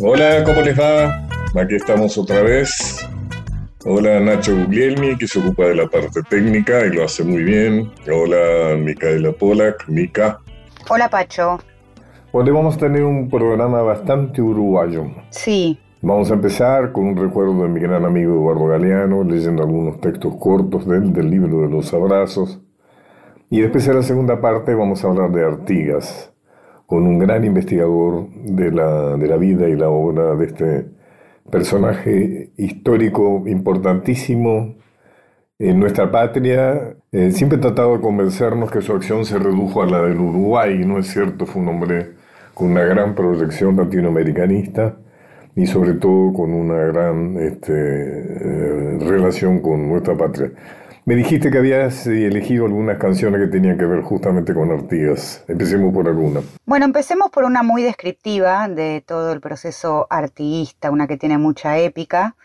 Hola, 0.00 0.44
¿cómo 0.44 0.60
les 0.60 0.78
va? 0.78 1.26
Aquí 1.60 1.74
estamos 1.74 2.16
otra 2.16 2.40
vez. 2.42 3.04
Hola 3.84 4.20
Nacho 4.20 4.54
Guglielmi, 4.54 5.18
que 5.18 5.26
se 5.26 5.40
ocupa 5.40 5.64
de 5.64 5.74
la 5.74 5.88
parte 5.88 6.22
técnica 6.30 6.86
y 6.86 6.90
lo 6.90 7.02
hace 7.02 7.24
muy 7.24 7.42
bien. 7.42 7.90
Hola 8.08 8.76
Micaela 8.78 9.32
Polak, 9.32 9.88
Mica. 9.88 10.38
Hola 10.88 11.10
Pacho. 11.10 11.58
Hoy 12.30 12.48
vamos 12.48 12.76
a 12.76 12.78
tener 12.78 13.02
un 13.02 13.28
programa 13.28 13.82
bastante 13.82 14.40
uruguayo. 14.40 15.10
Sí. 15.30 15.80
Vamos 16.00 16.30
a 16.30 16.34
empezar 16.34 16.92
con 16.92 17.06
un 17.06 17.16
recuerdo 17.16 17.60
de 17.64 17.68
mi 17.68 17.80
gran 17.80 18.04
amigo 18.04 18.34
Eduardo 18.34 18.66
Galeano, 18.66 19.24
leyendo 19.24 19.64
algunos 19.64 20.00
textos 20.00 20.32
cortos 20.38 20.86
de 20.86 20.98
él, 20.98 21.12
del 21.12 21.28
libro 21.28 21.62
de 21.62 21.70
los 21.70 21.92
abrazos. 21.92 22.60
Y 23.50 23.62
después 23.62 23.88
en 23.88 23.96
la 23.96 24.02
segunda 24.04 24.40
parte 24.40 24.74
vamos 24.74 25.02
a 25.04 25.08
hablar 25.08 25.32
de 25.32 25.44
Artigas, 25.44 26.32
con 26.88 27.06
un 27.06 27.18
gran 27.18 27.44
investigador 27.44 28.30
de 28.30 28.72
la, 28.72 29.18
de 29.18 29.26
la 29.26 29.36
vida 29.36 29.68
y 29.68 29.76
la 29.76 29.90
obra 29.90 30.34
de 30.36 30.46
este 30.46 30.86
personaje 31.50 32.50
histórico 32.56 33.44
importantísimo 33.46 34.74
en 35.58 35.80
nuestra 35.80 36.10
patria. 36.10 36.96
Eh, 37.12 37.30
siempre 37.32 37.58
he 37.58 37.60
tratado 37.60 37.92
de 37.92 38.00
convencernos 38.00 38.70
que 38.70 38.80
su 38.80 38.94
acción 38.94 39.26
se 39.26 39.38
redujo 39.38 39.82
a 39.82 39.86
la 39.86 40.00
del 40.00 40.18
Uruguay, 40.18 40.78
no 40.86 40.98
es 40.98 41.08
cierto, 41.08 41.44
fue 41.44 41.60
un 41.60 41.68
hombre 41.68 42.12
con 42.54 42.70
una 42.70 42.84
gran 42.84 43.14
proyección 43.14 43.76
latinoamericanista 43.76 44.96
y 45.54 45.66
sobre 45.66 45.92
todo 45.92 46.32
con 46.32 46.54
una 46.54 46.86
gran 46.86 47.36
este, 47.36 47.70
eh, 47.70 48.98
relación 49.00 49.60
con 49.60 49.90
nuestra 49.90 50.16
patria. 50.16 50.52
Me 51.08 51.16
dijiste 51.16 51.50
que 51.50 51.56
habías 51.56 52.06
elegido 52.06 52.66
algunas 52.66 52.98
canciones 52.98 53.40
que 53.40 53.46
tenían 53.46 53.78
que 53.78 53.86
ver 53.86 54.02
justamente 54.02 54.52
con 54.52 54.70
Artigas. 54.70 55.42
Empecemos 55.48 55.94
por 55.94 56.06
alguna. 56.06 56.42
Bueno, 56.66 56.84
empecemos 56.84 57.30
por 57.30 57.44
una 57.44 57.62
muy 57.62 57.82
descriptiva 57.82 58.68
de 58.68 59.02
todo 59.06 59.32
el 59.32 59.40
proceso 59.40 60.06
artiguista, 60.10 60.90
una 60.90 61.06
que 61.06 61.16
tiene 61.16 61.38
mucha 61.38 61.78
épica. 61.78 62.36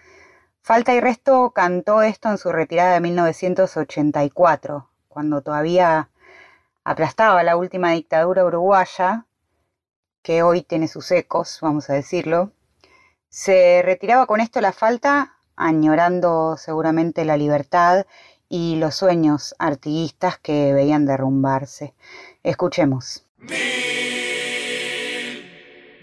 Falta 0.62 0.96
y 0.96 1.02
Resto 1.02 1.52
cantó 1.54 2.04
esto 2.04 2.30
en 2.30 2.38
su 2.38 2.54
retirada 2.54 2.94
de 2.94 3.02
1984, 3.02 4.90
cuando 5.10 5.42
todavía 5.42 6.10
aplastaba 6.86 7.44
la 7.44 7.58
última 7.58 7.92
dictadura 7.92 8.46
uruguaya, 8.46 9.26
que 10.22 10.42
hoy 10.42 10.62
tiene 10.62 10.88
sus 10.88 11.12
ecos, 11.12 11.60
vamos 11.62 11.90
a 11.90 11.96
decirlo. 11.96 12.54
Se 13.28 13.82
retiraba 13.84 14.26
con 14.26 14.40
esto 14.40 14.62
la 14.62 14.72
falta, 14.72 15.34
añorando 15.58 16.56
seguramente 16.58 17.26
la 17.26 17.36
libertad 17.36 18.06
y 18.50 18.76
los 18.76 18.96
sueños 18.96 19.56
artiguistas 19.60 20.38
que 20.38 20.74
veían 20.74 21.06
derrumbarse. 21.06 21.94
Escuchemos. 22.44 23.26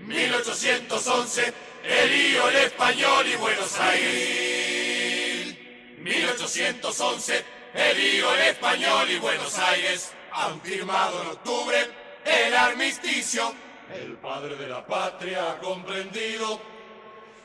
1811, 0.06 1.54
el 1.84 2.10
lío, 2.10 2.48
el 2.48 2.56
español 2.56 3.26
y 3.26 3.36
Buenos 3.36 3.78
Aires. 3.80 5.56
1811, 5.98 7.44
el 7.74 7.98
lío, 7.98 8.34
el 8.34 8.40
español 8.48 9.10
y 9.10 9.18
Buenos 9.18 9.58
Aires 9.58 10.12
han 10.32 10.60
firmado 10.60 11.22
en 11.22 11.28
octubre 11.28 11.78
el 12.24 12.54
armisticio. 12.54 13.54
El 13.92 14.16
padre 14.18 14.56
de 14.56 14.68
la 14.68 14.86
patria 14.86 15.52
ha 15.52 15.58
comprendido 15.58 16.60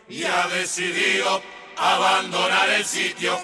y 0.07 0.23
ha 0.23 0.47
decidido 0.47 1.41
abandonar 1.77 2.69
el 2.69 2.85
sitio. 2.85 3.37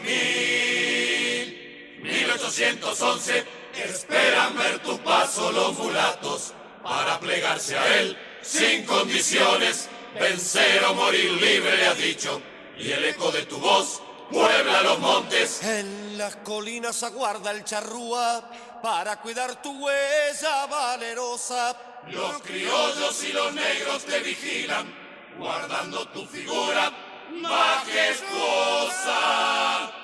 1811, 2.02 3.46
esperan 3.86 4.58
ver 4.58 4.80
tu 4.80 4.98
paso 5.00 5.52
los 5.52 5.78
mulatos 5.78 6.54
para 6.84 7.20
plegarse 7.20 7.78
a 7.78 8.00
él 8.00 8.18
sin 8.42 8.86
condiciones. 8.86 9.90
Vencer 10.20 10.84
o 10.86 10.94
morir 10.94 11.32
libre 11.32 11.78
le 11.78 11.88
has 11.88 11.98
dicho, 11.98 12.42
y 12.78 12.92
el 12.92 13.06
eco 13.06 13.32
de 13.32 13.44
tu 13.44 13.58
voz 13.58 14.02
puebla 14.30 14.82
los 14.82 15.00
montes. 15.00 15.64
En 15.64 16.18
las 16.18 16.36
colinas 16.38 17.04
aguarda 17.04 17.52
el 17.52 17.64
charrúa 17.64 18.44
para 18.82 19.22
cuidar 19.22 19.62
tu 19.62 19.86
huella 19.86 20.66
valerosa. 20.66 21.78
Los 22.10 22.42
criollos 22.42 23.24
y 23.24 23.32
los 23.32 23.54
negros 23.54 24.04
te 24.06 24.20
vigilan, 24.20 24.94
guardando 25.38 26.06
tu 26.10 26.26
figura 26.26 26.92
majestuosa. 27.30 30.01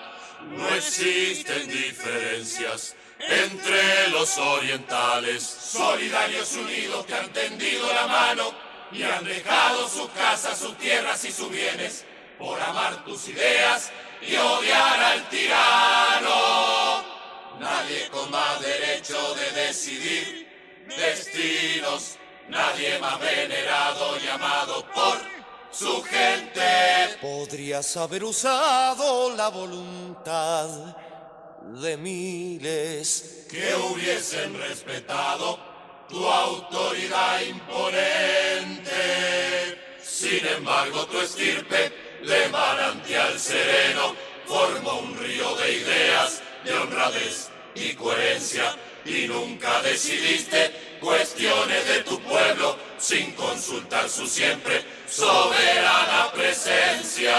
No 0.50 0.70
existen 0.76 1.68
diferencias 1.68 2.96
entre 3.20 4.10
los 4.10 4.38
orientales, 4.38 5.44
solidarios 5.44 6.54
unidos 6.54 7.06
que 7.06 7.14
han 7.16 7.32
tendido 7.34 7.92
la 7.94 8.08
mano 8.08 8.54
y 8.92 9.04
han 9.04 9.24
dejado 9.26 9.88
sus 9.90 10.10
casas, 10.12 10.58
sus 10.58 10.78
tierras 10.78 11.24
y 11.26 11.32
sus 11.32 11.50
bienes 11.52 12.06
por 12.38 12.60
amar 12.62 13.04
tus 13.04 13.28
ideas 13.28 13.92
y 14.22 14.36
odiar 14.36 15.00
al 15.00 15.30
tirano. 15.30 17.04
Nadie 17.60 18.08
con 18.10 18.30
más 18.30 18.62
derecho 18.62 19.36
de 19.36 19.52
decidir 19.52 20.48
destinos, 20.88 22.18
nadie 22.50 23.00
más 23.00 23.20
venerado 23.20 24.18
y 24.24 24.28
amado 24.28 24.86
por 24.94 25.27
su 25.78 26.02
gente. 26.04 27.18
Podrías 27.22 27.96
haber 27.98 28.24
usado 28.24 29.36
la 29.36 29.50
voluntad 29.50 30.68
de 31.82 31.98
miles 31.98 33.46
que 33.50 33.76
hubiesen 33.76 34.58
respetado 34.58 35.60
tu 36.10 36.26
autoridad 36.26 37.42
imponente. 37.42 38.92
Sin 40.02 40.48
embargo, 40.48 41.06
tu 41.08 41.20
estirpe 41.22 41.92
de 42.26 42.50
manantial 42.50 43.40
sereno 43.40 44.16
formó 44.48 45.00
un 45.00 45.16
río 45.18 45.56
de 45.58 45.74
ideas, 45.74 46.42
de 46.64 46.74
honradez 46.74 47.50
y 47.76 47.94
coherencia 47.94 48.76
y 49.06 49.28
nunca 49.28 49.82
decidiste 49.84 50.72
cuestiones 51.00 51.88
de 51.88 52.00
tu 52.02 52.20
pueblo 52.22 52.76
sin 52.98 53.32
consultar 53.34 54.10
su 54.10 54.26
siempre 54.28 54.97
soberana 55.18 56.32
presencia. 56.32 57.36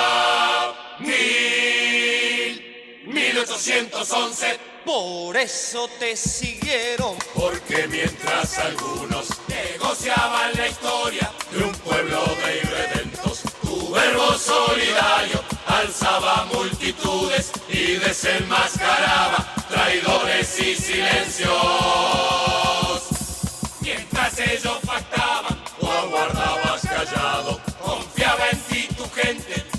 Mil, 0.98 2.60
1811, 3.06 4.58
por 4.84 5.36
eso 5.36 5.88
te 6.00 6.16
siguieron. 6.16 7.16
porque 7.34 7.86
mientras 7.86 8.58
algunos 8.58 9.28
negociaban 9.46 10.50
la 10.54 10.66
historia 10.66 11.30
de 11.52 11.62
un 11.62 11.72
pueblo 11.74 12.24
de 12.44 12.58
irredentos, 12.58 13.42
tu 13.62 13.90
verbo 13.92 14.32
solidario 14.36 15.40
alzaba 15.66 16.46
multitudes 16.52 17.52
y 17.68 17.92
desenmascaraba 17.94 19.54
traidores 19.68 20.58
y 20.58 20.74
silencios. 20.74 21.52
Mientras 23.80 24.36
ellos 24.40 24.78
pactaban, 24.84 25.62
tú 25.78 25.88
aguardabas 25.88 26.80
callado, 26.82 27.60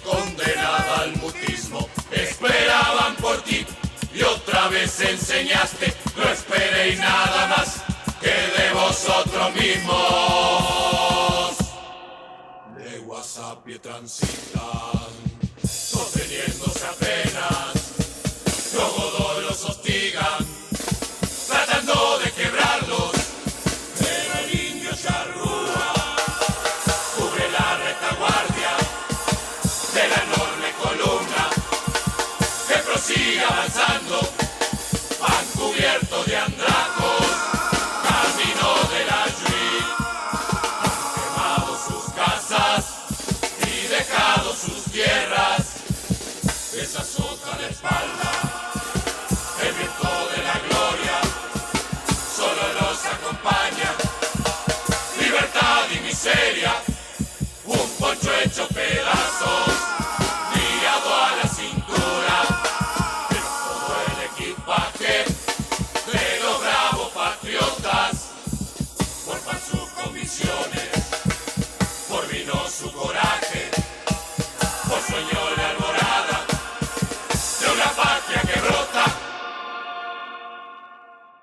condenada 0.03 1.01
al 1.01 1.15
mutismo, 1.17 1.89
esperaban 2.11 3.15
por 3.15 3.41
ti 3.41 3.65
y 4.13 4.21
otra 4.21 4.67
vez 4.67 4.99
enseñaste, 5.01 5.91
no 6.15 6.23
esperéis 6.29 6.99
nada 6.99 7.47
más 7.47 7.81
que 8.21 8.29
de 8.29 8.73
vosotros 8.73 9.55
mismos. 9.55 9.97
De 12.77 12.99
WhatsApp 12.99 13.65
transitan, 13.81 15.28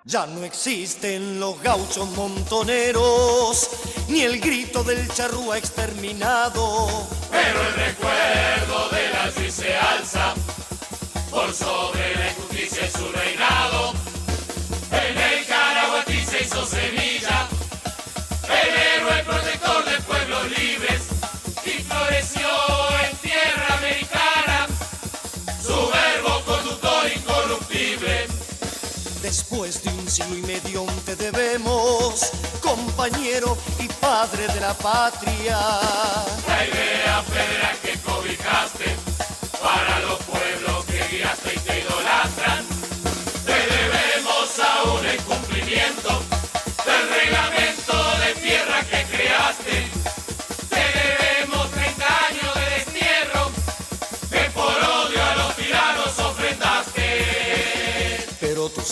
Ya 0.08 0.24
no 0.24 0.44
existen 0.44 1.40
los 1.40 1.60
gauchos 1.60 2.08
montoneros, 2.10 3.68
ni 4.06 4.20
el 4.20 4.38
grito 4.38 4.84
del 4.84 5.08
charrúa 5.08 5.58
exterminado. 5.58 7.08
Pero 7.28 7.60
el 7.60 7.74
recuerdo 7.74 8.88
de 8.90 9.10
la 9.10 9.50
se 9.50 9.76
alza 9.76 10.32
por 11.28 11.52
sobre 11.52 12.14
la 12.14 12.30
injusticia 12.30 12.86
y 12.86 12.90
su 12.96 13.10
reinado. 13.10 13.94
En 14.92 15.18
el 15.18 15.44
Caraguatí 15.44 16.24
se 16.24 16.44
hizo 16.44 16.64
Después 29.56 29.82
de 29.84 29.88
un 29.88 30.10
siglo 30.10 30.36
y 30.36 30.42
medio 30.42 30.84
te 31.06 31.16
debemos, 31.16 32.30
compañero 32.60 33.56
y 33.78 33.88
padre 33.88 34.46
de 34.48 34.60
la 34.60 34.74
patria. 34.74 35.58
La 36.46 36.62
idea 36.62 37.22
federal 37.22 37.76
que 37.82 37.98
cobijaste 38.00 38.84
para 39.58 40.00
los 40.00 40.18
pueblos 40.24 40.84
que 40.84 41.02
guiaste 41.10 41.54
y 41.54 41.58
te 41.60 41.80
idolatran, 41.80 42.66
te 43.46 43.52
debemos 43.54 44.58
aún 44.58 45.06
el 45.06 45.22
cumplimiento 45.22 46.22
del 46.84 47.08
reglamento 47.08 47.96
de 48.18 48.34
tierra 48.42 48.84
que 48.90 49.16
creaste. 49.16 49.85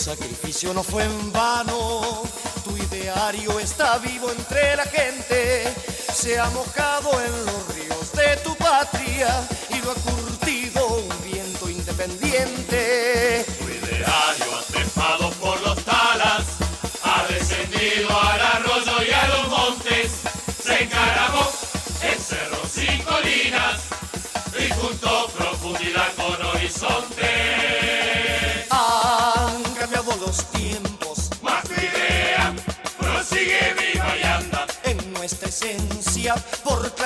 Sacrificio 0.05 0.71
no 0.71 0.83
fue 0.83 1.03
en 1.03 1.31
vano, 1.31 2.21
tu 2.63 2.77
ideario 2.77 3.59
está 3.59 3.97
vivo 3.97 4.29
entre 4.29 4.75
la 4.75 4.85
gente, 4.85 5.73
se 6.13 6.37
ha 6.37 6.47
mojado 6.51 7.09
en 7.23 7.45
los 7.47 7.75
ríos 7.75 8.11
de 8.11 8.37
tu 8.43 8.55
patria 8.55 9.47
y 9.71 9.83
lo 9.83 9.89
ha 9.89 9.95
curtido 9.95 10.85
un 10.97 11.09
viento 11.23 11.67
independiente. 11.67 13.47
Tu 13.57 13.63
ideario 13.63 14.55
atrepado 14.59 15.31
por 15.41 15.59
los 15.61 15.83
talas 15.83 16.43
ha 17.01 17.25
descendido 17.27 18.09
al 18.15 18.41
arroyo 18.41 19.03
y 19.09 19.11
a 19.11 19.27
los 19.29 19.47
montes, 19.47 20.11
se 20.63 20.83
encaramó 20.83 21.49
en 22.03 22.19
cerros 22.19 22.77
y 22.77 22.99
colinas 23.01 23.81
y 24.53 24.71
juntó 24.71 25.29
profundidad 25.35 26.04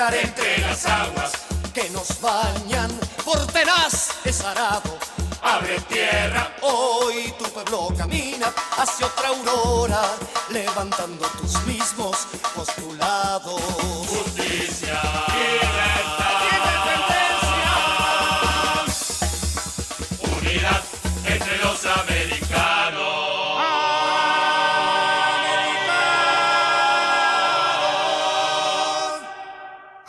entre 0.08 0.58
las 0.58 0.86
aguas, 0.86 1.30
que 1.74 1.90
nos 1.90 2.20
bañan 2.22 2.90
por 3.22 3.46
tenaz 3.48 4.12
es 4.24 4.40
arado. 4.40 4.96
abre 5.42 5.78
tierra 5.80 6.56
Hoy 6.62 7.34
tu 7.38 7.44
pueblo 7.50 7.88
camina 7.96 8.50
hacia 8.78 9.06
otra 9.06 9.28
aurora, 9.28 10.02
levantando 10.50 11.26
tus 11.38 11.62
mismos 11.66 12.16
postulados. 12.54 14.09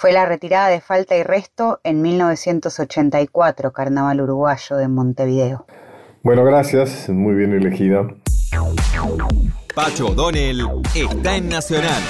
Fue 0.01 0.11
la 0.13 0.25
retirada 0.25 0.69
de 0.69 0.81
Falta 0.81 1.15
y 1.15 1.21
Resto 1.21 1.79
en 1.83 2.01
1984, 2.01 3.71
Carnaval 3.71 4.19
Uruguayo 4.21 4.77
de 4.77 4.87
Montevideo. 4.87 5.67
Bueno, 6.23 6.43
gracias, 6.43 7.07
muy 7.07 7.35
bien 7.35 7.53
elegida. 7.53 8.07
Pacho 9.75 10.07
O'Donnell 10.07 10.65
está 10.95 11.35
en 11.35 11.49
Nacional, 11.49 12.01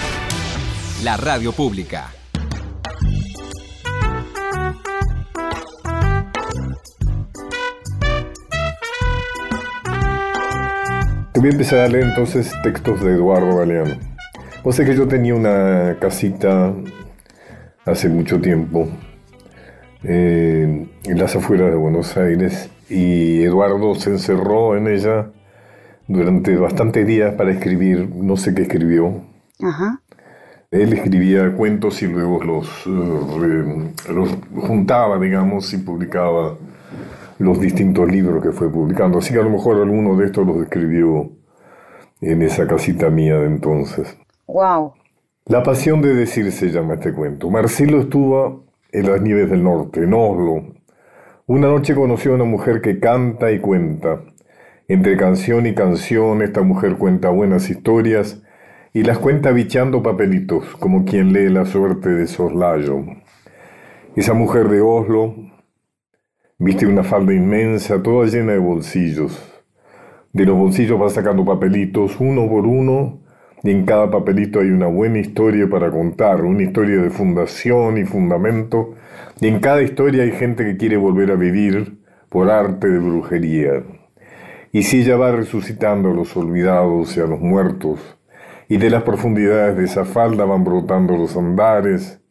la 1.03 1.17
radio 1.17 1.51
pública. 1.51 2.07
Te 11.33 11.39
voy 11.41 11.49
a 11.49 11.51
empezar 11.51 11.79
a 11.79 11.87
leer 11.89 12.05
entonces 12.05 12.53
textos 12.63 13.01
de 13.01 13.15
Eduardo 13.15 13.57
Galeano. 13.57 13.95
Vos 14.63 14.77
sé 14.77 14.85
que 14.85 14.95
yo 14.95 15.09
tenía 15.09 15.35
una 15.35 15.97
casita 15.99 16.73
hace 17.85 18.09
mucho 18.09 18.39
tiempo 18.39 18.87
eh, 20.03 20.87
en 21.03 21.19
las 21.19 21.35
afueras 21.35 21.71
de 21.71 21.75
Buenos 21.75 22.15
Aires 22.17 22.69
y 22.89 23.43
Eduardo 23.43 23.95
se 23.95 24.11
encerró 24.11 24.75
en 24.75 24.87
ella 24.87 25.31
durante 26.07 26.55
bastantes 26.57 27.07
días 27.07 27.33
para 27.35 27.51
escribir, 27.51 28.09
no 28.13 28.35
sé 28.37 28.53
qué 28.53 28.63
escribió. 28.63 29.21
Ajá. 29.61 30.01
Él 30.71 30.93
escribía 30.93 31.51
cuentos 31.53 32.01
y 32.01 32.07
luego 32.07 32.43
los, 32.43 32.67
eh, 32.87 33.93
los 34.13 34.29
juntaba, 34.55 35.19
digamos, 35.19 35.73
y 35.73 35.77
publicaba 35.77 36.55
los 37.39 37.59
distintos 37.59 38.09
libros 38.09 38.41
que 38.41 38.51
fue 38.51 38.71
publicando. 38.71 39.19
Así 39.19 39.33
que 39.33 39.39
a 39.39 39.43
lo 39.43 39.49
mejor 39.49 39.81
alguno 39.81 40.15
de 40.15 40.27
estos 40.27 40.45
los 40.45 40.61
escribió 40.61 41.29
en 42.21 42.41
esa 42.41 42.67
casita 42.67 43.09
mía 43.09 43.37
de 43.37 43.47
entonces. 43.47 44.15
Wow. 44.47 44.93
La 45.47 45.63
pasión 45.63 46.03
de 46.03 46.13
decir 46.13 46.51
se 46.51 46.69
llama 46.69 46.93
este 46.93 47.13
cuento. 47.13 47.49
Marcelo 47.49 48.01
estuvo 48.01 48.67
en 48.91 49.09
las 49.09 49.21
nieves 49.21 49.49
del 49.49 49.63
norte, 49.63 50.03
en 50.03 50.13
Oslo. 50.13 50.75
Una 51.47 51.67
noche 51.67 51.95
conoció 51.95 52.33
a 52.33 52.35
una 52.35 52.43
mujer 52.43 52.79
que 52.79 52.99
canta 52.99 53.51
y 53.51 53.59
cuenta. 53.59 54.21
Entre 54.87 55.17
canción 55.17 55.65
y 55.65 55.73
canción, 55.73 56.43
esta 56.43 56.61
mujer 56.61 56.95
cuenta 56.95 57.29
buenas 57.29 57.71
historias 57.71 58.43
y 58.93 59.01
las 59.01 59.17
cuenta 59.17 59.51
bichando 59.51 60.03
papelitos, 60.03 60.75
como 60.75 61.05
quien 61.05 61.33
lee 61.33 61.49
la 61.49 61.65
suerte 61.65 62.09
de 62.09 62.27
soslayo. 62.27 63.03
Esa 64.15 64.35
mujer 64.35 64.69
de 64.69 64.81
Oslo 64.81 65.35
viste 66.59 66.85
una 66.85 67.03
falda 67.03 67.33
inmensa, 67.33 68.03
toda 68.03 68.27
llena 68.27 68.51
de 68.51 68.59
bolsillos. 68.59 69.41
De 70.33 70.45
los 70.45 70.55
bolsillos 70.55 71.01
va 71.01 71.09
sacando 71.09 71.43
papelitos 71.43 72.19
uno 72.19 72.47
por 72.47 72.67
uno 72.67 73.20
y 73.63 73.71
en 73.71 73.85
cada 73.85 74.09
papelito 74.09 74.59
hay 74.59 74.69
una 74.71 74.87
buena 74.87 75.19
historia 75.19 75.69
para 75.69 75.91
contar, 75.91 76.43
una 76.43 76.63
historia 76.63 77.01
de 77.01 77.09
fundación 77.09 77.97
y 77.97 78.05
fundamento, 78.05 78.95
y 79.39 79.47
en 79.47 79.59
cada 79.59 79.81
historia 79.81 80.23
hay 80.23 80.31
gente 80.31 80.63
que 80.65 80.77
quiere 80.77 80.97
volver 80.97 81.31
a 81.31 81.35
vivir 81.35 81.99
por 82.29 82.49
arte 82.49 82.87
de 82.89 82.99
brujería. 82.99 83.83
Y 84.71 84.83
si 84.83 85.01
ella 85.01 85.17
va 85.17 85.31
resucitando 85.31 86.11
a 86.11 86.13
los 86.13 86.35
olvidados 86.37 87.15
y 87.17 87.19
a 87.19 87.25
los 87.25 87.39
muertos, 87.41 88.17
y 88.69 88.77
de 88.77 88.89
las 88.89 89.03
profundidades 89.03 89.75
de 89.75 89.83
esa 89.83 90.05
falda 90.05 90.45
van 90.45 90.63
brotando 90.63 91.17
los 91.17 91.35
andares 91.35 92.23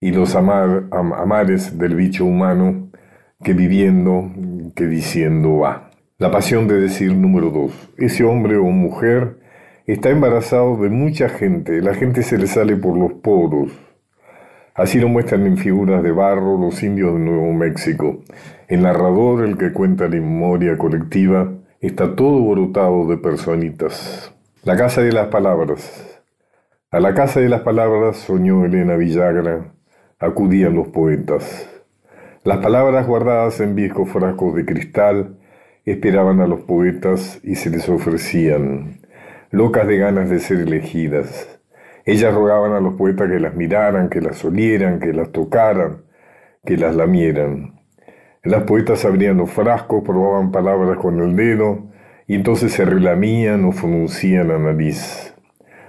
y 0.00 0.12
los 0.12 0.36
amar- 0.36 0.86
am- 0.92 1.12
amares 1.12 1.76
del 1.76 1.96
bicho 1.96 2.24
humano 2.24 2.90
que 3.42 3.52
viviendo, 3.52 4.30
que 4.76 4.86
diciendo 4.86 5.58
va. 5.58 5.90
La 6.18 6.30
pasión 6.30 6.68
de 6.68 6.80
decir 6.80 7.12
número 7.16 7.50
dos. 7.50 7.72
Ese 7.98 8.22
hombre 8.22 8.56
o 8.56 8.64
mujer 8.64 9.40
está 9.86 10.10
embarazado 10.10 10.76
de 10.76 10.88
mucha 10.88 11.28
gente, 11.28 11.80
la 11.82 11.94
gente 11.94 12.22
se 12.22 12.38
le 12.38 12.46
sale 12.46 12.76
por 12.76 12.96
los 12.96 13.12
poros. 13.14 13.72
Así 14.74 14.98
lo 14.98 15.08
muestran 15.08 15.46
en 15.46 15.58
figuras 15.58 16.02
de 16.02 16.12
barro 16.12 16.56
los 16.56 16.82
indios 16.82 17.14
de 17.14 17.20
Nuevo 17.20 17.52
México. 17.52 18.22
El 18.68 18.82
narrador, 18.82 19.44
el 19.44 19.58
que 19.58 19.72
cuenta 19.72 20.04
la 20.04 20.16
memoria 20.16 20.78
colectiva, 20.78 21.52
está 21.80 22.16
todo 22.16 22.42
brotado 22.48 23.06
de 23.06 23.18
personitas. 23.18 24.34
La 24.64 24.76
casa 24.76 25.02
de 25.02 25.12
las 25.12 25.26
palabras. 25.26 26.20
A 26.90 27.00
la 27.00 27.12
casa 27.12 27.40
de 27.40 27.48
las 27.48 27.62
palabras 27.62 28.16
soñó 28.16 28.64
Elena 28.64 28.96
Villagra, 28.96 29.72
acudían 30.18 30.74
los 30.74 30.88
poetas. 30.88 31.68
Las 32.44 32.58
palabras 32.58 33.06
guardadas 33.06 33.60
en 33.60 33.74
viejos 33.74 34.08
frascos 34.08 34.54
de 34.54 34.64
cristal 34.64 35.38
esperaban 35.84 36.40
a 36.40 36.46
los 36.46 36.60
poetas 36.60 37.40
y 37.42 37.56
se 37.56 37.70
les 37.70 37.88
ofrecían, 37.88 39.00
locas 39.52 39.86
de 39.86 39.98
ganas 39.98 40.30
de 40.30 40.40
ser 40.40 40.60
elegidas. 40.60 41.60
Ellas 42.06 42.34
rogaban 42.34 42.72
a 42.72 42.80
los 42.80 42.94
poetas 42.94 43.30
que 43.30 43.38
las 43.38 43.54
miraran, 43.54 44.08
que 44.08 44.22
las 44.22 44.42
olieran, 44.46 44.98
que 44.98 45.12
las 45.12 45.30
tocaran, 45.30 46.04
que 46.64 46.78
las 46.78 46.96
lamieran. 46.96 47.78
Las 48.42 48.62
poetas 48.64 49.04
abrían 49.04 49.36
los 49.36 49.50
frascos, 49.50 50.02
probaban 50.04 50.52
palabras 50.52 50.96
con 50.98 51.20
el 51.20 51.36
dedo 51.36 51.90
y 52.26 52.34
entonces 52.34 52.72
se 52.72 52.86
relamían 52.86 53.66
o 53.66 53.72
fruncían 53.72 54.48
la 54.48 54.58
nariz. 54.58 55.34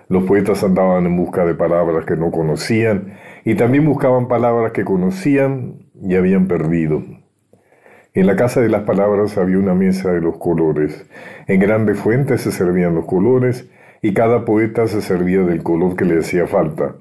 Los 0.10 0.26
poetas 0.26 0.62
andaban 0.66 1.06
en 1.06 1.16
busca 1.16 1.46
de 1.46 1.56
palabras 1.56 2.06
que 2.06 2.18
no 2.18 2.32
conocían 2.32 3.14
y 3.46 3.56
también 3.56 3.86
buscaban 3.86 4.28
palabras 4.28 4.74
que 4.74 4.84
conocían 4.84 5.88
y 6.02 6.16
habían 6.16 6.50
perdido. 6.50 7.02
En 8.16 8.28
la 8.28 8.36
casa 8.36 8.62
de 8.62 8.70
las 8.70 8.84
palabras 8.84 9.40
había 9.40 9.58
una 9.58 9.74
mesa 9.74 10.12
de 10.12 10.22
los 10.22 10.38
colores. 10.38 11.08
En 11.48 11.60
grandes 11.60 11.98
fuentes 11.98 12.42
se 12.42 12.52
servían 12.52 12.94
los 12.94 13.06
colores 13.06 13.68
y 14.04 14.14
cada 14.14 14.46
poeta 14.46 14.88
se 14.88 15.02
servía 15.02 15.42
del 15.42 15.64
color 15.64 15.96
que 15.96 16.06
le 16.06 16.20
hacía 16.20 16.46
falta. 16.46 16.96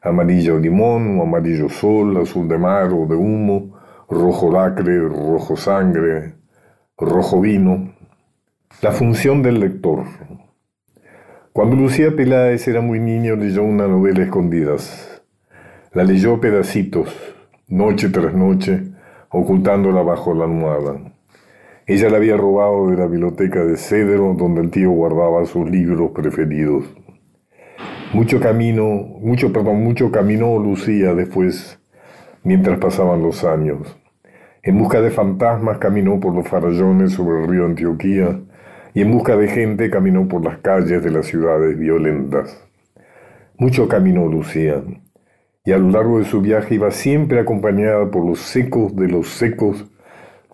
Amarillo 0.00 0.58
limón, 0.58 1.20
amarillo 1.20 1.68
sol, 1.68 2.16
azul 2.16 2.48
de 2.48 2.56
mar 2.56 2.94
o 2.94 3.06
de 3.06 3.14
humo, 3.14 3.78
rojo 4.08 4.50
lacre, 4.50 5.00
rojo 5.00 5.54
sangre, 5.54 6.36
rojo 6.96 7.42
vino. 7.42 7.92
La 8.80 8.90
función 8.90 9.42
del 9.42 9.60
lector. 9.60 10.04
Cuando 11.52 11.76
Lucía 11.76 12.16
Peláez 12.16 12.66
era 12.68 12.80
muy 12.80 13.00
niño 13.00 13.36
leyó 13.36 13.62
una 13.64 13.86
novela 13.86 14.22
escondidas. 14.22 15.22
La 15.92 16.04
leyó 16.04 16.40
pedacitos, 16.40 17.14
noche 17.68 18.08
tras 18.08 18.32
noche, 18.32 18.93
ocultándola 19.34 20.02
bajo 20.02 20.32
la 20.32 20.44
almohada. 20.44 20.94
Ella 21.86 22.08
la 22.08 22.18
había 22.18 22.36
robado 22.36 22.88
de 22.88 22.96
la 22.96 23.06
biblioteca 23.06 23.64
de 23.64 23.76
Cedro, 23.76 24.34
donde 24.38 24.60
el 24.60 24.70
tío 24.70 24.90
guardaba 24.92 25.44
sus 25.44 25.68
libros 25.68 26.12
preferidos. 26.12 26.84
Mucho 28.12 28.38
camino, 28.38 28.84
mucho, 29.20 29.52
perdón, 29.52 29.82
mucho 29.82 30.12
caminó 30.12 30.60
Lucía 30.60 31.14
después, 31.14 31.80
mientras 32.44 32.78
pasaban 32.78 33.22
los 33.22 33.42
años. 33.42 33.98
En 34.62 34.78
busca 34.78 35.00
de 35.00 35.10
fantasmas 35.10 35.78
caminó 35.78 36.20
por 36.20 36.32
los 36.32 36.46
farallones 36.46 37.12
sobre 37.12 37.42
el 37.42 37.48
río 37.48 37.66
Antioquía 37.66 38.40
y 38.94 39.02
en 39.02 39.10
busca 39.10 39.36
de 39.36 39.48
gente 39.48 39.90
caminó 39.90 40.28
por 40.28 40.44
las 40.44 40.58
calles 40.58 41.02
de 41.02 41.10
las 41.10 41.26
ciudades 41.26 41.76
violentas. 41.76 42.64
Mucho 43.58 43.88
caminó 43.88 44.28
Lucía, 44.28 44.80
y 45.64 45.72
a 45.72 45.78
lo 45.78 45.90
largo 45.90 46.18
de 46.18 46.26
su 46.26 46.42
viaje 46.42 46.74
iba 46.74 46.90
siempre 46.90 47.40
acompañada 47.40 48.10
por 48.10 48.24
los 48.24 48.38
secos 48.40 48.94
de 48.94 49.08
los 49.08 49.28
secos 49.28 49.86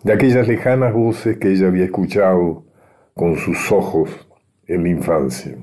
de 0.03 0.13
aquellas 0.13 0.47
lejanas 0.47 0.93
voces 0.93 1.37
que 1.37 1.51
ella 1.51 1.67
había 1.67 1.85
escuchado 1.85 2.63
con 3.13 3.35
sus 3.35 3.71
ojos 3.71 4.09
en 4.67 4.83
la 4.83 4.89
infancia. 4.89 5.57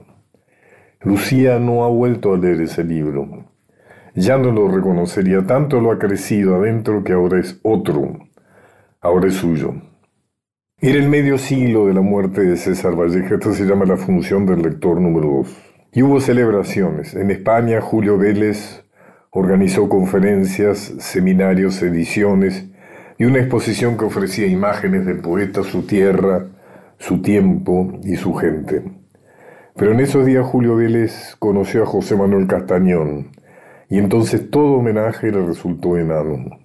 Lucía 1.01 1.59
no 1.59 1.85
ha 1.85 1.89
vuelto 1.89 2.35
a 2.35 2.37
leer 2.37 2.61
ese 2.61 2.85
libro. 2.85 3.47
Ya 4.15 4.37
no 4.37 4.51
lo 4.53 4.69
reconocería, 4.69 5.43
tanto 5.47 5.81
lo 5.81 5.93
ha 5.93 5.99
crecido 5.99 6.57
adentro 6.57 7.03
que 7.03 7.13
ahora 7.13 7.41
es 7.41 7.59
otro, 7.63 8.19
ahora 9.01 9.29
es 9.29 9.35
suyo. 9.35 9.75
Era 10.81 10.99
el 10.99 11.09
medio 11.09 11.39
siglo 11.39 11.87
de 11.87 11.95
la 11.95 12.01
muerte 12.03 12.43
de 12.43 12.57
César 12.57 12.95
Vallejo, 12.95 13.35
esto 13.35 13.53
se 13.55 13.65
llama 13.65 13.87
la 13.87 13.97
función 13.97 14.45
del 14.45 14.63
lector 14.63 15.01
número 15.01 15.29
2. 15.39 15.57
Y 15.95 16.03
hubo 16.03 16.21
celebraciones. 16.21 17.15
En 17.15 17.31
España, 17.31 17.81
Julio 17.81 18.19
Vélez 18.19 18.85
Organizó 19.39 19.89
conferencias, 19.89 20.95
seminarios, 20.99 21.81
ediciones 21.81 22.67
y 23.19 23.25
una 23.25 23.39
exposición 23.39 23.97
que 23.97 24.05
ofrecía 24.05 24.49
imágenes 24.49 25.07
del 25.07 25.21
poeta, 25.21 25.63
su 25.63 25.87
tierra, 25.87 26.47
su 26.99 27.23
tiempo 27.23 28.01
y 28.03 28.17
su 28.17 28.35
gente. 28.35 28.83
Pero 29.77 29.93
en 29.93 30.01
esos 30.01 30.27
días 30.27 30.45
Julio 30.45 30.75
Vélez 30.75 31.37
conoció 31.39 31.85
a 31.85 31.87
José 31.87 32.17
Manuel 32.17 32.49
Castañón 32.49 33.29
y 33.89 33.99
entonces 33.99 34.51
todo 34.51 34.79
homenaje 34.79 35.31
le 35.31 35.47
resultó 35.47 35.97
enano. 35.97 36.59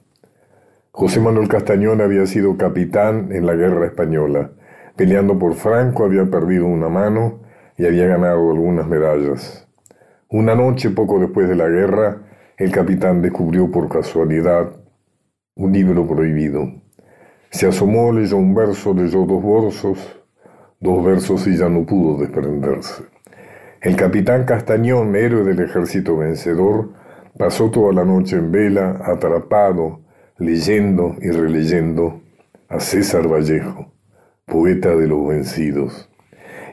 José 0.90 1.20
Manuel 1.20 1.50
Castañón 1.50 2.02
había 2.02 2.26
sido 2.26 2.58
capitán 2.58 3.32
en 3.34 3.46
la 3.46 3.54
guerra 3.54 3.86
española. 3.86 4.50
Peleando 4.96 5.38
por 5.38 5.54
Franco 5.54 6.06
había 6.06 6.26
perdido 6.26 6.66
una 6.66 6.90
mano 6.90 7.42
y 7.78 7.86
había 7.86 8.08
ganado 8.08 8.52
algunas 8.52 8.88
medallas. 8.88 9.68
Una 10.28 10.56
noche 10.56 10.90
poco 10.90 11.20
después 11.20 11.48
de 11.48 11.56
la 11.56 11.68
guerra, 11.68 12.33
el 12.58 12.72
capitán 12.72 13.22
descubrió 13.22 13.72
por 13.72 13.90
casualidad 13.90 14.74
un 15.56 15.74
libro 15.74 16.08
prohibido. 16.08 16.72
Se 17.50 17.68
asomó, 17.68 18.12
leyó 18.12 18.38
un 18.38 18.54
verso, 18.54 18.94
leyó 18.94 19.26
dos 19.26 19.44
versos, 19.44 20.20
dos 20.80 21.04
versos 21.04 21.48
y 21.48 21.58
ya 21.58 21.70
no 21.70 21.86
pudo 21.86 22.20
desprenderse. 22.20 23.04
El 23.82 23.96
capitán 23.96 24.46
Castañón, 24.46 25.16
héroe 25.16 25.44
del 25.44 25.60
ejército 25.60 26.18
vencedor, 26.18 26.94
pasó 27.38 27.70
toda 27.70 27.92
la 27.92 28.06
noche 28.06 28.38
en 28.38 28.52
vela, 28.52 29.02
atrapado, 29.04 30.02
leyendo 30.38 31.16
y 31.22 31.32
releyendo 31.32 32.22
a 32.70 32.80
César 32.80 33.28
Vallejo, 33.28 33.92
poeta 34.46 34.96
de 34.96 35.08
los 35.08 35.28
vencidos. 35.28 36.10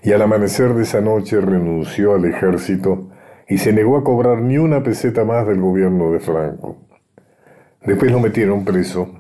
Y 0.03 0.13
al 0.13 0.23
amanecer 0.23 0.73
de 0.75 0.83
esa 0.83 1.01
noche 1.01 1.41
renunció 1.41 2.15
al 2.15 2.25
ejército 2.25 3.10
y 3.51 3.59
se 3.59 3.73
negó 3.73 3.99
a 3.99 4.05
cobrar 4.05 4.41
ni 4.41 4.59
una 4.59 4.81
peseta 4.81 5.25
más 5.25 5.47
del 5.47 5.61
gobierno 5.61 6.13
de 6.13 6.21
Franco. 6.21 6.77
Después 7.85 8.13
lo 8.13 8.21
metieron 8.21 8.65
preso 8.65 9.11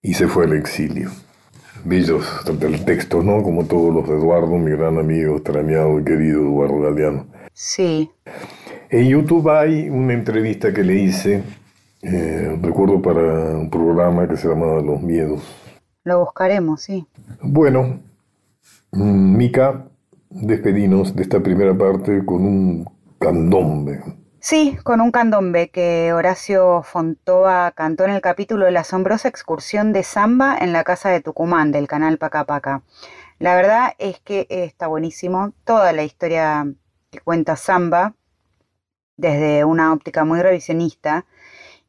y 0.00 0.14
se 0.14 0.26
fue 0.26 0.46
al 0.46 0.54
exilio. 0.54 1.10
Bellos 1.84 2.26
el 2.48 2.84
texto, 2.86 3.22
¿no? 3.22 3.42
Como 3.42 3.66
todos 3.66 3.94
los 3.94 4.08
de 4.08 4.14
Eduardo, 4.14 4.56
mi 4.56 4.70
gran 4.70 4.96
amigo, 4.98 5.36
extrañado 5.36 6.00
y 6.00 6.04
querido 6.04 6.40
Eduardo 6.40 6.80
Galeano. 6.80 7.26
Sí. 7.52 8.10
En 8.88 9.08
YouTube 9.08 9.50
hay 9.50 9.90
una 9.90 10.14
entrevista 10.14 10.72
que 10.72 10.82
le 10.82 10.94
hice, 10.94 11.42
eh, 12.00 12.58
recuerdo 12.62 13.02
para 13.02 13.58
un 13.58 13.68
programa 13.68 14.26
que 14.26 14.38
se 14.38 14.48
llamaba 14.48 14.80
Los 14.80 15.02
Miedos. 15.02 15.42
Lo 16.04 16.20
buscaremos, 16.20 16.80
sí. 16.80 17.06
Bueno, 17.42 18.00
mm, 18.92 19.36
Mica, 19.36 19.84
despedinos 20.30 21.14
de 21.14 21.22
esta 21.22 21.40
primera 21.40 21.76
parte 21.76 22.24
con 22.24 22.46
un 22.46 22.93
candombe. 23.24 24.02
Sí, 24.38 24.76
con 24.82 25.00
un 25.00 25.10
candombe 25.10 25.70
que 25.70 26.12
Horacio 26.12 26.82
Fontova 26.82 27.70
cantó 27.70 28.04
en 28.04 28.10
el 28.10 28.20
capítulo 28.20 28.66
de 28.66 28.70
la 28.70 28.80
asombrosa 28.80 29.28
excursión 29.28 29.94
de 29.94 30.02
samba 30.02 30.58
en 30.58 30.74
la 30.74 30.84
casa 30.84 31.08
de 31.08 31.22
Tucumán 31.22 31.72
del 31.72 31.88
canal 31.88 32.18
Pacapaca. 32.18 32.82
La 33.38 33.56
verdad 33.56 33.94
es 33.98 34.20
que 34.20 34.46
está 34.50 34.88
buenísimo 34.88 35.54
toda 35.64 35.94
la 35.94 36.02
historia 36.02 36.70
que 37.10 37.20
cuenta 37.20 37.56
samba 37.56 38.14
desde 39.16 39.64
una 39.64 39.94
óptica 39.94 40.26
muy 40.26 40.42
revisionista 40.42 41.24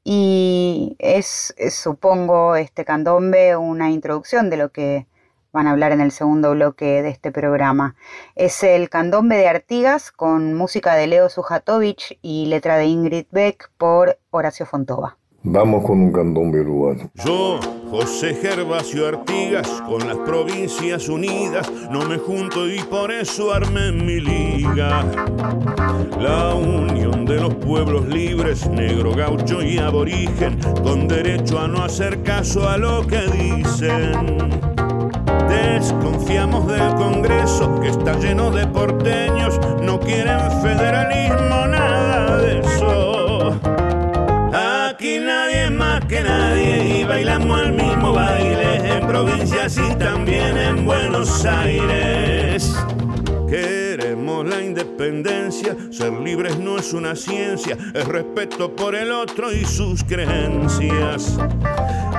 y 0.05 0.95
es, 0.99 1.53
supongo, 1.69 2.55
este 2.55 2.85
candombe 2.85 3.57
una 3.57 3.89
introducción 3.89 4.49
de 4.49 4.55
lo 4.55 4.71
que 4.71 5.07
van 5.55 5.67
a 5.67 5.71
hablar 5.71 5.93
en 5.93 6.01
el 6.01 6.11
segundo 6.11 6.51
bloque 6.51 7.01
de 7.01 7.09
este 7.09 7.31
programa. 7.31 7.95
Es 8.35 8.61
el 8.61 8.89
Candombe 8.89 9.37
de 9.37 9.47
Artigas 9.47 10.11
con 10.11 10.53
música 10.53 10.95
de 10.95 11.07
Leo 11.07 11.29
Sujatovich 11.29 12.19
y 12.21 12.47
letra 12.47 12.75
de 12.75 12.85
Ingrid 12.87 13.27
Beck 13.31 13.71
por 13.77 14.19
Horacio 14.31 14.65
Fontova. 14.65 15.17
Vamos 15.43 15.85
con 15.85 16.01
un 16.01 16.11
candombe 16.11 16.59
uruguayo. 16.59 17.09
Yo, 17.23 17.59
José 17.89 18.33
Gervasio 18.33 19.07
Artigas, 19.07 19.69
con 19.87 20.05
las 20.05 20.17
provincias 20.17 21.07
unidas, 21.07 21.71
no 21.89 22.01
me 22.09 22.17
junto 22.17 22.67
y 22.67 22.79
por 22.79 23.11
eso 23.11 23.53
armé 23.53 23.91
mi 23.91 24.19
liga. 24.19 25.05
La 26.19 26.53
unión 26.53 27.25
de 27.25 27.39
los 27.39 27.53
pueblos 27.55 28.07
libres, 28.07 28.67
negro, 28.69 29.13
gaucho 29.13 29.61
y 29.61 29.77
aborigen, 29.77 30.59
con 30.83 31.07
derecho 31.07 31.59
a 31.59 31.67
no 31.67 31.83
hacer 31.83 32.23
caso 32.23 32.67
a 32.67 32.77
lo 32.77 33.05
que 33.07 33.21
dicen. 33.27 34.84
Desconfiamos 35.49 36.67
del 36.67 36.95
Congreso 36.95 37.79
que 37.79 37.89
está 37.89 38.17
lleno 38.19 38.51
de 38.51 38.65
porteños, 38.67 39.59
no 39.81 39.99
quieren 39.99 40.39
federalismo, 40.61 41.67
nada 41.67 42.37
de 42.37 42.59
eso. 42.59 43.59
Aquí 44.89 45.19
nadie 45.19 45.69
más 45.69 46.03
que 46.05 46.21
nadie 46.21 46.99
y 46.99 47.03
bailamos 47.03 47.61
el 47.61 47.73
mismo 47.73 48.13
baile 48.13 48.97
en 48.97 49.07
provincias 49.07 49.77
y 49.77 49.95
también 49.95 50.57
en 50.57 50.85
Buenos 50.85 51.45
Aires. 51.45 52.75
La 54.43 54.61
independencia, 54.61 55.75
ser 55.91 56.13
libres 56.13 56.59
no 56.59 56.77
es 56.77 56.93
una 56.93 57.15
ciencia, 57.15 57.77
es 57.93 58.07
respeto 58.07 58.75
por 58.75 58.95
el 58.95 59.11
otro 59.11 59.51
y 59.51 59.65
sus 59.65 60.03
creencias. 60.03 61.37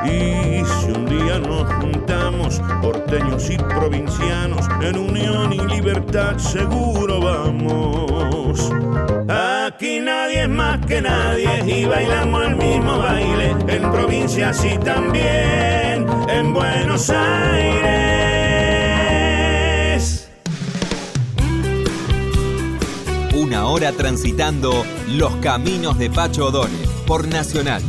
Y 0.05 0.65
si 0.65 0.93
un 0.93 1.07
día 1.07 1.39
nos 1.39 1.73
juntamos, 1.75 2.61
porteños 2.81 3.51
y 3.51 3.59
provincianos, 3.59 4.67
en 4.81 4.99
unión 4.99 5.53
y 5.53 5.61
libertad 5.67 6.39
seguro 6.39 7.21
vamos. 7.21 8.73
Aquí 9.29 10.01
nadie 10.01 10.43
es 10.43 10.49
más 10.49 10.85
que 10.87 11.01
nadie 11.01 11.65
y 11.67 11.85
bailamos 11.85 12.47
el 12.47 12.57
mismo 12.57 12.99
baile, 12.99 13.55
en 13.69 13.91
provincias 13.91 14.65
y 14.65 14.79
también 14.79 16.07
en 16.29 16.55
Buenos 16.55 17.11
Aires. 17.11 18.16
Una 23.47 23.67
hora 23.67 23.93
transitando 23.93 24.85
los 25.07 25.37
caminos 25.37 25.97
de 26.01 26.11
Pacho 26.11 26.47
O'Donnell 26.47 26.89
por 27.07 27.29
Nacional. 27.29 27.81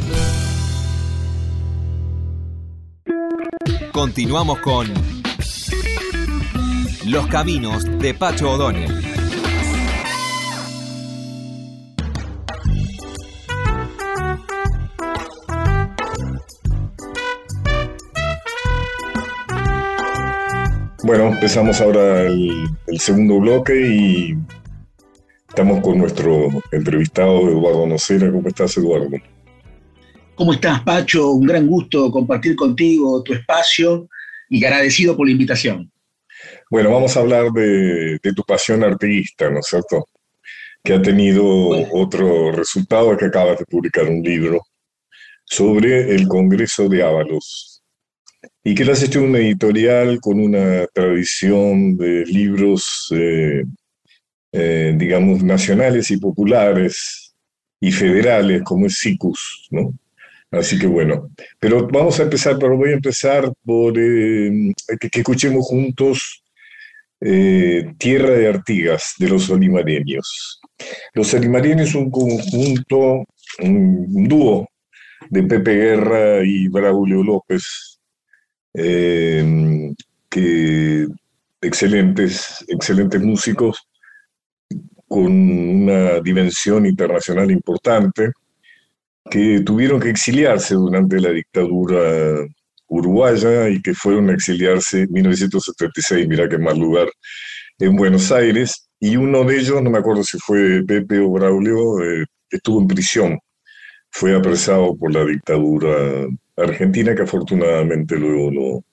Continuamos 3.92 4.60
con 4.60 4.88
Los 7.08 7.26
Caminos 7.26 7.84
de 7.98 8.14
Pacho 8.14 8.52
O'Donnell. 8.52 9.04
Bueno, 21.02 21.30
empezamos 21.30 21.82
ahora 21.82 22.28
el, 22.28 22.70
segundo 23.00 23.40
bloque 23.40 23.74
y 23.88 24.38
estamos 25.58 25.82
con 25.82 25.98
nuestro 25.98 26.50
entrevistado 26.72 27.50
Eduardo 27.50 27.88
Nocera. 27.88 28.32
¿Cómo 28.32 28.48
estás, 28.48 28.78
Eduardo? 28.78 29.10
¿Cómo 30.36 30.54
estás, 30.54 30.84
Pacho? 30.84 31.32
Un 31.32 31.48
gran 31.48 31.66
gusto 31.66 32.12
compartir 32.12 32.56
contigo 32.56 33.24
tu 33.24 33.34
espacio 33.34 34.08
y 34.50 34.64
agradecido 34.64 35.18
por 35.18 35.26
la 35.26 35.32
invitación. 35.32 35.92
Bueno, 36.70 36.92
vamos 36.92 37.18
a 37.18 37.22
hablar 37.22 37.52
de, 37.54 38.20
tu 38.36 38.44
pasión 38.44 38.84
artista, 38.84 39.50
¿no 39.50 39.58
es 39.62 39.66
cierto? 39.66 40.06
Que 40.84 40.94
ha 40.94 41.02
tenido 41.02 41.44
otro 41.92 42.52
resultado, 42.52 43.18
que 43.18 43.26
acabas 43.26 43.58
de 43.58 43.66
publicar 43.66 44.08
un 44.08 44.22
libro 44.22 44.62
sobre 45.44 46.14
el 46.14 46.28
Congreso 46.28 46.88
de 46.88 47.02
Ábalos, 47.02 47.82
y 48.64 48.76
que 48.76 48.86
lo 48.86 48.92
has 48.92 49.02
hecho 49.02 49.24
un 49.24 49.36
editorial 49.36 50.20
con 50.22 50.40
una 50.40 50.86
tradición 50.94 51.98
de 51.98 52.26
libros, 52.28 53.12
eh, 53.16 53.64
eh, 54.52 54.94
digamos, 54.96 55.44
nacionales 55.44 56.10
y 56.12 56.18
populares 56.18 57.36
y 57.80 57.92
federales, 57.92 58.64
como 58.64 58.88
es 58.88 58.96
SICUS, 58.96 59.68
¿no? 59.72 59.94
Así 60.52 60.80
que 60.80 60.88
bueno, 60.88 61.30
pero 61.60 61.86
vamos 61.88 62.20
a 62.20 62.24
empezar, 62.24 62.58
pero 62.58 62.78
voy 62.78 62.92
a 62.92 62.94
empezar 62.94 63.52
por 63.66 63.94
eh, 63.98 64.74
que, 65.00 65.20
escuchemos 65.20 65.66
juntos 65.66 66.44
Tierra 67.20 68.30
de 68.30 68.48
Artigas 68.48 69.16
de 69.18 69.28
los 69.28 69.50
olimareños. 69.50 70.62
Los 71.14 71.34
olimareños 71.34 71.90
es 71.90 71.96
un 71.96 72.12
conjunto, 72.12 73.26
un 73.60 74.28
dúo 74.28 74.70
de 75.30 75.44
Pepe 75.44 75.74
Guerra 75.74 76.44
y 76.46 76.68
Braulio 76.68 77.24
López, 77.24 78.00
que 80.30 81.08
excelentes, 81.62 82.64
excelentes 82.68 83.22
músicos 83.22 83.87
con 85.08 85.26
una 85.26 86.20
dimensión 86.20 86.86
internacional 86.86 87.50
importante, 87.52 88.32
que 89.30 89.62
tuvieron 89.62 90.00
que 90.00 90.10
exiliarse 90.10 90.76
durante 90.76 91.20
la 91.20 91.32
dictadura 91.32 92.46
uruguaya 92.88 93.70
y 93.70 93.82
que 93.82 93.94
fueron 93.94 94.30
a 94.30 94.34
exiliarse 94.34 95.02
en 95.02 95.12
1976, 95.12 96.28
mira 96.28 96.48
qué 96.48 96.58
más 96.58 96.78
lugar, 96.78 97.10
en 97.80 97.96
Buenos 97.96 98.32
Aires, 98.32 98.90
y 99.00 99.18
uno 99.18 99.44
de 99.44 99.58
ellos, 99.58 99.82
no 99.82 99.90
me 99.90 100.00
acuerdo 100.00 100.24
si 100.24 100.38
fue 100.40 100.84
Pepe 100.86 101.20
o 101.20 101.30
Braulio, 101.30 102.02
eh, 102.04 102.26
estuvo 102.50 102.82
en 102.82 102.88
prisión, 102.88 103.40
fue 104.10 104.36
apresado 104.36 104.96
por 104.96 105.14
la 105.14 105.26
dictadura 105.26 106.26
Argentina, 106.56 107.14
que 107.14 107.22
afortunadamente 107.24 108.18
luego 108.18 108.52
no, 108.52 108.84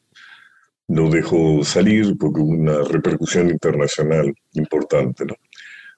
no 0.89 1.11
dejó 1.11 1.65
salir 1.65 2.17
porque 2.19 2.41
hubo 2.41 2.51
una 2.51 2.83
repercusión 2.83 3.49
internacional 3.49 4.35
importante. 4.53 5.25
¿no? 5.25 5.35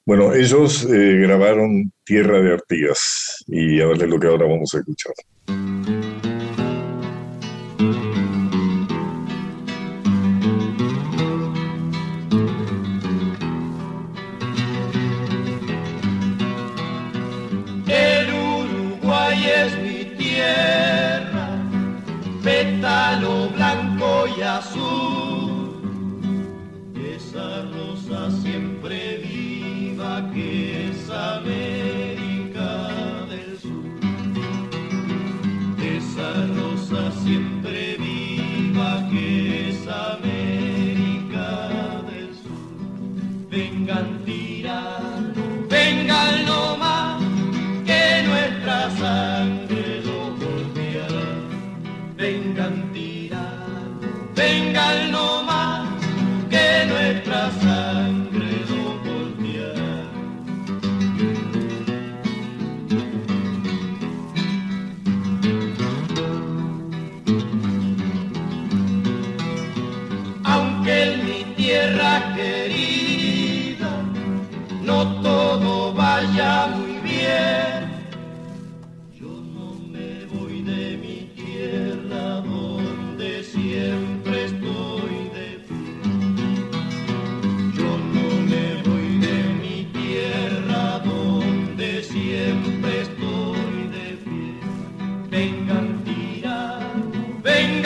Bueno, 0.06 0.32
ellos 0.32 0.84
eh, 0.84 1.16
grabaron 1.16 1.92
Tierra 2.04 2.40
de 2.40 2.52
Artigas 2.52 3.44
y 3.48 3.80
a 3.80 3.86
ver 3.88 4.08
lo 4.08 4.20
que 4.20 4.28
ahora 4.28 4.46
vamos 4.46 4.72
a 4.72 4.78
escuchar. 4.78 5.12
El 17.88 18.32
Uruguay 18.32 19.44
es 19.56 19.76
mi 19.82 20.04
tierra 20.16 21.48
pétalo 22.44 23.48
blanco 23.48 24.26
y 24.38 24.42
azul. 24.42 25.15
Vengan 54.86 55.10
no 55.10 55.42
más, 55.42 55.75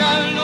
aunque 0.01 0.40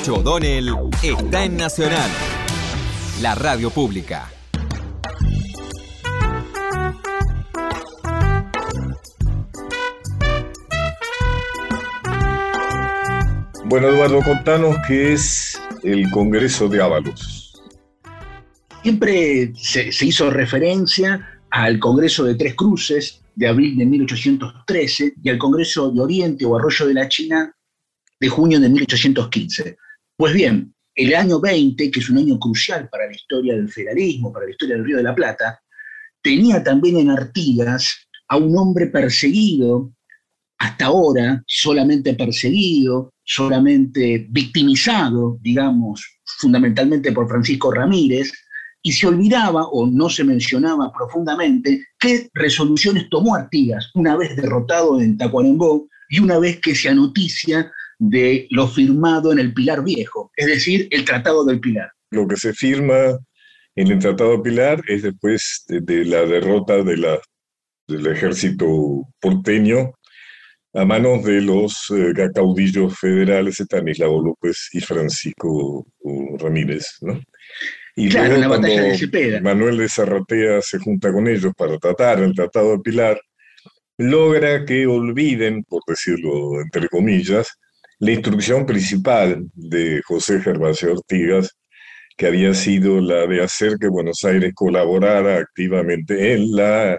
Pacho 0.00 0.14
O'Donnell 0.14 0.70
está 1.02 1.44
en 1.44 1.58
Nacional, 1.58 2.10
la 3.20 3.34
radio 3.34 3.68
pública. 3.68 4.30
Bueno, 13.66 13.88
Eduardo, 13.88 14.22
contanos 14.22 14.74
qué 14.88 15.12
es 15.12 15.60
el 15.82 16.10
Congreso 16.12 16.66
de 16.70 16.80
Ábalos. 16.80 17.60
Siempre 18.82 19.52
se, 19.54 19.92
se 19.92 20.06
hizo 20.06 20.30
referencia 20.30 21.42
al 21.50 21.78
Congreso 21.78 22.24
de 22.24 22.36
Tres 22.36 22.54
Cruces 22.54 23.20
de 23.34 23.48
abril 23.48 23.76
de 23.76 23.84
1813 23.84 25.12
y 25.22 25.28
al 25.28 25.36
Congreso 25.36 25.90
de 25.90 26.00
Oriente 26.00 26.46
o 26.46 26.56
Arroyo 26.56 26.86
de 26.86 26.94
la 26.94 27.06
China 27.06 27.54
de 28.18 28.28
junio 28.30 28.58
de 28.58 28.70
1815. 28.70 29.76
Pues 30.20 30.34
bien, 30.34 30.74
el 30.96 31.14
año 31.14 31.40
20, 31.40 31.90
que 31.90 31.98
es 31.98 32.10
un 32.10 32.18
año 32.18 32.38
crucial 32.38 32.90
para 32.90 33.06
la 33.06 33.14
historia 33.14 33.54
del 33.54 33.70
federalismo, 33.70 34.30
para 34.30 34.44
la 34.44 34.50
historia 34.50 34.76
del 34.76 34.84
Río 34.84 34.98
de 34.98 35.02
la 35.02 35.14
Plata, 35.14 35.62
tenía 36.20 36.62
también 36.62 36.98
en 36.98 37.08
Artigas 37.08 38.06
a 38.28 38.36
un 38.36 38.54
hombre 38.58 38.88
perseguido, 38.88 39.94
hasta 40.58 40.84
ahora 40.84 41.42
solamente 41.46 42.12
perseguido, 42.12 43.14
solamente 43.24 44.26
victimizado, 44.28 45.38
digamos, 45.40 46.20
fundamentalmente 46.22 47.12
por 47.12 47.26
Francisco 47.26 47.72
Ramírez, 47.72 48.30
y 48.82 48.92
se 48.92 49.06
olvidaba 49.06 49.68
o 49.68 49.86
no 49.86 50.10
se 50.10 50.24
mencionaba 50.24 50.92
profundamente 50.92 51.86
qué 51.98 52.28
resoluciones 52.34 53.08
tomó 53.08 53.36
Artigas 53.36 53.90
una 53.94 54.18
vez 54.18 54.36
derrotado 54.36 55.00
en 55.00 55.16
Tacuarembó 55.16 55.88
y 56.10 56.20
una 56.20 56.38
vez 56.38 56.60
que 56.60 56.74
se 56.74 56.90
anoticia 56.90 57.72
de 58.00 58.46
lo 58.50 58.66
firmado 58.66 59.30
en 59.30 59.38
el 59.38 59.52
Pilar 59.52 59.84
Viejo, 59.84 60.32
es 60.34 60.46
decir, 60.46 60.88
el 60.90 61.04
Tratado 61.04 61.44
del 61.44 61.60
Pilar. 61.60 61.92
Lo 62.10 62.26
que 62.26 62.36
se 62.36 62.54
firma 62.54 63.18
en 63.76 63.88
el 63.88 63.98
Tratado 63.98 64.30
del 64.32 64.42
Pilar 64.42 64.82
es 64.88 65.02
después 65.02 65.64
de, 65.68 66.04
la 66.06 66.22
derrota 66.22 66.82
de 66.82 66.96
la, 66.96 67.20
del 67.86 68.06
ejército 68.06 69.06
porteño 69.20 69.92
a 70.72 70.84
manos 70.86 71.24
de 71.24 71.42
los 71.42 71.92
eh, 71.94 72.14
caudillos 72.34 72.98
federales 72.98 73.60
Estanislao 73.60 74.22
López 74.22 74.70
y 74.72 74.80
Francisco 74.80 75.86
uh, 75.98 76.38
Ramírez. 76.38 76.86
¿no? 77.02 77.20
Y 77.96 78.08
claro, 78.08 78.36
en 78.36 78.40
la 78.40 78.48
batalla 78.48 78.82
de 78.82 78.96
Cepeda. 78.96 79.40
Manuel 79.42 79.76
de 79.76 79.88
Zarratea 79.90 80.62
se 80.62 80.78
junta 80.78 81.12
con 81.12 81.28
ellos 81.28 81.52
para 81.54 81.76
tratar 81.76 82.20
el 82.20 82.34
Tratado 82.34 82.72
de 82.72 82.78
Pilar, 82.78 83.20
logra 83.98 84.64
que 84.64 84.86
olviden, 84.86 85.64
por 85.64 85.82
decirlo 85.86 86.62
entre 86.62 86.88
comillas, 86.88 87.58
la 88.00 88.12
instrucción 88.12 88.64
principal 88.66 89.46
de 89.54 90.00
José 90.04 90.40
Gervasio 90.40 90.92
Ortigas, 90.92 91.56
que 92.16 92.26
había 92.26 92.54
sido 92.54 93.00
la 93.00 93.26
de 93.26 93.42
hacer 93.42 93.76
que 93.78 93.88
Buenos 93.88 94.24
Aires 94.24 94.52
colaborara 94.54 95.36
activamente 95.36 96.32
en 96.32 96.52
la 96.56 96.98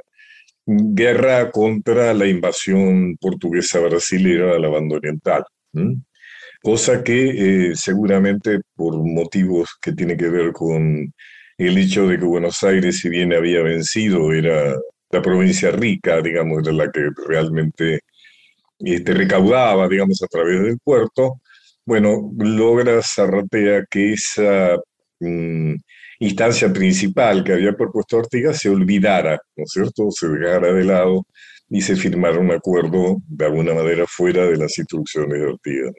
guerra 0.65 1.49
contra 1.51 2.13
la 2.13 2.27
invasión 2.27 3.17
portuguesa 3.17 3.79
brasileña 3.79 4.53
a 4.53 4.59
la 4.59 4.69
banda 4.69 4.97
oriental. 4.97 5.43
Cosa 6.61 7.03
que 7.03 7.71
eh, 7.71 7.75
seguramente 7.75 8.59
por 8.75 8.95
motivos 8.97 9.69
que 9.81 9.93
tienen 9.93 10.17
que 10.17 10.29
ver 10.29 10.51
con 10.51 11.11
el 11.57 11.77
hecho 11.79 12.07
de 12.07 12.19
que 12.19 12.25
Buenos 12.25 12.61
Aires, 12.61 12.99
si 12.99 13.09
bien 13.09 13.33
había 13.33 13.63
vencido, 13.63 14.31
era 14.31 14.75
la 15.09 15.21
provincia 15.21 15.71
rica, 15.71 16.21
digamos, 16.21 16.61
era 16.61 16.73
la 16.73 16.91
que 16.91 17.09
realmente 17.27 18.01
este, 18.83 19.13
recaudaba, 19.13 19.87
digamos, 19.87 20.21
a 20.23 20.27
través 20.27 20.61
del 20.61 20.79
puerto, 20.79 21.41
bueno, 21.85 22.31
logra 22.37 23.01
Zarratea 23.01 23.85
que 23.89 24.13
esa 24.13 24.77
mm, 25.19 25.75
instancia 26.19 26.71
principal 26.71 27.43
que 27.43 27.53
había 27.53 27.73
propuesto 27.73 28.17
Ortega 28.17 28.53
se 28.53 28.69
olvidara, 28.69 29.39
¿no 29.55 29.63
es 29.63 29.71
cierto? 29.71 30.11
Se 30.11 30.27
dejara 30.27 30.71
de 30.73 30.83
lado 30.83 31.25
y 31.69 31.81
se 31.81 31.95
firmara 31.95 32.39
un 32.39 32.51
acuerdo 32.51 33.17
de 33.27 33.45
alguna 33.45 33.73
manera 33.73 34.05
fuera 34.07 34.45
de 34.45 34.57
las 34.57 34.77
instrucciones 34.77 35.39
de 35.39 35.47
Ortega. 35.47 35.91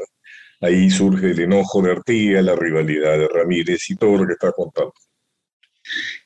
Ahí 0.61 0.90
surge 0.90 1.31
el 1.33 1.40
enojo 1.40 1.83
de 1.83 1.90
Ortega, 1.90 2.42
la 2.42 2.55
rivalidad 2.55 3.18
de 3.18 3.29
Ramírez 3.29 3.90
y 3.90 3.97
todo 3.97 4.18
lo 4.18 4.27
que 4.27 4.35
está 4.35 4.53
contando. 4.53 4.95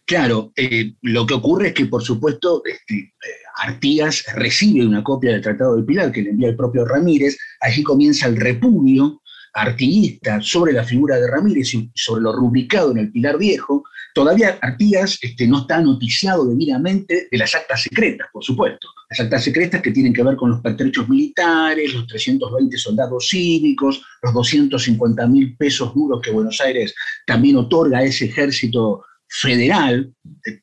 Claro, 0.05 0.53
eh, 0.55 0.93
lo 1.03 1.27
que 1.27 1.35
ocurre 1.35 1.69
es 1.69 1.75
que, 1.75 1.87
por 1.87 2.03
supuesto, 2.03 2.63
este, 2.65 2.95
eh, 2.95 3.13
Artigas 3.57 4.25
recibe 4.35 4.87
una 4.87 5.03
copia 5.03 5.33
del 5.33 5.43
Tratado 5.43 5.77
de 5.77 5.83
Pilar 5.83 6.13
que 6.13 6.23
le 6.23 6.31
envía 6.31 6.49
el 6.49 6.57
propio 6.57 6.85
Ramírez, 6.85 7.39
allí 7.61 7.83
comienza 7.83 8.27
el 8.27 8.37
repudio 8.37 9.23
artiguista 9.57 10.41
sobre 10.43 10.73
la 10.73 10.85
figura 10.85 11.17
de 11.17 11.29
Ramírez 11.29 11.73
y 11.75 11.91
sobre 11.95 12.23
lo 12.23 12.33
rubricado 12.33 12.93
en 12.93 12.99
el 12.99 13.11
Pilar 13.11 13.39
Viejo, 13.39 13.85
todavía 14.15 14.59
Artigas 14.61 15.19
este, 15.23 15.47
no 15.47 15.61
está 15.61 15.81
noticiado 15.81 16.47
debidamente 16.47 17.29
de 17.31 17.39
las 17.39 17.55
actas 17.55 17.83
secretas, 17.83 18.29
por 18.33 18.45
supuesto. 18.45 18.89
Las 19.09 19.21
actas 19.21 19.45
secretas 19.45 19.81
que 19.81 19.93
tienen 19.93 20.13
que 20.13 20.23
ver 20.23 20.37
con 20.37 20.51
los 20.51 20.61
pertrechos 20.61 21.09
militares, 21.09 21.95
los 21.95 22.07
320 22.07 22.77
soldados 22.77 23.29
cívicos, 23.29 24.03
los 24.23 24.35
250 24.35 25.27
mil 25.27 25.57
pesos 25.57 25.95
duros 25.95 26.21
que 26.23 26.31
Buenos 26.31 26.61
Aires 26.61 26.95
también 27.27 27.57
otorga 27.57 27.99
a 27.99 28.05
ese 28.05 28.27
ejército 28.27 29.05
federal, 29.29 30.13
eh, 30.47 30.61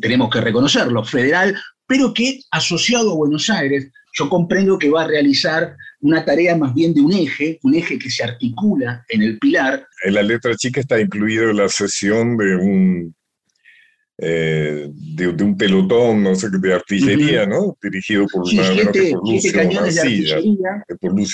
tenemos 0.00 0.30
que 0.30 0.40
reconocerlo, 0.40 1.04
federal, 1.04 1.56
pero 1.92 2.14
que 2.14 2.40
asociado 2.50 3.12
a 3.12 3.16
Buenos 3.16 3.50
Aires, 3.50 3.92
yo 4.14 4.30
comprendo 4.30 4.78
que 4.78 4.88
va 4.88 5.02
a 5.02 5.08
realizar 5.08 5.76
una 6.00 6.24
tarea 6.24 6.56
más 6.56 6.72
bien 6.72 6.94
de 6.94 7.02
un 7.02 7.12
eje, 7.12 7.58
un 7.64 7.74
eje 7.74 7.98
que 7.98 8.08
se 8.08 8.24
articula 8.24 9.04
en 9.10 9.20
el 9.20 9.38
pilar. 9.38 9.86
En 10.02 10.14
la 10.14 10.22
letra 10.22 10.56
chica 10.56 10.80
está 10.80 10.98
incluido 10.98 11.52
la 11.52 11.68
sesión 11.68 12.38
de 12.38 12.56
un, 12.56 13.14
eh, 14.24 14.88
de, 14.94 15.26
un 15.26 15.56
pelotón, 15.56 16.22
no 16.22 16.36
sé, 16.36 16.48
de 16.48 16.72
artillería, 16.72 17.44
¿no? 17.44 17.76
Dirigido 17.82 18.24
por, 18.32 18.46
siete, 18.46 19.16
cañones 19.52 19.96
de 19.96 20.00
artillería. 20.00 20.84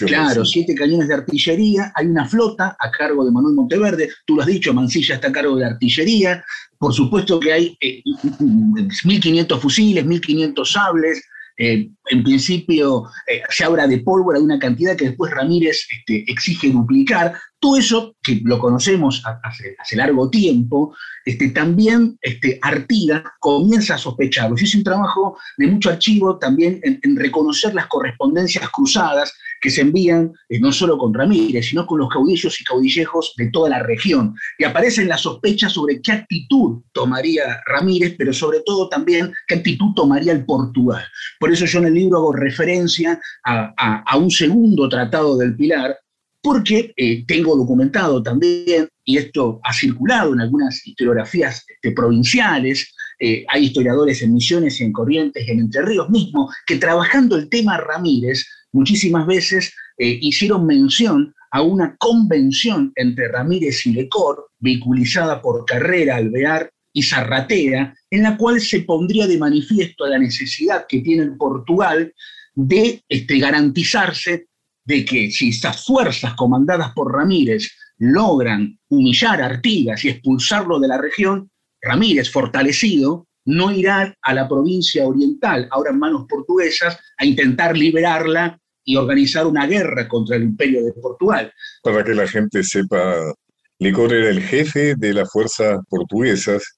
claro, 0.07 0.43
siete 0.47 0.75
cañones 0.75 1.09
de 1.09 1.15
artillería. 1.15 1.93
Hay 1.95 2.07
una 2.07 2.27
flota 2.27 2.79
a 2.81 2.91
cargo 2.91 3.27
de 3.27 3.31
Manuel 3.31 3.57
Monteverde. 3.57 4.09
Tú 4.25 4.37
lo 4.37 4.41
has 4.41 4.49
dicho, 4.49 4.73
Mansilla 4.73 5.17
está 5.17 5.29
a 5.29 5.33
cargo 5.33 5.57
de 5.57 5.67
artillería. 5.67 6.43
Por 6.79 6.95
supuesto 6.95 7.39
que 7.39 7.53
hay 7.53 7.79
1.500 7.79 9.57
eh, 9.57 9.61
fusiles, 9.61 10.07
1.500 10.07 10.65
sables, 10.65 11.23
eh, 11.59 11.91
en 12.11 12.23
principio 12.23 13.05
eh, 13.27 13.43
se 13.51 13.65
habla 13.65 13.87
de 13.87 13.99
pólvora 13.99 14.39
de 14.39 14.45
una 14.45 14.59
cantidad 14.59 14.97
que 14.97 15.07
después 15.07 15.33
Ramírez 15.33 15.87
este, 15.91 16.31
exige 16.31 16.71
duplicar. 16.71 17.35
Todo 17.61 17.77
eso, 17.77 18.15
que 18.23 18.41
lo 18.45 18.59
conocemos 18.59 19.23
hace, 19.43 19.97
largo 19.97 20.31
tiempo, 20.31 20.95
este, 21.25 21.51
también 21.51 22.17
este, 22.23 22.59
Artiga 22.63 23.25
comienza 23.41 23.95
a 23.95 23.99
sospecharlo. 23.99 24.57
Es 24.57 24.75
un 24.77 24.85
trabajo 24.85 25.37
de 25.57 25.67
mucho 25.67 25.91
archivo 25.91 26.39
también 26.39 26.81
en 26.83 27.17
reconocer 27.17 27.75
las 27.75 27.87
correspondencias 27.87 28.69
cruzadas 28.71 29.33
que 29.61 29.71
se 29.71 29.83
envían 29.83 30.33
eh, 30.49 30.61
no 30.61 30.73
solo 30.73 30.99
con 30.99 31.15
Ramírez, 31.15 31.67
sino 31.67 31.87
con 31.87 31.99
los 31.99 32.09
caudillos 32.09 32.61
y 32.61 32.65
caudillejos 32.65 33.35
de 33.37 33.51
toda 33.51 33.71
la 33.71 33.83
región. 33.83 34.35
Y 34.59 34.65
aparecen 34.65 35.09
las 35.09 35.23
sospechas 35.23 35.73
sobre 35.73 36.01
qué 36.01 36.13
actitud 36.13 36.83
tomaría 36.93 37.61
Ramírez, 37.67 38.15
pero 38.17 38.33
sobre 38.33 38.61
todo 38.65 38.89
también 38.89 39.33
qué 39.47 39.57
actitud 39.57 39.93
tomaría 39.95 40.33
el 40.33 40.45
Portugal. 40.45 41.05
Por 41.41 41.53
eso 41.53 41.65
yo 41.65 41.81
en 41.81 41.87
el 41.87 41.98
libro 41.99 42.19
hago 42.19 42.33
referencia 42.33 43.21
a, 43.45 44.17
un 44.17 44.31
segundo 44.31 44.89
tratado 44.89 45.37
del 45.37 45.57
Pilar, 45.57 45.97
porque 46.41 46.93
eh, 46.97 47.25
tengo 47.27 47.57
documentado 47.57 48.23
también, 48.23 48.89
y 49.05 49.19
esto 49.19 49.61
ha 49.65 49.73
circulado 49.73 50.33
en 50.33 50.41
algunas 50.41 50.87
historiografías 50.87 51.65
este, 51.69 51.93
provinciales, 51.93 52.95
eh, 53.19 53.45
hay 53.49 53.65
historiadores 53.65 54.23
en 54.23 54.35
Misiones 54.35 54.81
y 54.81 54.85
en 54.85 54.93
Corrientes 54.93 55.49
en 55.49 55.61
Entre 55.61 55.83
Ríos 55.83 56.09
mismo, 56.09 56.51
que 56.67 56.77
trabajando 56.77 57.37
el 57.37 57.49
tema 57.49 57.77
Ramírez 57.77 58.47
muchísimas 58.73 59.27
veces 59.27 59.75
eh, 59.99 60.19
hicieron 60.21 60.67
mención 60.67 61.35
a 61.51 61.63
una 61.63 61.97
convención 61.99 62.93
entre 62.95 63.29
Ramírez 63.29 63.87
y 63.87 63.93
Lecor, 63.93 64.49
vehiculizada 64.59 65.41
por 65.41 65.65
Carrera, 65.65 66.17
Alvear 66.17 66.71
y 66.93 67.03
Zarratea, 67.03 67.95
en 68.11 68.23
la 68.23 68.37
cual 68.37 68.61
se 68.61 68.81
pondría 68.81 69.27
de 69.27 69.39
manifiesto 69.39 70.07
la 70.07 70.19
necesidad 70.19 70.87
que 70.89 71.01
tiene 71.01 71.27
Portugal 71.33 72.13
de 72.55 73.03
este, 73.09 73.39
garantizarse 73.39 74.47
de 74.85 75.05
que 75.05 75.31
si 75.31 75.51
estas 75.51 75.85
fuerzas 75.85 76.35
comandadas 76.35 76.93
por 76.93 77.13
Ramírez 77.13 77.71
logran 77.99 78.79
humillar 78.89 79.43
a 79.43 79.47
Artigas 79.47 80.05
y 80.05 80.09
expulsarlo 80.09 80.79
de 80.79 80.89
la 80.89 80.99
región, 80.99 81.51
Ramírez, 81.81 82.31
fortalecido, 82.31 83.29
no 83.45 83.71
irá 83.71 84.15
a 84.23 84.35
la 84.35 84.49
provincia 84.49 85.07
oriental, 85.07 85.69
ahora 85.71 85.91
en 85.91 85.99
manos 85.99 86.27
portuguesas, 86.29 86.99
a 87.17 87.25
intentar 87.25 87.77
liberarla 87.77 88.59
y 88.85 88.97
organizar 88.97 89.47
una 89.47 89.67
guerra 89.67 90.09
contra 90.09 90.37
el 90.37 90.45
imperio 90.45 90.83
de 90.83 90.93
Portugal. 90.95 91.53
Para 91.83 92.03
que 92.03 92.15
la 92.15 92.27
gente 92.27 92.65
sepa, 92.65 93.35
Licor 93.79 94.13
era 94.13 94.31
el 94.31 94.43
jefe 94.43 94.95
de 94.97 95.15
las 95.15 95.31
fuerzas 95.31 95.79
portuguesas 95.89 96.78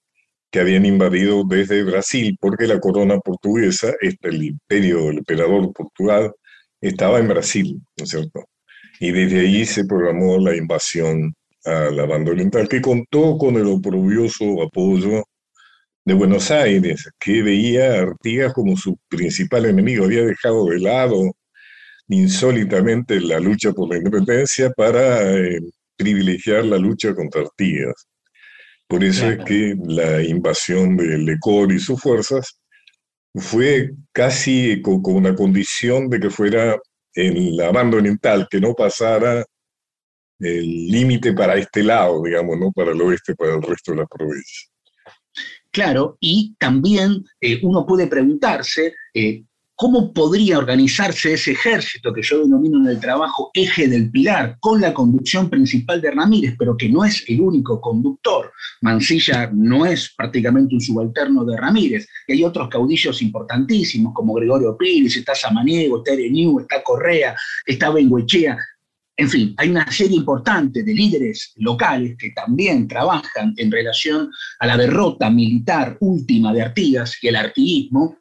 que 0.50 0.60
habían 0.60 0.84
invadido 0.84 1.44
desde 1.46 1.84
Brasil, 1.84 2.36
porque 2.40 2.66
la 2.66 2.80
corona 2.80 3.18
portuguesa, 3.18 3.94
este, 4.00 4.28
el 4.28 4.42
imperio 4.42 5.06
del 5.06 5.18
emperador 5.18 5.72
Portugal, 5.72 6.32
estaba 6.80 7.18
en 7.18 7.28
Brasil, 7.28 7.80
¿no 7.96 8.04
es 8.04 8.10
cierto? 8.10 8.44
Y 8.98 9.12
desde 9.12 9.40
ahí 9.40 9.64
se 9.64 9.84
programó 9.84 10.38
la 10.38 10.56
invasión 10.56 11.34
a 11.64 11.90
la 11.90 12.06
banda 12.06 12.32
oriental, 12.32 12.68
que 12.68 12.80
contó 12.80 13.36
con 13.38 13.56
el 13.56 13.66
oprobioso 13.66 14.62
apoyo 14.62 15.24
de 16.04 16.14
Buenos 16.14 16.50
Aires, 16.50 17.08
que 17.18 17.42
veía 17.42 17.94
a 17.94 18.02
Artigas 18.02 18.52
como 18.52 18.76
su 18.76 18.98
principal 19.08 19.66
enemigo, 19.66 20.04
había 20.04 20.24
dejado 20.24 20.66
de 20.66 20.80
lado 20.80 21.32
insólitamente 22.08 23.20
la 23.20 23.38
lucha 23.38 23.72
por 23.72 23.88
la 23.88 23.98
independencia 23.98 24.70
para 24.70 25.22
eh, 25.38 25.60
privilegiar 25.96 26.64
la 26.64 26.78
lucha 26.78 27.14
contra 27.14 27.42
Artigas. 27.42 28.09
Por 28.90 29.04
eso 29.04 29.30
es 29.30 29.38
que 29.44 29.76
la 29.84 30.20
invasión 30.20 30.96
de 30.96 31.16
Lecor 31.16 31.70
y 31.70 31.78
sus 31.78 32.00
fuerzas 32.00 32.58
fue 33.36 33.92
casi 34.10 34.82
con, 34.82 35.00
una 35.04 35.32
condición 35.36 36.08
de 36.08 36.18
que 36.18 36.28
fuera 36.28 36.76
en 37.14 37.56
la 37.56 37.70
banda 37.70 37.98
oriental, 37.98 38.48
que 38.50 38.60
no 38.60 38.74
pasara 38.74 39.44
el 40.40 40.88
límite 40.88 41.32
para 41.34 41.54
este 41.54 41.84
lado, 41.84 42.20
digamos, 42.24 42.58
¿no? 42.58 42.72
Para 42.72 42.90
el 42.90 43.00
oeste, 43.00 43.36
para 43.36 43.54
el 43.54 43.62
resto 43.62 43.92
de 43.92 43.98
la 43.98 44.06
provincia. 44.06 44.68
Claro, 45.70 46.16
y 46.18 46.56
también 46.58 47.22
eh, 47.40 47.60
uno 47.62 47.86
puede 47.86 48.08
preguntarse 48.08 48.96
eh, 49.14 49.44
cómo 49.80 50.12
podría 50.12 50.58
organizarse 50.58 51.32
ese 51.32 51.52
ejército 51.52 52.12
que 52.12 52.20
yo 52.20 52.42
denomino 52.42 52.80
en 52.80 52.88
el 52.88 53.00
trabajo 53.00 53.50
eje 53.54 53.88
del 53.88 54.10
pilar, 54.10 54.58
con 54.60 54.78
la 54.78 54.92
conducción 54.92 55.48
principal 55.48 56.02
de 56.02 56.10
Ramírez, 56.10 56.54
pero 56.58 56.76
que 56.76 56.90
no 56.90 57.02
es 57.02 57.24
el 57.28 57.40
único 57.40 57.80
conductor. 57.80 58.52
Mansilla 58.82 59.50
no 59.54 59.86
es 59.86 60.12
prácticamente 60.14 60.74
un 60.74 60.82
subalterno 60.82 61.46
de 61.46 61.56
Ramírez, 61.56 62.06
y 62.28 62.34
hay 62.34 62.44
otros 62.44 62.68
caudillos 62.68 63.22
importantísimos, 63.22 64.12
como 64.12 64.34
Gregorio 64.34 64.76
Pires, 64.76 65.16
está 65.16 65.34
Samaniego, 65.34 66.04
New, 66.30 66.60
está 66.60 66.82
Correa, 66.82 67.34
está 67.64 67.88
Benguechea, 67.88 68.58
en 69.16 69.28
fin, 69.30 69.54
hay 69.56 69.70
una 69.70 69.90
serie 69.90 70.16
importante 70.16 70.82
de 70.82 70.94
líderes 70.94 71.52
locales 71.56 72.16
que 72.18 72.30
también 72.32 72.86
trabajan 72.86 73.54
en 73.56 73.70
relación 73.70 74.30
a 74.58 74.66
la 74.66 74.76
derrota 74.76 75.30
militar 75.30 75.96
última 76.00 76.52
de 76.52 76.62
Artigas 76.62 77.16
y 77.22 77.28
el 77.28 77.36
artiguismo. 77.36 78.18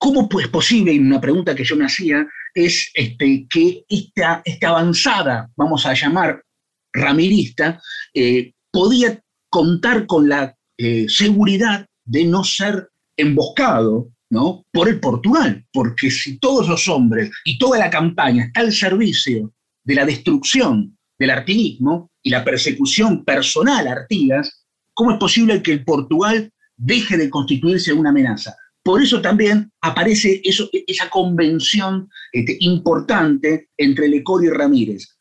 ¿Cómo 0.00 0.26
es 0.40 0.48
posible, 0.48 0.94
y 0.94 0.98
una 0.98 1.20
pregunta 1.20 1.54
que 1.54 1.62
yo 1.62 1.76
me 1.76 1.84
hacía, 1.84 2.26
es 2.54 2.90
este, 2.94 3.46
que 3.50 3.84
esta, 3.86 4.40
esta 4.46 4.70
avanzada, 4.70 5.50
vamos 5.56 5.84
a 5.84 5.92
llamar 5.92 6.42
ramirista, 6.90 7.78
eh, 8.14 8.54
podía 8.72 9.20
contar 9.50 10.06
con 10.06 10.26
la 10.26 10.56
eh, 10.78 11.06
seguridad 11.06 11.86
de 12.06 12.24
no 12.24 12.44
ser 12.44 12.88
emboscado 13.14 14.08
¿no? 14.30 14.64
por 14.72 14.88
el 14.88 15.00
Portugal? 15.00 15.66
Porque 15.70 16.10
si 16.10 16.38
todos 16.38 16.66
los 16.66 16.88
hombres 16.88 17.30
y 17.44 17.58
toda 17.58 17.78
la 17.78 17.90
campaña 17.90 18.46
está 18.46 18.60
al 18.60 18.72
servicio 18.72 19.52
de 19.84 19.94
la 19.94 20.06
destrucción 20.06 20.96
del 21.18 21.30
artiguismo 21.30 22.10
y 22.22 22.30
la 22.30 22.42
persecución 22.42 23.22
personal 23.22 23.86
a 23.86 23.92
Artigas, 23.92 24.64
¿cómo 24.94 25.12
es 25.12 25.18
posible 25.18 25.62
que 25.62 25.72
el 25.72 25.84
Portugal 25.84 26.50
deje 26.78 27.18
de 27.18 27.28
constituirse 27.28 27.92
una 27.92 28.08
amenaza? 28.08 28.56
Por 28.90 29.00
eso 29.00 29.22
también 29.22 29.70
aparece 29.82 30.42
esa 30.44 31.08
convención 31.10 32.08
este, 32.32 32.56
importante 32.58 33.68
entre 33.76 34.08
Lecorio 34.08 34.52
y 34.52 34.56
Ramírez. 34.56 35.16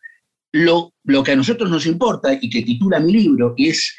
Lo, 0.53 0.91
que 1.23 1.32
a 1.34 1.36
nosotros 1.36 1.69
nos 1.69 1.86
importa 1.86 2.34
y 2.41 2.49
que 2.49 2.63
titula 2.63 2.99
mi 2.99 3.13
libro, 3.13 3.53
y 3.55 3.67
es 3.67 3.95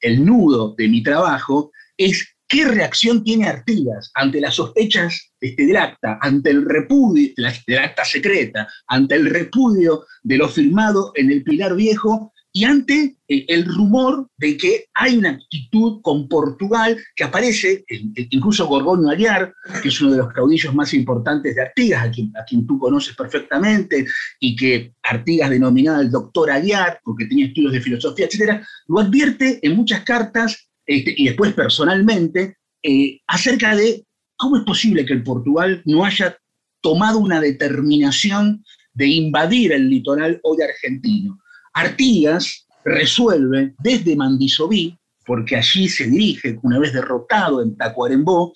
el 0.00 0.24
nudo 0.24 0.74
de 0.76 0.88
mi 0.88 1.04
trabajo, 1.04 1.70
es 1.96 2.34
¿Qué 2.48 2.64
reacción 2.64 3.22
tiene 3.22 3.46
Artigas 3.46 4.10
ante 4.14 4.40
las 4.40 4.56
sospechas 4.56 5.32
este, 5.40 5.66
del 5.66 5.76
acta, 5.76 6.18
ante 6.20 6.50
el 6.50 6.64
repudio, 6.64 7.32
del 7.36 7.78
acta 7.78 8.04
secreta, 8.04 8.68
ante 8.88 9.14
el 9.14 9.30
repudio 9.30 10.04
de 10.24 10.36
lo 10.36 10.48
firmado 10.48 11.12
en 11.14 11.30
el 11.30 11.44
Pilar 11.44 11.76
Viejo 11.76 12.32
y 12.54 12.64
ante 12.64 13.16
eh, 13.28 13.44
el 13.48 13.64
rumor 13.64 14.28
de 14.36 14.56
que 14.56 14.86
hay 14.94 15.16
una 15.16 15.30
actitud 15.30 16.02
con 16.02 16.28
Portugal 16.28 16.98
que 17.16 17.24
aparece, 17.24 17.84
incluso 18.30 18.66
Gorgonio 18.66 19.08
Ariar, 19.08 19.54
que 19.82 19.88
es 19.88 20.00
uno 20.02 20.12
de 20.12 20.18
los 20.18 20.32
caudillos 20.32 20.74
más 20.74 20.92
importantes 20.92 21.54
de 21.54 21.62
Artigas, 21.62 22.04
a 22.04 22.10
quien, 22.10 22.30
a 22.36 22.44
quien 22.44 22.66
tú 22.66 22.78
conoces 22.78 23.16
perfectamente, 23.16 24.06
y 24.38 24.54
que 24.54 24.92
Artigas 25.02 25.48
denominaba 25.48 26.02
el 26.02 26.10
doctor 26.10 26.50
Ariar, 26.50 27.00
porque 27.02 27.24
tenía 27.24 27.46
estudios 27.46 27.72
de 27.72 27.80
filosofía, 27.80 28.26
etc., 28.26 28.62
lo 28.88 29.00
advierte 29.00 29.58
en 29.62 29.74
muchas 29.74 30.02
cartas 30.04 30.68
este, 30.84 31.14
y 31.16 31.26
después 31.26 31.54
personalmente, 31.54 32.58
eh, 32.82 33.20
acerca 33.28 33.74
de 33.74 34.04
cómo 34.36 34.58
es 34.58 34.64
posible 34.64 35.06
que 35.06 35.14
el 35.14 35.22
Portugal 35.22 35.82
no 35.86 36.04
haya 36.04 36.36
tomado 36.82 37.18
una 37.18 37.40
determinación 37.40 38.62
de 38.92 39.06
invadir 39.06 39.72
el 39.72 39.88
litoral 39.88 40.38
hoy 40.42 40.58
argentino. 40.60 41.38
Artigas 41.72 42.66
resuelve 42.84 43.74
desde 43.78 44.16
Mandisoví, 44.16 44.98
porque 45.24 45.56
allí 45.56 45.88
se 45.88 46.08
dirige, 46.08 46.58
una 46.62 46.78
vez 46.78 46.92
derrotado 46.92 47.62
en 47.62 47.76
Tacuarembó, 47.76 48.52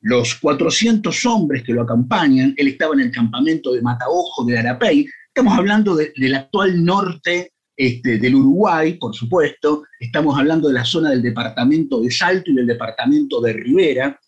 los 0.00 0.34
400 0.36 1.26
hombres 1.26 1.62
que 1.64 1.72
lo 1.72 1.82
acompañan, 1.82 2.54
él 2.56 2.68
estaba 2.68 2.94
en 2.94 3.00
el 3.00 3.10
campamento 3.10 3.72
de 3.72 3.82
Mataojo 3.82 4.44
de 4.44 4.58
Arapey, 4.58 5.06
estamos 5.26 5.56
hablando 5.56 5.96
del 5.96 6.34
actual 6.34 6.84
norte 6.84 7.52
este, 7.76 8.18
del 8.18 8.34
Uruguay, 8.34 8.94
por 8.94 9.14
supuesto, 9.14 9.84
estamos 10.00 10.36
hablando 10.36 10.68
de 10.68 10.74
la 10.74 10.84
zona 10.84 11.10
del 11.10 11.22
departamento 11.22 12.00
de 12.00 12.10
Salto 12.10 12.50
y 12.50 12.54
del 12.54 12.66
departamento 12.66 13.40
de 13.40 13.52
Rivera. 13.52 14.20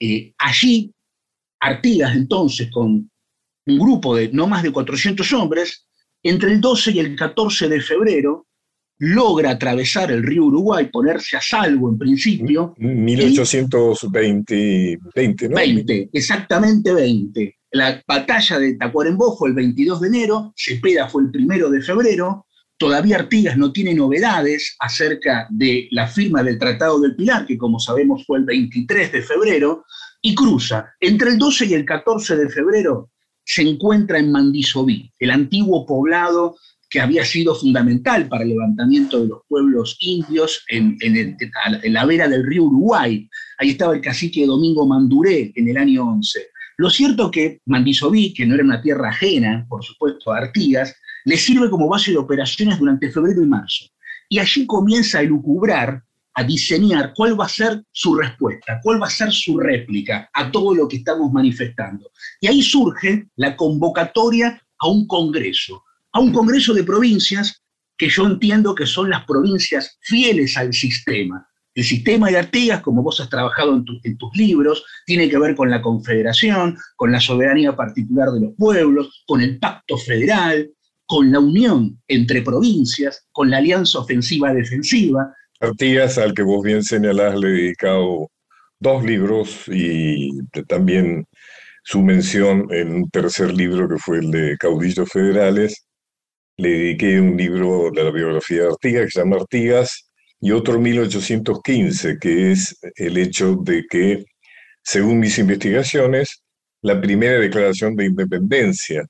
Eh, 0.00 0.34
allí, 0.38 0.92
Artigas 1.60 2.14
entonces, 2.14 2.68
con 2.70 3.10
un 3.66 3.78
grupo 3.78 4.16
de 4.16 4.28
no 4.32 4.46
más 4.46 4.62
de 4.62 4.72
400 4.72 5.32
hombres, 5.34 5.86
entre 6.28 6.52
el 6.52 6.60
12 6.60 6.92
y 6.92 7.00
el 7.00 7.16
14 7.16 7.68
de 7.68 7.80
febrero, 7.80 8.46
logra 8.98 9.50
atravesar 9.50 10.10
el 10.10 10.22
río 10.22 10.44
Uruguay, 10.44 10.88
ponerse 10.90 11.36
a 11.36 11.40
salvo 11.40 11.90
en 11.90 11.98
principio. 11.98 12.74
1820, 12.78 14.98
20, 15.14 15.48
¿no? 15.48 15.56
20, 15.56 16.10
exactamente 16.12 16.92
20. 16.92 17.56
La 17.72 18.02
batalla 18.06 18.58
de 18.58 18.74
Tacuarembó 18.74 19.36
fue 19.36 19.50
el 19.50 19.54
22 19.54 20.00
de 20.00 20.08
enero, 20.08 20.54
Cepeda 20.56 21.08
fue 21.08 21.24
el 21.24 21.30
1 21.34 21.70
de 21.70 21.82
febrero, 21.82 22.46
Todavía 22.78 23.16
Artigas 23.16 23.56
no 23.56 23.72
tiene 23.72 23.94
novedades 23.94 24.76
acerca 24.78 25.46
de 25.48 25.88
la 25.92 26.06
firma 26.06 26.42
del 26.42 26.58
Tratado 26.58 27.00
del 27.00 27.16
Pilar, 27.16 27.46
que 27.46 27.56
como 27.56 27.80
sabemos 27.80 28.24
fue 28.26 28.38
el 28.38 28.44
23 28.44 29.12
de 29.12 29.22
febrero, 29.22 29.86
y 30.20 30.34
cruza. 30.34 30.92
Entre 31.00 31.30
el 31.30 31.38
12 31.38 31.66
y 31.66 31.74
el 31.74 31.86
14 31.86 32.36
de 32.36 32.50
febrero 32.50 33.10
se 33.46 33.62
encuentra 33.62 34.18
en 34.18 34.32
Mandisoví, 34.32 35.12
el 35.20 35.30
antiguo 35.30 35.86
poblado 35.86 36.56
que 36.90 37.00
había 37.00 37.24
sido 37.24 37.54
fundamental 37.54 38.28
para 38.28 38.42
el 38.42 38.50
levantamiento 38.50 39.20
de 39.20 39.28
los 39.28 39.40
pueblos 39.48 39.96
indios 40.00 40.64
en, 40.68 40.98
la 41.84 42.04
vera 42.04 42.28
del 42.28 42.44
río 42.44 42.64
Uruguay. 42.64 43.28
Ahí 43.58 43.70
estaba 43.70 43.94
el 43.94 44.00
cacique 44.00 44.46
Domingo 44.46 44.86
Manduré 44.86 45.52
en 45.54 45.68
el 45.68 45.76
año 45.76 46.08
11. 46.08 46.48
Lo 46.78 46.90
cierto 46.90 47.30
que 47.30 47.60
Mandisoví, 47.66 48.34
que 48.34 48.46
no 48.46 48.54
era 48.54 48.64
una 48.64 48.82
tierra 48.82 49.10
ajena, 49.10 49.64
por 49.68 49.82
supuesto, 49.84 50.32
a 50.32 50.38
Artigas, 50.38 50.94
le 51.24 51.36
sirve 51.36 51.70
como 51.70 51.88
base 51.88 52.10
de 52.10 52.18
operaciones 52.18 52.78
durante 52.78 53.10
febrero 53.10 53.42
y 53.42 53.46
marzo. 53.46 53.86
Y 54.28 54.38
allí 54.38 54.66
comienza 54.66 55.18
a 55.18 55.22
elucubrar, 55.22 56.02
a 56.36 56.44
diseñar 56.44 57.12
cuál 57.14 57.38
va 57.38 57.46
a 57.46 57.48
ser 57.48 57.82
su 57.90 58.14
respuesta, 58.14 58.78
cuál 58.82 59.02
va 59.02 59.06
a 59.06 59.10
ser 59.10 59.32
su 59.32 59.58
réplica 59.58 60.28
a 60.34 60.52
todo 60.52 60.74
lo 60.74 60.86
que 60.86 60.96
estamos 60.96 61.32
manifestando. 61.32 62.10
Y 62.40 62.46
ahí 62.46 62.62
surge 62.62 63.28
la 63.36 63.56
convocatoria 63.56 64.62
a 64.78 64.86
un 64.86 65.06
congreso, 65.06 65.82
a 66.12 66.20
un 66.20 66.32
congreso 66.32 66.74
de 66.74 66.84
provincias 66.84 67.62
que 67.96 68.10
yo 68.10 68.26
entiendo 68.26 68.74
que 68.74 68.84
son 68.84 69.08
las 69.08 69.24
provincias 69.24 69.96
fieles 70.02 70.58
al 70.58 70.74
sistema. 70.74 71.48
El 71.74 71.84
sistema 71.84 72.28
de 72.28 72.38
Artigas, 72.38 72.82
como 72.82 73.02
vos 73.02 73.18
has 73.20 73.30
trabajado 73.30 73.74
en, 73.74 73.84
en, 74.02 74.18
tus 74.18 74.34
libros, 74.36 74.84
tiene 75.06 75.30
que 75.30 75.38
ver 75.38 75.54
con 75.54 75.70
la 75.70 75.80
confederación, 75.80 76.76
con 76.96 77.12
la 77.12 77.20
soberanía 77.20 77.74
particular 77.74 78.30
de 78.30 78.40
los 78.40 78.54
pueblos, 78.56 79.24
con 79.26 79.40
el 79.40 79.58
pacto 79.58 79.96
federal, 79.96 80.70
con 81.06 81.32
la 81.32 81.40
unión 81.40 81.98
entre 82.08 82.42
provincias, 82.42 83.26
con 83.32 83.50
la 83.50 83.58
alianza 83.58 84.00
ofensiva-defensiva. 84.00 85.34
Artigas, 85.60 86.18
al 86.18 86.34
que 86.34 86.42
vos 86.42 86.62
bien 86.62 86.82
señalás, 86.82 87.38
le 87.38 87.48
he 87.48 87.52
dedicado 87.52 88.30
dos 88.78 89.02
libros 89.04 89.64
y 89.68 90.30
también 90.68 91.26
su 91.82 92.02
mención 92.02 92.66
en 92.70 92.92
un 92.92 93.10
tercer 93.10 93.54
libro 93.54 93.88
que 93.88 93.96
fue 93.98 94.18
el 94.18 94.30
de 94.30 94.56
Caudillos 94.58 95.08
Federales. 95.10 95.86
Le 96.58 96.70
dediqué 96.70 97.20
un 97.20 97.36
libro 97.36 97.90
de 97.90 98.04
la 98.04 98.10
biografía 98.10 98.62
de 98.62 98.68
Artigas 98.68 99.04
que 99.06 99.10
se 99.12 99.20
llama 99.20 99.36
Artigas 99.36 100.10
y 100.40 100.52
otro 100.52 100.78
1815, 100.78 102.18
que 102.20 102.52
es 102.52 102.78
el 102.96 103.16
hecho 103.16 103.56
de 103.56 103.84
que, 103.88 104.24
según 104.82 105.20
mis 105.20 105.38
investigaciones, 105.38 106.42
la 106.82 107.00
primera 107.00 107.38
declaración 107.38 107.96
de 107.96 108.06
independencia 108.06 109.06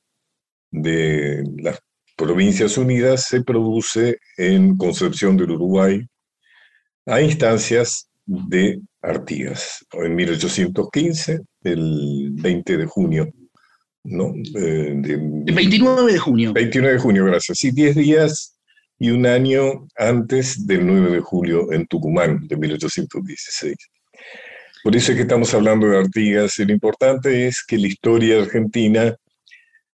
de 0.71 1.43
las 1.59 1.81
Provincias 2.17 2.79
Unidas 2.79 3.25
se 3.25 3.43
produce 3.43 4.19
en 4.37 4.77
Concepción 4.77 5.37
del 5.37 5.51
Uruguay 5.53 6.07
a 7.07 7.21
instancias 7.21 8.09
de 8.27 8.81
Artigas, 9.01 9.87
en 9.93 10.15
1815, 10.15 11.41
el 11.63 12.31
20 12.33 12.77
de 12.77 12.87
junio. 12.87 13.33
¿no? 14.03 14.35
Eh, 14.55 15.01
el 15.05 15.55
29 15.55 16.13
de 16.13 16.19
junio. 16.19 16.53
29 16.53 16.95
de 16.95 17.01
junio, 17.01 17.25
gracias. 17.25 17.59
Sí, 17.59 17.71
10 17.71 17.97
días 17.97 18.59
y 18.99 19.11
un 19.11 19.27
año 19.27 19.87
antes 19.97 20.67
del 20.67 20.87
9 20.87 21.11
de 21.11 21.21
julio 21.21 21.73
en 21.73 21.87
Tucumán, 21.87 22.47
de 22.47 22.57
1816. 22.57 23.77
Por 24.83 24.95
eso 24.95 25.13
es 25.13 25.17
que 25.17 25.23
estamos 25.23 25.53
hablando 25.53 25.89
de 25.89 25.99
Artigas. 25.99 26.59
Lo 26.59 26.73
importante 26.73 27.47
es 27.47 27.65
que 27.67 27.77
la 27.79 27.89
historia 27.89 28.41
argentina 28.41 29.15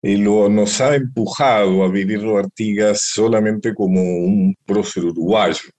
y 0.01 0.15
lo, 0.17 0.49
nos 0.49 0.79
ha 0.81 0.95
empujado 0.95 1.83
a 1.83 1.89
vivirlo 1.89 2.37
Artigas 2.37 3.01
solamente 3.13 3.73
como 3.73 4.01
un 4.01 4.55
prócer 4.65 5.05
uruguayo. 5.05 5.69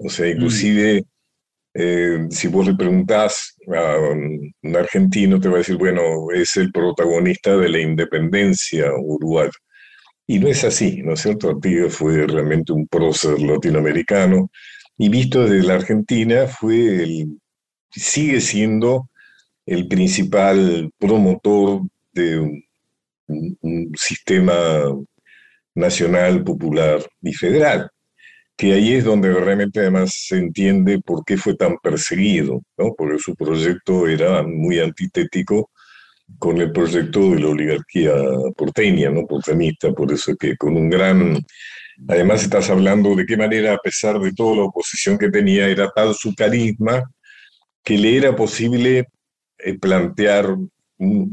O 0.00 0.08
sea, 0.08 0.26
mm. 0.26 0.30
inclusive 0.30 1.04
eh, 1.74 2.26
si 2.30 2.48
vos 2.48 2.66
le 2.66 2.74
preguntás 2.74 3.56
a 3.72 3.96
un 3.98 4.76
argentino, 4.76 5.40
te 5.40 5.48
va 5.48 5.56
a 5.56 5.58
decir, 5.58 5.76
bueno, 5.76 6.30
es 6.34 6.56
el 6.56 6.72
protagonista 6.72 7.56
de 7.56 7.68
la 7.68 7.80
independencia 7.80 8.92
uruguaya. 8.98 9.52
Y 10.26 10.38
no 10.38 10.48
es 10.48 10.64
así, 10.64 11.02
¿no 11.02 11.14
es 11.14 11.20
cierto? 11.22 11.50
Artigas 11.50 11.94
fue 11.94 12.26
realmente 12.26 12.72
un 12.72 12.86
prócer 12.86 13.40
latinoamericano 13.40 14.50
y 14.98 15.08
visto 15.08 15.46
desde 15.46 15.66
la 15.66 15.74
Argentina 15.74 16.46
fue 16.46 17.02
el, 17.02 17.38
sigue 17.90 18.40
siendo 18.40 19.08
el 19.66 19.88
principal 19.88 20.90
promotor 20.98 21.82
de 22.12 22.38
un, 22.38 22.64
un 23.60 23.92
sistema 23.96 24.82
nacional, 25.74 26.44
popular 26.44 27.00
y 27.22 27.32
federal 27.32 27.90
que 28.60 28.74
ahí 28.74 28.92
es 28.92 29.04
donde 29.04 29.32
realmente 29.32 29.80
además 29.80 30.12
se 30.28 30.36
entiende 30.36 31.00
por 31.00 31.24
qué 31.24 31.38
fue 31.38 31.56
tan 31.56 31.78
perseguido, 31.78 32.60
¿no? 32.76 32.92
porque 32.94 33.18
su 33.18 33.34
proyecto 33.34 34.06
era 34.06 34.42
muy 34.42 34.78
antitético 34.78 35.70
con 36.38 36.60
el 36.60 36.70
proyecto 36.70 37.30
de 37.30 37.40
la 37.40 37.48
oligarquía 37.48 38.12
porteña, 38.54 39.08
¿no? 39.08 39.26
porteñista, 39.26 39.90
por 39.92 40.12
eso 40.12 40.36
que 40.36 40.58
con 40.58 40.76
un 40.76 40.90
gran... 40.90 41.38
Además 42.06 42.42
estás 42.42 42.68
hablando 42.68 43.16
de 43.16 43.24
qué 43.24 43.38
manera, 43.38 43.72
a 43.72 43.78
pesar 43.78 44.20
de 44.20 44.34
toda 44.34 44.56
la 44.56 44.64
oposición 44.64 45.16
que 45.16 45.30
tenía, 45.30 45.66
era 45.66 45.90
tal 45.96 46.14
su 46.14 46.34
carisma 46.34 47.02
que 47.82 47.96
le 47.96 48.18
era 48.18 48.36
posible 48.36 49.06
eh, 49.56 49.78
plantear 49.78 50.54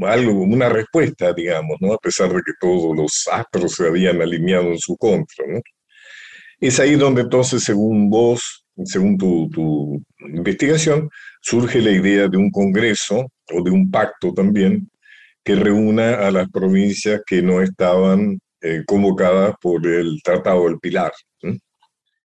algo, 0.07 0.31
una 0.31 0.69
respuesta, 0.69 1.33
digamos, 1.33 1.75
¿no? 1.81 1.91
a 1.91 1.97
pesar 1.97 2.29
de 2.29 2.41
que 2.41 2.53
todos 2.57 2.95
los 2.95 3.27
astros 3.29 3.73
se 3.73 3.85
habían 3.85 4.21
alineado 4.21 4.67
en 4.67 4.79
su 4.79 4.95
contra. 4.95 5.45
¿no? 5.45 5.59
Es 6.59 6.79
ahí 6.79 6.95
donde 6.95 7.21
entonces, 7.21 7.63
según 7.63 8.09
vos, 8.09 8.65
según 8.85 9.17
tu, 9.17 10.01
investigación, 10.19 11.09
surge 11.41 11.81
la 11.81 11.91
idea 11.91 12.27
de 12.27 12.37
un 12.37 12.51
congreso 12.51 13.27
o 13.53 13.63
de 13.63 13.71
un 13.71 13.89
pacto 13.91 14.33
también 14.33 14.89
que 15.43 15.55
reúna 15.55 16.27
a 16.27 16.31
las 16.31 16.49
provincias 16.49 17.21
que 17.25 17.41
no 17.41 17.61
estaban 17.61 18.39
eh, 18.61 18.83
convocadas 18.85 19.55
por 19.61 19.85
el 19.87 20.19
Tratado 20.23 20.65
del 20.65 20.79
Pilar. 20.79 21.11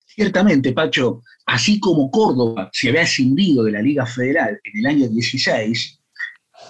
Ciertamente, 0.04 0.72
Pacho, 0.72 1.22
así 1.46 1.80
como 1.80 2.10
Córdoba 2.10 2.70
se 2.72 2.88
había 2.88 3.02
escindido 3.02 3.64
de 3.64 3.72
la 3.72 3.82
Liga 3.82 4.04
Federal 4.04 4.58
en 4.64 4.78
el 4.80 4.86
año 4.86 5.08
16 5.08 6.00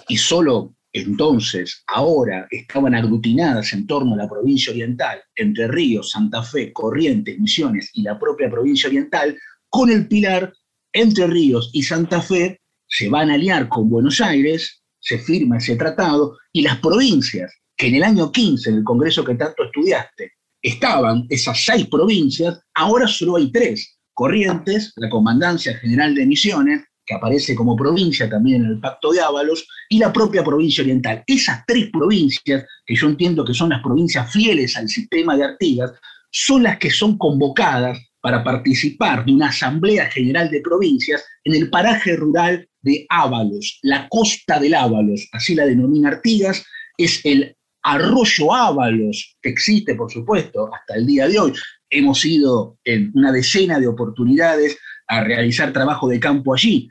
y 0.07 0.17
solo 0.17 0.75
entonces, 0.91 1.83
ahora 1.87 2.47
estaban 2.49 2.95
aglutinadas 2.95 3.73
en 3.73 3.85
torno 3.85 4.15
a 4.15 4.17
la 4.17 4.29
provincia 4.29 4.71
oriental, 4.71 5.21
Entre 5.35 5.67
Ríos, 5.67 6.11
Santa 6.11 6.41
Fe, 6.41 6.73
Corrientes, 6.73 7.37
Misiones 7.37 7.91
y 7.93 8.01
la 8.01 8.17
propia 8.17 8.49
provincia 8.49 8.87
oriental, 8.87 9.37
con 9.69 9.91
el 9.91 10.07
pilar 10.07 10.51
Entre 10.91 11.27
Ríos 11.27 11.69
y 11.73 11.83
Santa 11.83 12.21
Fe 12.21 12.59
se 12.87 13.07
van 13.07 13.29
a 13.29 13.35
aliar 13.35 13.69
con 13.69 13.87
Buenos 13.87 14.19
Aires, 14.19 14.81
se 14.99 15.19
firma 15.19 15.57
ese 15.57 15.75
tratado 15.75 16.37
y 16.51 16.63
las 16.63 16.79
provincias 16.79 17.53
que 17.77 17.87
en 17.87 17.95
el 17.95 18.03
año 18.03 18.31
15, 18.31 18.71
en 18.71 18.77
el 18.77 18.83
Congreso 18.83 19.23
que 19.23 19.35
tanto 19.35 19.63
estudiaste, 19.63 20.33
estaban 20.61 21.25
esas 21.29 21.63
seis 21.63 21.87
provincias, 21.87 22.59
ahora 22.73 23.07
solo 23.07 23.37
hay 23.37 23.51
tres. 23.51 23.97
Corrientes, 24.13 24.91
la 24.97 25.09
Comandancia 25.09 25.77
General 25.77 26.13
de 26.13 26.25
Misiones, 26.25 26.83
que 27.09 27.15
aparece 27.15 27.55
como 27.55 27.75
provincia 27.75 28.29
también 28.29 28.63
en 28.63 28.69
el 28.69 28.79
Pacto 28.79 29.11
de 29.11 29.19
Ábalos, 29.19 29.67
y 29.89 29.97
la 29.97 30.13
propia 30.13 30.43
provincia 30.43 30.83
oriental. 30.83 31.23
Esas 31.25 31.65
tres 31.65 31.89
provincias, 31.91 32.63
que 32.85 32.95
yo 32.95 33.07
entiendo 33.07 33.43
que 33.43 33.55
son 33.55 33.69
las 33.69 33.81
provincias 33.81 34.31
fieles 34.31 34.77
al 34.77 34.87
sistema 34.87 35.35
de 35.35 35.45
Artigas, 35.45 35.91
son 36.29 36.61
las 36.61 36.77
que 36.77 36.91
son 36.91 37.17
convocadas 37.17 37.97
para 38.21 38.43
participar 38.43 39.25
de 39.25 39.33
una 39.33 39.47
Asamblea 39.47 40.05
General 40.11 40.51
de 40.51 40.61
Provincias 40.61 41.25
en 41.43 41.55
el 41.55 41.71
paraje 41.71 42.15
rural 42.15 42.69
de 42.81 43.07
Ábalos, 43.09 43.79
la 43.81 44.07
costa 44.07 44.59
del 44.59 44.75
Ábalos, 44.75 45.27
así 45.31 45.55
la 45.55 45.65
denomina 45.65 46.09
Artigas, 46.09 46.63
es 46.95 47.21
el 47.25 47.55
arroyo 47.81 48.53
Ábalos, 48.53 49.35
que 49.41 49.49
existe, 49.49 49.95
por 49.95 50.11
supuesto, 50.11 50.69
hasta 50.71 50.93
el 50.95 51.07
día 51.07 51.27
de 51.27 51.39
hoy. 51.39 51.53
Hemos 51.89 52.23
ido 52.23 52.77
en 52.83 53.11
una 53.15 53.31
decena 53.31 53.79
de 53.79 53.87
oportunidades 53.87 54.77
a 55.09 55.23
realizar 55.23 55.73
trabajo 55.73 56.07
de 56.07 56.19
campo 56.19 56.53
allí. 56.53 56.89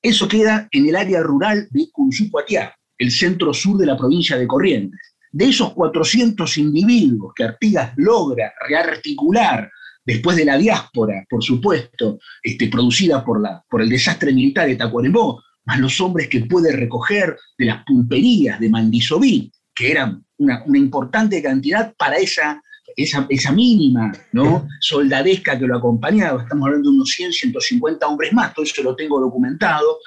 Eso 0.00 0.28
queda 0.28 0.68
en 0.70 0.86
el 0.86 0.96
área 0.96 1.22
rural 1.22 1.66
de 1.70 1.88
Cunzucuatiá, 1.90 2.76
el 2.98 3.10
centro 3.10 3.52
sur 3.54 3.78
de 3.78 3.86
la 3.86 3.96
provincia 3.96 4.36
de 4.36 4.46
Corrientes. 4.46 5.00
De 5.32 5.46
esos 5.46 5.72
400 5.72 6.58
individuos 6.58 7.32
que 7.34 7.44
Artigas 7.44 7.92
logra 7.96 8.52
rearticular 8.68 9.68
después 10.04 10.36
de 10.36 10.44
la 10.44 10.58
diáspora, 10.58 11.24
por 11.28 11.42
supuesto, 11.42 12.18
este, 12.42 12.68
producida 12.68 13.24
por, 13.24 13.40
la, 13.40 13.64
por 13.68 13.80
el 13.80 13.88
desastre 13.88 14.32
militar 14.32 14.68
de 14.68 14.76
Tacuarembó, 14.76 15.42
más 15.64 15.80
los 15.80 15.98
hombres 16.02 16.28
que 16.28 16.40
puede 16.40 16.70
recoger 16.70 17.36
de 17.56 17.64
las 17.64 17.82
pulperías 17.84 18.60
de 18.60 18.68
Mandisoví, 18.68 19.50
que 19.74 19.90
eran 19.90 20.22
una, 20.36 20.62
una 20.66 20.78
importante 20.78 21.42
cantidad 21.42 21.94
para 21.96 22.16
esa 22.16 22.62
esa, 22.96 23.52
mínima 23.52 24.12
¿no? 24.32 24.68
soldadesca 24.80 25.58
que 25.58 25.66
lo 25.66 25.76
acompañaba, 25.76 26.42
estamos 26.42 26.66
hablando 26.66 26.90
de 26.90 26.96
unos 26.96 27.10
100, 27.10 27.32
150 27.32 28.06
hombres 28.06 28.32
más, 28.32 28.54
todo 28.54 28.64
eso 28.64 28.82
lo 28.82 28.96
tengo 28.96 29.20
documentado, 29.20 29.98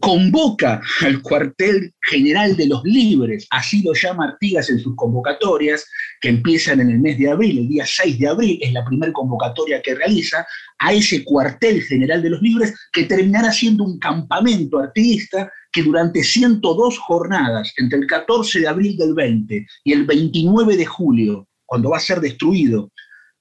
convoca 0.00 0.80
al 1.00 1.22
cuartel 1.22 1.94
general 2.02 2.56
de 2.56 2.68
los 2.68 2.84
libres, 2.84 3.46
así 3.50 3.82
lo 3.82 3.94
llama 3.94 4.28
Artigas 4.28 4.68
en 4.70 4.78
sus 4.78 4.94
convocatorias, 4.94 5.86
que 6.20 6.28
empiezan 6.28 6.80
en 6.80 6.90
el 6.90 7.00
mes 7.00 7.18
de 7.18 7.30
abril, 7.30 7.58
el 7.58 7.68
día 7.68 7.84
6 7.86 8.18
de 8.18 8.28
abril, 8.28 8.58
es 8.60 8.72
la 8.72 8.84
primera 8.84 9.12
convocatoria 9.12 9.80
que 9.82 9.94
realiza, 9.94 10.46
a 10.78 10.92
ese 10.92 11.24
cuartel 11.24 11.82
general 11.82 12.22
de 12.22 12.30
los 12.30 12.42
libres, 12.42 12.74
que 12.92 13.04
terminará 13.04 13.50
siendo 13.50 13.84
un 13.84 13.98
campamento 13.98 14.78
artiguista 14.78 15.50
que 15.72 15.82
durante 15.82 16.22
102 16.22 16.98
jornadas, 16.98 17.72
entre 17.78 17.98
el 17.98 18.06
14 18.06 18.60
de 18.60 18.68
abril 18.68 18.96
del 18.96 19.14
20 19.14 19.66
y 19.84 19.92
el 19.92 20.04
29 20.04 20.76
de 20.76 20.86
julio 20.86 21.48
cuando 21.68 21.90
va 21.90 21.98
a 21.98 22.00
ser 22.00 22.20
destruido, 22.20 22.90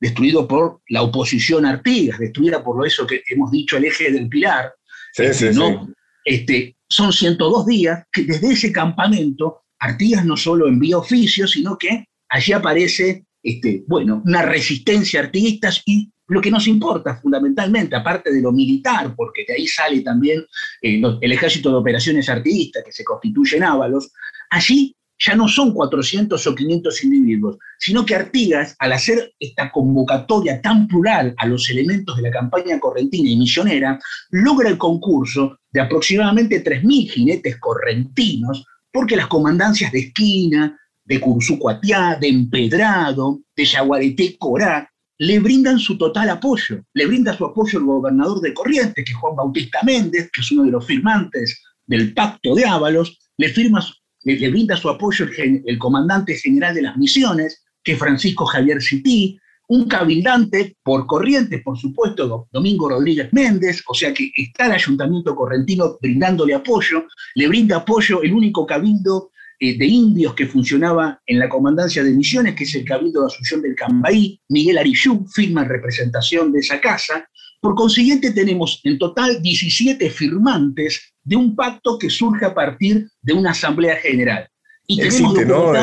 destruido 0.02 0.46
por 0.48 0.82
la 0.90 1.02
oposición 1.02 1.66
a 1.66 1.72
Artigas, 1.72 2.20
destruida 2.20 2.62
por 2.62 2.78
lo 2.78 2.86
eso 2.86 3.08
que 3.08 3.24
hemos 3.30 3.50
dicho 3.52 3.78
el 3.78 3.86
eje 3.86 4.12
del 4.12 4.28
Pilar, 4.28 4.74
este, 5.16 5.54
¿no? 5.54 5.88
Este, 6.26 6.76
son 6.90 7.14
102 7.14 7.66
días 7.66 8.04
que 8.12 8.24
desde 8.24 8.52
ese 8.52 8.72
campamento 8.74 9.62
Artigas 9.80 10.26
no 10.26 10.36
solo 10.36 10.68
envía 10.68 10.98
oficios, 10.98 11.52
sino 11.52 11.78
que 11.78 12.06
allí 12.28 12.52
aparece 12.52 13.24
este, 13.42 13.86
bueno, 13.88 14.22
una 14.26 14.42
resistencia 14.42 15.22
artiguista 15.22 15.70
y 15.86 16.12
lo 16.28 16.42
que 16.42 16.52
nos 16.52 16.68
importa 16.68 17.16
fundamentalmente, 17.22 17.96
aparte 17.96 18.34
de 18.34 18.42
lo 18.42 18.52
militar, 18.52 19.14
porque 19.16 19.46
de 19.48 19.54
ahí 19.54 19.68
sale 19.68 20.02
también 20.02 20.46
eh, 20.82 21.02
el 21.22 21.32
ejército 21.32 21.70
de 21.70 21.78
operaciones 21.78 22.28
artiguistas 22.28 22.84
que 22.84 22.92
se 22.92 23.06
constituye 23.06 23.56
en 23.56 23.64
Ábalos, 23.64 24.12
allí 24.50 24.94
ya 25.20 25.36
no 25.36 25.48
son 25.48 25.74
400 25.74 26.46
o 26.46 26.56
500 26.56 27.04
individuos, 27.04 27.58
sino 27.80 28.06
que 28.06 28.16
Artigas, 28.16 28.76
al 28.80 28.94
hacer 28.94 29.34
esta 29.40 29.72
convocatoria 29.72 30.62
tan 30.62 30.88
plural 30.88 31.34
a 31.38 31.46
los 31.48 31.70
elementos 31.70 32.16
de 32.16 32.24
la 32.24 32.32
campaña 32.32 32.80
correntina 32.80 33.30
y 33.30 33.38
misionera, 33.38 34.00
logra 34.30 34.70
el 34.70 34.78
concurso 34.78 35.58
de 35.72 35.82
aproximadamente 35.82 36.64
3.000 36.64 37.10
jinetes 37.10 37.58
correntinos, 37.58 38.66
porque 38.92 39.16
las 39.16 39.28
comandancias 39.28 39.92
de 39.92 40.00
Esquina, 40.00 40.80
de 41.04 41.20
Cursucuatiá, 41.20 42.18
de 42.20 42.28
Empedrado, 42.28 43.40
de 43.56 43.66
Yaguareté 43.66 44.38
Corá, 44.38 44.90
le 45.20 45.40
brindan 45.40 45.80
su 45.80 45.98
total 45.98 46.30
apoyo. 46.30 46.84
Le 46.94 47.08
brinda 47.08 47.36
su 47.36 47.46
apoyo 47.46 47.80
el 47.80 47.86
gobernador 47.86 48.40
de 48.42 48.54
Corrientes, 48.54 49.04
que 49.04 49.12
es 49.12 49.18
Juan 49.18 49.36
Bautista 49.36 49.80
Méndez, 49.84 50.30
que 50.32 50.42
es 50.42 50.52
uno 50.52 50.64
de 50.64 50.72
los 50.72 50.86
firmantes 50.86 51.62
del 51.88 52.14
Pacto 52.14 52.54
de 52.54 52.66
Ábalos, 52.66 53.18
le 53.38 53.50
firma 53.50 53.82
le, 54.24 54.50
brinda 54.50 54.76
su 54.76 54.90
apoyo 54.90 55.26
el, 55.38 55.78
comandante 55.78 56.36
general 56.36 56.76
de 56.76 56.82
las 56.82 56.98
misiones, 56.98 57.64
que 57.84 57.94
es 57.94 58.00
Francisco 58.00 58.46
Javier 58.46 58.82
Cití, 58.82 59.40
un 59.70 59.88
cabildante 59.88 60.78
por 60.82 61.06
corriente, 61.06 61.60
por 61.60 61.78
supuesto, 61.78 62.48
Domingo 62.52 62.90
Rodríguez 62.90 63.32
Méndez, 63.34 63.84
o 63.88 63.94
sea 63.94 64.14
que 64.14 64.32
está 64.36 64.68
el 64.68 64.74
ayuntamiento 64.74 65.36
correntino 65.36 65.98
brindándole 66.02 66.54
apoyo, 66.54 67.06
le 67.36 67.48
brinda 67.48 67.78
apoyo 67.78 68.22
el 68.22 68.34
único 68.34 68.66
cabildo 68.66 69.32
eh, 69.60 69.76
de 69.76 69.86
indios 69.88 70.36
que 70.36 70.46
funcionaba 70.46 71.20
en 71.26 71.40
la 71.40 71.50
comandancia 71.50 72.04
de 72.04 72.12
Misiones, 72.12 72.54
que 72.54 72.64
es 72.64 72.76
el 72.76 72.86
Cabildo 72.86 73.22
de 73.22 73.28
Asunción 73.28 73.62
del 73.64 73.76
Cambaí, 73.76 74.40
Miguel 74.50 74.78
Arillú 74.78 75.26
firma 75.34 75.64
en 75.64 75.70
representación 75.70 76.52
de 76.52 76.60
esa 76.60 76.80
casa. 76.80 77.28
Por 77.60 77.76
consiguiente, 77.76 78.32
tenemos 78.32 78.82
en 78.84 78.98
total 79.00 79.42
17 79.42 80.10
firmantes 80.10 81.14
de 81.24 81.36
un 81.36 81.56
pacto 81.56 81.98
que 81.98 82.10
surge 82.10 82.46
a 82.46 82.54
partir 82.54 83.10
de 83.22 83.34
una 83.34 83.52
asamblea 83.52 83.96
general. 83.98 84.48
Y 84.86 85.02
existe, 85.02 85.46
¿no? 85.46 85.74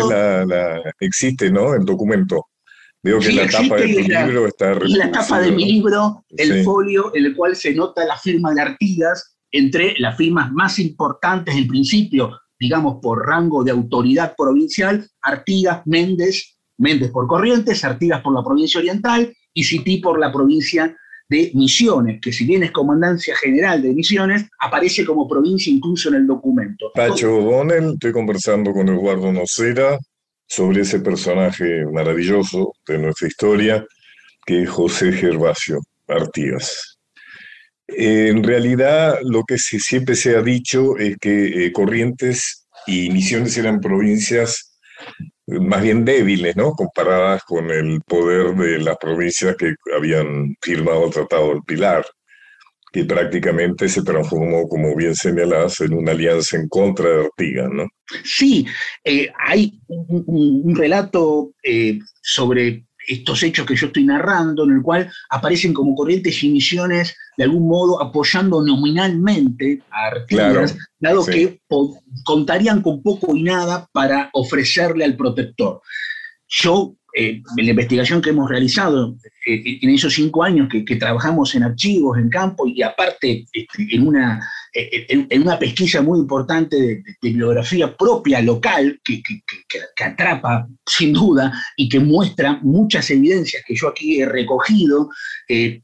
existe, 1.00 1.50
¿no? 1.50 1.74
El 1.74 1.84
documento. 1.84 2.46
Veo 3.02 3.18
que 3.18 3.32
la 3.32 3.46
tapa 3.46 3.76
de 3.76 3.86
mi 3.86 4.02
libro 4.02 4.46
está 4.46 4.72
En 4.72 4.98
la 4.98 5.12
tapa 5.12 5.40
de 5.40 5.52
mi 5.52 5.66
libro, 5.66 6.24
el 6.30 6.64
folio 6.64 7.14
en 7.14 7.26
el 7.26 7.36
cual 7.36 7.54
se 7.54 7.74
nota 7.74 8.04
la 8.06 8.16
firma 8.16 8.54
de 8.54 8.62
Artigas 8.62 9.36
entre 9.52 9.94
las 9.98 10.16
firmas 10.16 10.50
más 10.52 10.78
importantes 10.78 11.54
del 11.54 11.66
principio, 11.66 12.40
digamos 12.58 12.96
por 13.02 13.26
rango 13.26 13.62
de 13.62 13.72
autoridad 13.72 14.34
provincial, 14.36 15.06
Artigas, 15.20 15.82
Méndez, 15.84 16.56
Méndez 16.78 17.10
por 17.10 17.26
Corrientes, 17.26 17.84
Artigas 17.84 18.22
por 18.22 18.34
la 18.34 18.42
provincia 18.42 18.80
oriental 18.80 19.32
y 19.52 19.64
Cití 19.64 19.98
por 19.98 20.18
la 20.18 20.32
provincia 20.32 20.96
de 21.28 21.50
Misiones, 21.54 22.20
que 22.20 22.32
si 22.32 22.44
bien 22.44 22.62
es 22.62 22.70
Comandancia 22.70 23.34
General 23.36 23.80
de 23.80 23.94
Misiones, 23.94 24.46
aparece 24.60 25.04
como 25.04 25.28
provincia 25.28 25.72
incluso 25.72 26.08
en 26.08 26.16
el 26.16 26.26
documento. 26.26 26.90
Pacho 26.94 27.40
Bonel, 27.40 27.94
estoy 27.94 28.12
conversando 28.12 28.72
con 28.72 28.88
Eduardo 28.88 29.32
Nocera, 29.32 29.98
sobre 30.46 30.82
ese 30.82 31.00
personaje 31.00 31.84
maravilloso 31.86 32.74
de 32.86 32.98
nuestra 32.98 33.28
historia, 33.28 33.86
que 34.46 34.62
es 34.62 34.70
José 34.70 35.12
Gervasio 35.12 35.80
Artigas. 36.06 36.98
En 37.86 38.42
realidad, 38.42 39.18
lo 39.22 39.44
que 39.44 39.58
siempre 39.58 40.14
se 40.14 40.36
ha 40.36 40.42
dicho 40.42 40.96
es 40.96 41.16
que 41.18 41.66
eh, 41.66 41.72
Corrientes 41.72 42.66
y 42.86 43.10
Misiones 43.10 43.56
eran 43.56 43.80
provincias 43.80 44.78
más 45.46 45.82
bien 45.82 46.04
débiles, 46.04 46.56
¿no? 46.56 46.72
Comparadas 46.72 47.42
con 47.44 47.70
el 47.70 48.00
poder 48.02 48.54
de 48.54 48.78
las 48.78 48.96
provincias 48.96 49.56
que 49.56 49.74
habían 49.96 50.56
firmado 50.60 51.06
el 51.06 51.12
Tratado 51.12 51.48
del 51.50 51.62
Pilar 51.62 52.04
que 52.94 53.04
prácticamente 53.04 53.88
se 53.88 54.04
transformó, 54.04 54.68
como 54.68 54.94
bien 54.94 55.16
señalás, 55.16 55.80
en 55.80 55.94
una 55.94 56.12
alianza 56.12 56.56
en 56.56 56.68
contra 56.68 57.08
de 57.08 57.24
Artigas, 57.24 57.68
¿no? 57.72 57.88
Sí, 58.22 58.64
eh, 59.02 59.32
hay 59.36 59.80
un, 59.88 60.76
relato 60.76 61.50
eh, 61.64 61.98
sobre 62.22 62.86
estos 63.08 63.42
hechos 63.42 63.66
que 63.66 63.74
yo 63.74 63.88
estoy 63.88 64.04
narrando, 64.04 64.62
en 64.62 64.76
el 64.76 64.82
cual 64.82 65.10
aparecen 65.28 65.74
como 65.74 65.96
corrientes 65.96 66.40
y 66.44 66.50
misiones, 66.50 67.16
de 67.36 67.44
algún 67.44 67.68
modo 67.68 68.02
apoyando 68.02 68.62
nominalmente 68.62 69.82
a 69.90 70.06
Artigas, 70.06 70.76
dado 70.98 71.24
que 71.24 71.60
contarían 72.24 72.82
con 72.82 73.02
poco 73.02 73.34
y 73.36 73.42
nada 73.42 73.88
para 73.92 74.30
ofrecerle 74.32 75.04
al 75.04 75.16
protector. 75.16 75.80
Yo 76.48 76.94
eh, 77.16 77.40
en 77.56 77.64
la 77.64 77.70
investigación 77.70 78.20
que 78.20 78.30
hemos 78.30 78.50
realizado 78.50 79.16
eh, 79.46 79.78
en 79.82 79.90
esos 79.90 80.14
cinco 80.14 80.42
años 80.42 80.68
que, 80.68 80.96
trabajamos 80.96 81.54
en 81.54 81.62
archivos, 81.62 82.18
en 82.18 82.28
campo 82.28 82.66
y 82.66 82.82
aparte 82.82 83.46
este, 83.52 83.86
en, 83.94 84.08
una, 84.08 84.44
eh, 84.72 85.06
en, 85.08 85.42
una 85.42 85.56
pesquisa 85.56 86.02
muy 86.02 86.18
importante 86.18 86.76
de, 86.76 87.04
bibliografía 87.22 87.96
propia, 87.96 88.42
local, 88.42 89.00
que, 89.04 89.22
que, 89.22 90.04
atrapa 90.04 90.66
sin 90.84 91.12
duda 91.12 91.52
y 91.76 91.88
que 91.88 92.00
muestra 92.00 92.58
muchas 92.62 93.08
evidencias 93.10 93.62
que 93.64 93.76
yo 93.76 93.86
aquí 93.88 94.20
he 94.20 94.26
recogido, 94.26 95.08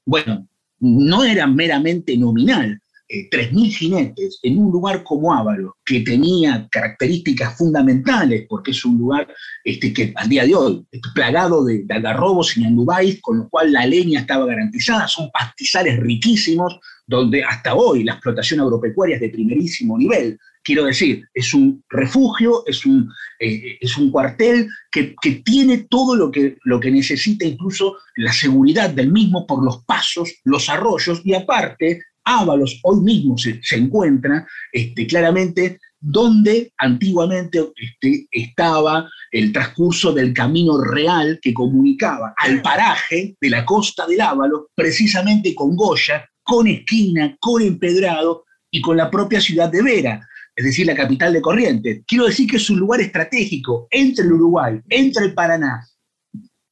bueno, 0.05 0.49
no 0.81 1.25
era 1.25 1.47
meramente 1.47 2.17
nominal, 2.17 2.81
3.000 3.11 3.67
eh, 3.67 3.71
jinetes 3.71 4.39
en 4.43 4.59
un 4.59 4.71
lugar 4.71 5.03
como 5.03 5.35
Ávalo, 5.35 5.77
que 5.85 6.01
tenía 6.01 6.69
características 6.71 7.59
fundamentales, 7.59 8.47
porque 8.49 8.71
es 8.71 8.85
un 8.85 8.99
lugar 8.99 9.27
este, 9.65 9.93
que 9.93 10.13
al 10.15 10.29
día 10.29 10.47
de 10.47 10.55
hoy 10.55 10.87
es 10.93 11.01
plagado 11.13 11.65
de, 11.65 11.83
de 11.85 11.95
algarrobos 11.95 12.57
y 12.57 12.65
andubáis, 12.65 13.21
con 13.21 13.39
lo 13.39 13.49
cual 13.49 13.73
la 13.73 13.85
leña 13.85 14.21
estaba 14.21 14.47
garantizada, 14.47 15.09
son 15.09 15.31
pastizales 15.33 15.99
riquísimos, 15.99 16.79
donde 17.07 17.43
hasta 17.43 17.75
hoy 17.75 18.05
la 18.05 18.13
explotación 18.13 18.61
agropecuaria 18.61 19.17
es 19.17 19.23
de 19.23 19.31
primerísimo 19.31 19.99
nivel. 19.99 20.39
Quiero 20.63 20.85
decir, 20.85 21.27
es 21.33 21.55
un 21.55 21.83
refugio, 21.89 22.65
es 22.67 22.85
un, 22.85 23.11
eh, 23.39 23.79
es 23.81 23.97
un 23.97 24.11
cuartel 24.11 24.69
que, 24.93 25.15
que, 25.21 25.43
tiene 25.45 25.87
todo 25.89 26.15
lo 26.15 26.31
que, 26.31 26.59
lo 26.65 26.79
que 26.79 26.91
necesita, 26.91 27.45
incluso 27.47 27.97
la 28.17 28.33
seguridad 28.33 28.91
del 28.91 29.11
mismo 29.11 29.47
por 29.47 29.65
los 29.65 29.85
pasos, 29.85 30.31
los 30.45 30.69
arroyos, 30.69 31.23
y 31.25 31.35
aparte 31.35 32.03
Ábalos 32.25 32.79
hoy 32.83 33.01
mismo 33.01 33.37
se, 33.39 33.61
encuentra 33.73 34.47
este, 34.73 35.07
claramente 35.07 35.81
donde 35.99 36.73
antiguamente 36.79 37.73
este, 37.77 38.27
estaba 38.31 39.11
el 39.31 39.53
transcurso 39.53 40.13
del 40.13 40.33
camino 40.33 40.83
real 40.83 41.39
que 41.43 41.53
comunicaba 41.53 42.35
al 42.37 42.63
paraje 42.63 43.37
de 43.41 43.51
la 43.51 43.65
costa 43.65 44.07
del 44.07 44.21
Ávalo, 44.21 44.69
precisamente 44.75 45.55
con 45.55 45.77
Goya, 45.77 46.29
con 46.43 46.67
Esquina, 46.67 47.37
con 47.41 47.63
Empedrado 47.63 48.45
y 48.71 48.81
con 48.81 48.97
la 48.97 49.11
propia 49.11 49.41
ciudad 49.41 49.71
de 49.71 49.83
Vera, 49.83 50.29
es 50.61 50.65
decir, 50.65 50.87
la 50.87 50.95
capital 50.95 51.33
de 51.33 51.41
Corrientes. 51.41 52.03
Quiero 52.07 52.27
decir 52.27 52.47
que 52.47 52.59
es 52.59 52.69
un 52.69 52.79
lugar 52.79 53.01
estratégico 53.01 53.89
entre 53.91 54.27
el 54.27 54.33
Uruguay, 54.35 54.79
entre 54.91 55.25
el 55.25 55.33
Paraná, 55.33 55.89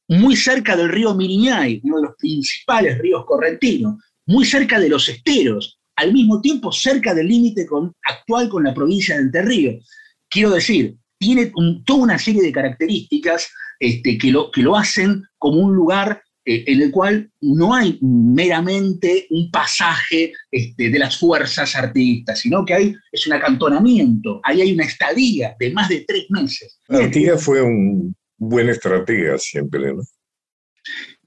muy 0.09 0.35
cerca 0.35 0.75
del 0.75 0.89
río 0.89 1.15
Miriñay, 1.15 1.81
uno 1.83 1.95
de 1.95 2.03
los 2.03 2.15
principales 2.15 2.99
ríos 2.99 3.25
correntinos, 3.25 3.95
muy 4.27 4.45
cerca 4.45 4.79
de 4.79 4.89
los 4.89 5.09
esteros, 5.09 5.79
al 5.95 6.13
mismo 6.13 6.39
tiempo 6.39 6.71
cerca 6.71 7.15
del 7.15 7.29
límite 7.29 7.65
actual 8.03 8.47
con 8.47 8.63
la 8.63 8.75
provincia 8.75 9.15
de 9.15 9.23
Entre 9.23 9.41
Ríos. 9.41 9.89
Quiero 10.29 10.51
decir, 10.51 10.95
tiene 11.17 11.51
toda 11.83 12.03
una 12.03 12.19
serie 12.19 12.43
de 12.43 12.51
características 12.51 13.49
este, 13.79 14.19
que, 14.19 14.31
lo, 14.31 14.51
que 14.51 14.61
lo 14.61 14.77
hacen 14.77 15.23
como 15.39 15.61
un 15.61 15.73
lugar 15.73 16.21
eh, 16.49 16.63
en 16.65 16.81
el 16.81 16.89
cual 16.89 17.29
no 17.41 17.75
hay 17.75 17.99
meramente 18.01 19.27
un 19.29 19.51
pasaje 19.51 20.33
este, 20.49 20.89
de 20.89 20.97
las 20.97 21.19
fuerzas 21.19 21.75
artistas, 21.75 22.39
sino 22.39 22.65
que 22.65 22.73
hay, 22.73 22.95
es 23.11 23.27
un 23.27 23.33
acantonamiento, 23.33 24.41
ahí 24.43 24.61
hay 24.61 24.73
una 24.73 24.85
estadía 24.85 25.55
de 25.59 25.71
más 25.71 25.89
de 25.89 26.05
tres 26.07 26.25
meses. 26.29 26.79
Artigas 26.87 27.43
fue 27.43 27.61
un 27.61 28.15
buen 28.35 28.67
estratega 28.67 29.37
siempre, 29.37 29.93
¿no? 29.93 30.01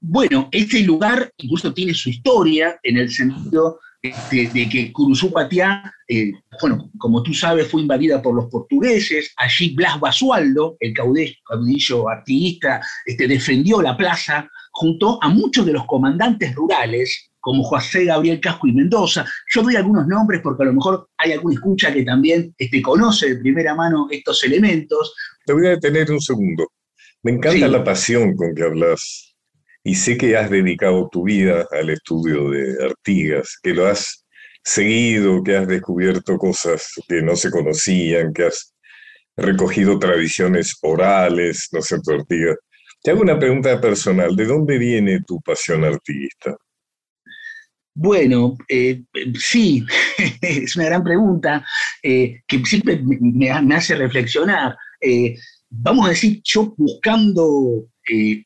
Bueno, 0.01 0.49
este 0.51 0.81
lugar 0.81 1.31
incluso 1.37 1.73
tiene 1.73 1.93
su 1.93 2.09
historia 2.09 2.77
en 2.83 2.97
el 2.97 3.09
sentido 3.09 3.79
este, 4.01 4.49
de 4.53 4.67
que 4.67 4.91
Curuzupatiá, 4.91 5.89
eh, 6.09 6.33
bueno, 6.59 6.91
como 6.97 7.23
tú 7.23 7.33
sabes, 7.33 7.69
fue 7.69 7.81
invadida 7.81 8.21
por 8.21 8.35
los 8.35 8.47
portugueses. 8.51 9.31
Allí 9.37 9.73
Blas 9.73 10.01
Basualdo, 10.01 10.75
el 10.81 10.93
caudillo 10.93 12.09
artiguista, 12.09 12.81
este, 13.05 13.25
defendió 13.25 13.81
la 13.81 13.95
plaza 13.95 14.49
junto 14.73 15.19
a 15.21 15.29
muchos 15.29 15.65
de 15.65 15.73
los 15.73 15.85
comandantes 15.85 16.53
rurales, 16.55 17.29
como 17.39 17.63
José 17.63 18.05
Gabriel 18.05 18.39
Casco 18.39 18.67
y 18.67 18.73
Mendoza. 18.73 19.25
Yo 19.53 19.61
doy 19.61 19.75
algunos 19.75 20.07
nombres 20.07 20.41
porque 20.41 20.63
a 20.63 20.65
lo 20.65 20.73
mejor 20.73 21.09
hay 21.17 21.33
alguna 21.33 21.55
escucha 21.55 21.93
que 21.93 22.03
también 22.03 22.53
este, 22.57 22.81
conoce 22.81 23.29
de 23.29 23.41
primera 23.41 23.75
mano 23.75 24.07
estos 24.09 24.43
elementos. 24.43 25.13
Te 25.45 25.53
voy 25.53 25.67
a 25.67 25.71
detener 25.71 26.11
un 26.11 26.19
segundo. 26.19 26.67
Me 27.21 27.31
encanta 27.31 27.67
la 27.67 27.83
pasión 27.83 28.35
con 28.35 28.55
que 28.55 28.63
hablas 28.63 29.35
y 29.83 29.95
sé 29.95 30.17
que 30.17 30.35
has 30.35 30.49
dedicado 30.49 31.09
tu 31.11 31.23
vida 31.23 31.67
al 31.71 31.89
estudio 31.89 32.49
de 32.49 32.83
Artigas, 32.83 33.57
que 33.61 33.73
lo 33.73 33.87
has 33.87 34.25
seguido, 34.63 35.43
que 35.43 35.57
has 35.57 35.67
descubierto 35.67 36.37
cosas 36.37 36.93
que 37.07 37.21
no 37.21 37.35
se 37.35 37.51
conocían, 37.51 38.33
que 38.33 38.45
has 38.45 38.73
recogido 39.37 39.99
tradiciones 39.99 40.77
orales, 40.81 41.67
¿no 41.71 41.79
es 41.79 41.85
cierto, 41.85 42.13
Artigas? 42.13 42.57
Te 43.03 43.11
hago 43.11 43.21
una 43.21 43.37
pregunta 43.37 43.81
personal, 43.81 44.33
¿de 44.33 44.45
dónde 44.45 44.77
viene 44.77 45.19
tu 45.27 45.41
pasión 45.41 45.83
artiguista? 45.83 46.55
Bueno, 47.93 48.55
eh, 48.69 49.03
sí, 49.37 49.85
es 50.41 50.77
una 50.77 50.85
gran 50.85 51.03
pregunta 51.03 51.65
eh, 52.01 52.41
que 52.47 52.63
siempre 52.65 53.03
me, 53.03 53.51
hace 53.75 53.95
reflexionar. 53.95 54.77
Eh, 55.01 55.35
vamos 55.69 56.05
a 56.05 56.09
decir, 56.11 56.39
yo 56.45 56.73
buscando 56.77 57.85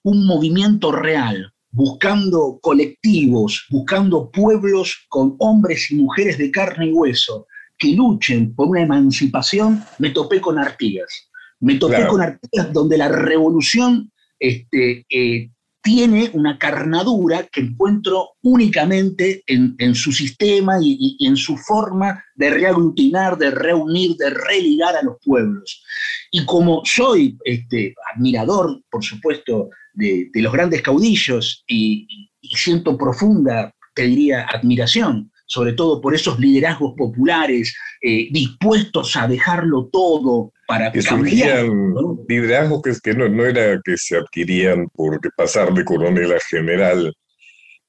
un 0.03 0.26
movimiento 0.26 0.91
real, 0.91 1.53
buscando 1.70 2.58
colectivos, 2.60 3.68
buscando 3.70 4.32
pueblos 4.32 5.05
con 5.08 5.36
hombres 5.38 5.91
y 5.91 5.97
mujeres 5.97 6.39
de 6.39 6.49
carne 6.49 6.88
y 6.88 6.93
hueso 6.93 7.45
que 7.78 7.93
luchen 7.93 8.55
por 8.55 8.70
una 8.70 8.82
emancipación, 8.82 9.84
me 9.99 10.10
topé 10.10 10.41
con 10.41 10.58
Artigas. 10.58 11.30
Me 11.60 11.76
topé 11.76 12.08
con 12.08 12.22
Artigas 12.22 12.74
donde 12.74 12.97
la 12.97 13.08
revolución 13.08 14.12
este, 14.40 15.06
eh, 15.10 15.50
tiene 15.88 16.30
una 16.34 16.58
carnadura 16.60 17.44
que 17.44 17.62
encuentro 17.62 18.32
únicamente 18.42 19.42
en, 19.48 19.96
su 19.96 20.12
sistema 20.12 20.80
y, 20.82 21.16
en 21.26 21.38
su 21.38 21.56
forma 21.56 22.22
de 22.36 22.50
reaglutinar, 22.50 23.38
de 23.38 23.52
reunir, 23.52 24.18
de 24.18 24.32
religar 24.32 24.98
a 24.98 25.02
los 25.02 25.16
pueblos. 25.24 25.82
Y 26.30 26.46
como 26.46 26.82
soy 26.84 27.38
este, 27.46 27.96
admirador, 28.14 28.82
por 28.92 29.02
supuesto, 29.02 29.70
de, 29.94 30.30
los 30.34 30.52
grandes 30.52 30.82
caudillos 30.82 31.64
y, 31.68 32.06
siento 32.54 32.98
profunda, 32.98 33.74
te 33.96 34.04
diría, 34.04 34.46
admiración, 34.46 35.32
sobre 35.46 35.72
todo 35.72 36.02
por 36.02 36.14
esos 36.14 36.38
liderazgos 36.38 36.96
populares 36.98 37.74
eh, 38.02 38.28
dispuestos 38.32 39.16
a 39.16 39.26
dejarlo 39.26 39.90
todo 39.92 40.52
para 40.68 40.91
que 40.91 41.01
surgían 41.01 41.95
liderazgos 42.28 43.01
que, 43.01 43.13
no, 43.13 43.30
no, 43.30 43.45
era 43.45 43.80
que 43.84 43.97
se 43.97 44.18
adquirían 44.18 44.88
por 44.89 45.20
pasar 45.36 45.74
de 45.74 45.86
coronel 45.86 46.34
a 46.34 46.39
general, 46.49 47.13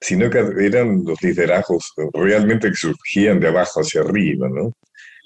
sino 0.01 0.31
que 0.31 0.39
eran 0.61 1.03
los 1.05 1.21
liderazgos 1.21 1.93
realmente 2.13 2.69
que 2.69 2.77
surgían 2.77 3.41
de 3.41 3.49
abajo 3.49 3.81
hacia 3.81 4.03
arriba, 4.03 4.49
¿no? 4.49 4.73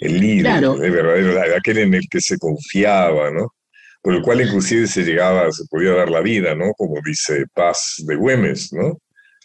El 0.01 0.19
líder, 0.19 0.63
de 0.63 0.91
verdadero, 0.91 1.57
aquel 1.57 1.79
en 1.79 1.95
el 1.95 2.09
que 2.11 2.21
se 2.21 2.39
confiaba, 2.39 3.31
¿no? 3.31 3.55
Por 4.01 4.15
el 4.15 4.23
cual 4.23 4.41
inclusive 4.41 4.87
se 4.87 5.05
llegaba, 5.05 5.53
se 5.53 5.65
podía 5.71 5.93
dar 5.93 6.11
la 6.11 6.23
vida, 6.23 6.55
¿no? 6.55 6.73
Como 6.73 7.01
dice 7.05 7.45
Paz 7.55 7.97
de 7.99 8.17
Güemes, 8.17 8.73
¿no? 8.73 8.99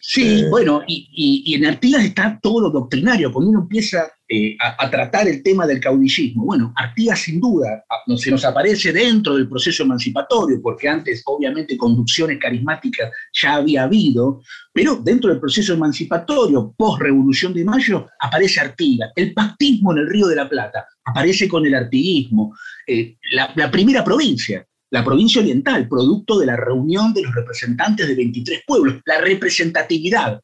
Sí, 0.10 0.39
eh, 0.39 0.49
bueno, 0.49 0.84
y, 0.88 1.53
en 1.53 1.66
Artigas 1.66 2.05
está 2.05 2.39
todo 2.41 2.62
lo 2.62 2.70
doctrinario. 2.70 3.30
Cuando 3.30 3.51
uno 3.51 3.60
empieza 3.64 4.10
eh, 4.30 4.55
a, 4.58 4.89
tratar 4.89 5.28
el 5.28 5.43
tema 5.43 5.68
del 5.68 5.82
caudillismo, 5.82 6.45
bueno, 6.45 6.72
Artigas 6.78 7.20
sin 7.20 7.41
duda 7.41 7.84
se 8.16 8.32
nos 8.32 8.45
aparece 8.45 8.93
dentro 8.93 9.36
del 9.36 9.49
proceso 9.49 9.84
emancipatorio, 9.84 10.62
porque 10.62 10.88
antes 10.88 11.24
obviamente 11.26 11.76
conducciones 11.76 12.39
carismáticas 12.39 13.12
ya 13.34 13.55
había 13.55 13.84
habido, 13.84 14.41
pero 14.72 14.95
dentro 14.95 15.30
del 15.30 15.41
proceso 15.41 15.74
emancipatorio, 15.74 16.74
post-revolución 16.78 17.53
de 17.53 17.66
mayo, 17.66 18.08
aparece 18.22 18.62
Artigas. 18.62 19.12
El 19.14 19.34
pactismo 19.34 19.91
en 19.91 19.97
el 19.97 20.10
Río 20.10 20.28
de 20.28 20.38
la 20.38 20.47
Plata 20.47 20.88
aparece 21.03 21.49
con 21.49 21.66
el 21.66 21.76
artiguismo. 21.76 22.55
Eh, 22.88 23.18
la, 23.34 23.70
primera 23.70 24.05
provincia 24.05 24.66
la 24.90 25.04
provincia 25.04 25.42
oriental, 25.42 25.88
producto 25.88 26.40
de 26.40 26.46
la 26.46 26.56
reunión 26.56 27.14
de 27.14 27.24
los 27.24 27.36
representantes 27.36 28.08
de 28.08 28.16
23 28.16 28.62
pueblos, 28.66 29.02
la 29.06 29.20
representatividad, 29.20 30.42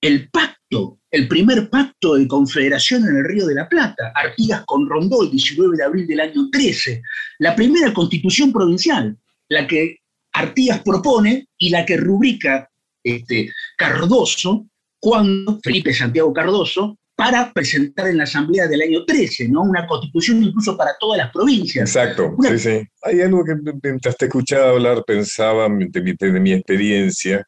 el 0.00 0.28
pacto, 0.30 1.00
el 1.10 1.26
primer 1.26 1.70
pacto 1.70 2.16
de 2.16 2.28
confederación 2.28 3.02
en 3.04 3.16
el 3.16 3.24
Río 3.24 3.46
de 3.46 3.54
la 3.54 3.68
Plata, 3.68 4.12
Artigas 4.14 4.64
con 4.66 4.88
Rondó 4.88 5.22
el 5.22 5.30
19 5.30 5.76
de 5.76 5.84
abril 5.84 6.06
del 6.06 6.20
año 6.20 6.50
13, 6.50 7.02
la 7.38 7.56
primera 7.56 7.92
constitución 7.92 8.52
provincial, 8.52 9.16
la 9.48 9.66
que 9.66 9.96
Artigas 10.32 10.82
propone 10.82 11.48
y 11.56 11.70
la 11.70 11.84
que 11.84 11.96
rubrica 11.96 12.68
este, 13.02 13.50
Cardoso 13.76 14.66
cuando 15.00 15.58
Felipe 15.62 15.94
Santiago 15.94 16.32
Cardoso 16.32 16.98
para 17.18 17.52
presentar 17.52 18.06
en 18.06 18.18
la 18.18 18.22
Asamblea 18.22 18.68
del 18.68 18.80
año 18.80 19.04
13, 19.04 19.48
¿no? 19.48 19.62
Una 19.62 19.88
constitución 19.88 20.40
incluso 20.40 20.76
para 20.76 20.96
todas 21.00 21.18
las 21.18 21.32
provincias. 21.32 21.88
Exacto, 21.88 22.36
sí, 22.40 22.58
sí. 22.60 22.88
Hay 23.02 23.20
algo 23.22 23.44
que 23.44 23.56
mientras 23.82 24.16
te 24.16 24.26
escuchaba 24.26 24.70
hablar 24.70 25.02
pensaba 25.04 25.64
de 25.68 26.40
mi, 26.40 26.52
experiencia 26.52 27.44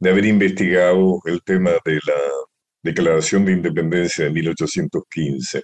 de 0.00 0.10
haber 0.10 0.24
investigado 0.24 1.20
el 1.24 1.40
tema 1.44 1.70
de 1.84 2.00
la 2.04 2.20
Declaración 2.82 3.44
de 3.44 3.52
Independencia 3.52 4.24
de 4.24 4.32
1815, 4.32 5.62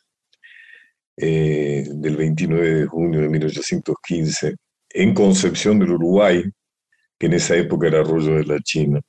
eh, 1.16 1.84
del 1.88 2.16
29 2.16 2.74
de 2.74 2.86
junio 2.86 3.22
de 3.22 3.28
1815, 3.28 4.55
en 4.90 5.14
Concepción 5.14 5.80
del 5.80 5.90
Uruguay, 5.90 6.45
que 7.18 7.26
en 7.26 7.32
esa 7.32 7.57
época 7.57 7.88
era 7.88 8.03
Arroyo 8.03 8.36
de 8.36 8.45
la 8.45 8.61
China. 8.61 9.01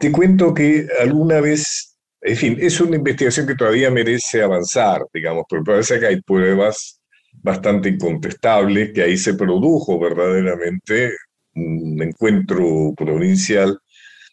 Te 0.00 0.10
cuento 0.10 0.54
que 0.54 0.86
alguna 0.98 1.42
vez 1.42 1.95
en 2.26 2.36
fin, 2.36 2.56
es 2.60 2.80
una 2.80 2.96
investigación 2.96 3.46
que 3.46 3.54
todavía 3.54 3.88
merece 3.88 4.42
avanzar, 4.42 5.06
digamos, 5.14 5.44
pero 5.48 5.62
parece 5.62 6.00
que 6.00 6.06
hay 6.06 6.20
pruebas 6.22 7.00
bastante 7.34 7.88
incontestables 7.88 8.92
que 8.92 9.02
ahí 9.02 9.16
se 9.16 9.34
produjo 9.34 10.00
verdaderamente 10.00 11.12
un 11.54 12.02
encuentro 12.02 12.92
provincial 12.96 13.78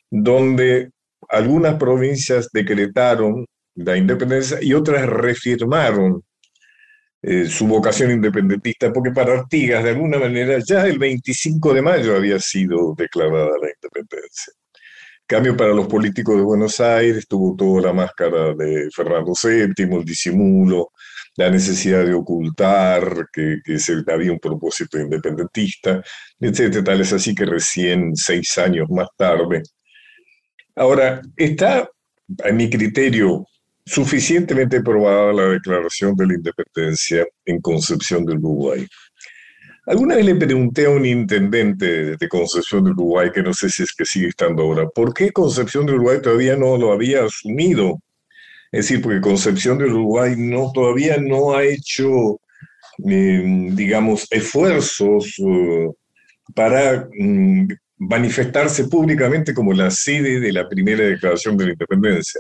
donde 0.10 0.90
algunas 1.30 1.76
provincias 1.76 2.50
decretaron 2.52 3.46
la 3.76 3.96
independencia 3.96 4.58
y 4.60 4.74
otras 4.74 5.06
refirmaron 5.08 6.24
eh, 7.22 7.46
su 7.46 7.68
vocación 7.68 8.10
independentista, 8.10 8.92
porque 8.92 9.12
para 9.12 9.34
Artigas, 9.34 9.84
de 9.84 9.92
alguna 9.92 10.18
manera, 10.18 10.58
ya 10.68 10.88
el 10.88 10.98
25 10.98 11.76
de 11.76 11.82
mayo 11.84 12.16
había 12.16 12.40
sido 12.40 12.96
declarada 12.98 13.52
la 13.62 13.70
independencia 13.70 14.54
cambio, 15.26 15.56
para 15.56 15.74
los 15.74 15.88
políticos 15.88 16.36
de 16.36 16.44
Buenos 16.44 16.80
Aires 16.80 17.28
tuvo 17.28 17.56
toda 17.56 17.82
la 17.82 17.94
máscara 17.94 18.54
de 18.54 18.90
Fernando 18.94 19.34
VII, 19.42 19.96
el 19.98 20.06
disimulo, 20.06 20.92
la 21.36 21.50
necesidad 21.50 22.06
de 22.06 22.14
ocultar 22.14 23.28
que, 23.32 23.80
se, 23.80 24.04
había 24.08 24.32
un 24.32 24.40
propósito 24.40 25.00
independentista, 25.00 26.02
etc. 26.40 26.84
Tal 26.84 27.02
es 27.02 27.14
así 27.14 27.34
que 27.34 27.46
recién 27.46 28.16
seis 28.16 28.58
años 28.58 28.88
más 28.90 29.08
tarde. 29.18 29.64
Ahora, 30.76 31.22
está, 31.36 31.90
a 32.44 32.52
mi 32.52 32.70
criterio, 32.70 33.46
suficientemente 33.86 34.82
probada 34.82 35.34
la 35.34 35.44
declaración 35.50 36.16
de 36.16 36.28
la 36.28 36.34
independencia 36.36 37.26
en 37.46 37.60
Concepción 37.62 38.26
del 38.26 38.38
Uruguay. 38.38 38.88
Alguna 39.86 40.16
vez 40.16 40.26
le 40.26 40.36
pregunté 40.36 40.86
a 40.86 40.92
un 40.92 41.06
intendente 41.06 42.16
de 42.16 42.30
Concepción 42.30 42.86
de 42.86 42.92
Uruguay, 42.92 43.32
que 43.34 43.44
no 43.44 43.54
sé 43.54 43.70
si 43.70 43.84
es 43.84 43.92
que 43.92 44.06
sigue 44.06 44.28
estando 44.30 44.64
ahora, 44.64 44.88
¿por 44.88 45.14
qué 45.14 45.32
Concepción 45.34 45.86
de 45.86 45.94
Uruguay 45.94 46.20
todavía 46.22 46.56
no 46.56 46.78
lo 46.78 46.94
había 46.94 47.26
asumido? 47.26 48.00
Es 48.72 48.86
decir, 48.86 49.02
porque 49.02 49.20
Concepción 49.20 49.78
de 49.78 49.86
Uruguay 49.86 50.36
no, 50.38 50.72
todavía 50.74 51.18
no 51.18 51.54
ha 51.54 51.66
hecho, 51.66 52.40
em, 53.00 53.76
digamos, 53.76 54.26
esfuerzos 54.32 55.38
uh, 55.40 55.94
para 56.56 57.10
mm, 57.20 57.68
manifestarse 57.98 58.86
públicamente 58.86 59.54
como 59.54 59.74
la 59.74 59.92
sede 59.92 60.40
de 60.40 60.54
la 60.54 60.68
primera 60.70 61.04
declaración 61.04 61.58
de 61.58 61.66
la 61.66 61.72
independencia. 61.74 62.40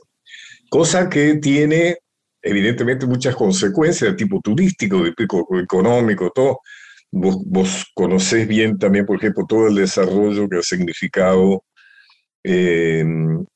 Cosa 0.69 1.09
que 1.09 1.35
tiene, 1.35 1.97
evidentemente, 2.41 3.05
muchas 3.05 3.35
consecuencias 3.35 4.11
de 4.11 4.17
tipo 4.17 4.39
turístico, 4.41 5.03
de 5.03 5.11
tipo 5.11 5.45
económico, 5.59 6.31
todo 6.33 6.59
Vos, 7.15 7.91
conocés 7.93 8.47
bien 8.47 8.79
también, 8.79 9.05
por 9.05 9.17
ejemplo, 9.17 9.45
todo 9.47 9.67
el 9.67 9.75
desarrollo 9.75 10.49
que 10.49 10.57
ha 10.57 10.63
significado 10.63 11.63
eh, 12.43 13.05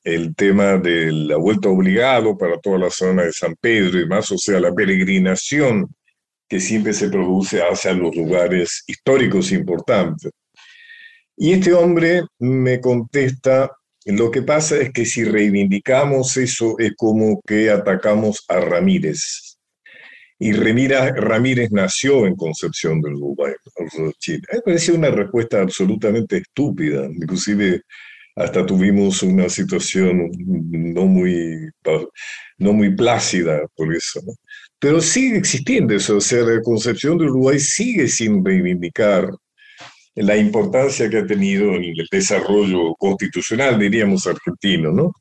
el 0.04 0.34
tema 0.36 0.76
de 0.76 1.10
la 1.10 1.36
vuelta 1.38 1.68
obligado 1.68 2.38
para 2.38 2.60
toda 2.60 2.78
la 2.78 2.90
zona 2.90 3.24
de 3.24 3.32
San 3.32 3.56
Pedro 3.60 3.98
y 3.98 4.06
más, 4.06 4.30
o 4.30 4.38
sea, 4.38 4.60
la 4.60 4.72
peregrinación 4.72 5.92
que 6.48 6.60
siempre 6.60 6.92
se 6.92 7.08
produce 7.08 7.60
hacia 7.60 7.92
los 7.94 8.14
lugares 8.14 8.84
históricos 8.86 9.50
importantes. 9.50 10.30
Y 11.36 11.52
este 11.54 11.72
hombre 11.72 12.22
me 12.38 12.80
contesta, 12.80 13.72
lo 14.04 14.30
que 14.30 14.42
pasa 14.42 14.76
es 14.76 14.92
que 14.92 15.04
si 15.04 15.24
reivindicamos 15.24 16.36
eso 16.36 16.76
es 16.78 16.92
como 16.96 17.40
que 17.44 17.70
atacamos 17.70 18.44
a 18.46 18.60
Ramírez. 18.60 19.47
Y 20.38 20.52
Remira 20.52 21.12
Ramírez 21.14 21.70
nació 21.72 22.26
en 22.26 22.36
Concepción 22.36 23.00
del 23.00 23.14
Uruguay, 23.14 23.52
Chile. 24.18 24.42
Me 24.52 24.60
pareció 24.60 24.94
una 24.94 25.10
respuesta 25.10 25.60
absolutamente 25.60 26.38
estúpida. 26.38 27.06
Inclusive 27.06 27.82
hasta 28.36 28.64
tuvimos 28.64 29.22
una 29.24 29.48
situación 29.48 30.30
no 30.46 31.06
muy, 31.06 31.70
no 32.58 32.72
muy 32.72 32.94
plácida 32.94 33.62
por 33.74 33.92
eso. 33.92 34.20
Pero 34.78 35.00
sigue 35.00 35.38
existiendo 35.38 35.94
eso. 35.94 36.18
O 36.18 36.20
sea, 36.20 36.42
la 36.42 36.62
Concepción 36.62 37.18
del 37.18 37.30
Uruguay 37.30 37.58
sigue 37.58 38.06
sin 38.06 38.44
reivindicar 38.44 39.28
la 40.14 40.36
importancia 40.36 41.08
que 41.10 41.18
ha 41.18 41.26
tenido 41.26 41.74
en 41.74 41.84
el 41.84 42.06
desarrollo 42.10 42.94
constitucional, 42.96 43.78
diríamos, 43.78 44.26
argentino, 44.26 44.92
¿no? 44.92 45.12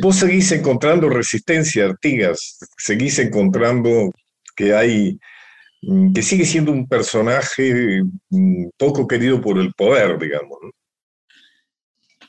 Vos 0.00 0.16
seguís 0.16 0.52
encontrando 0.52 1.08
resistencia, 1.08 1.86
Artigas, 1.86 2.58
seguís 2.78 3.18
encontrando 3.18 4.12
que 4.60 4.74
hay, 4.74 5.18
mm, 5.82 6.12
que 6.12 6.22
sigue 6.22 6.44
siendo 6.44 6.70
un 6.70 6.86
personaje 6.86 8.02
mm, 8.28 8.68
poco 8.76 9.08
querido 9.08 9.40
por 9.40 9.58
el 9.58 9.72
poder, 9.72 10.18
digamos. 10.18 10.58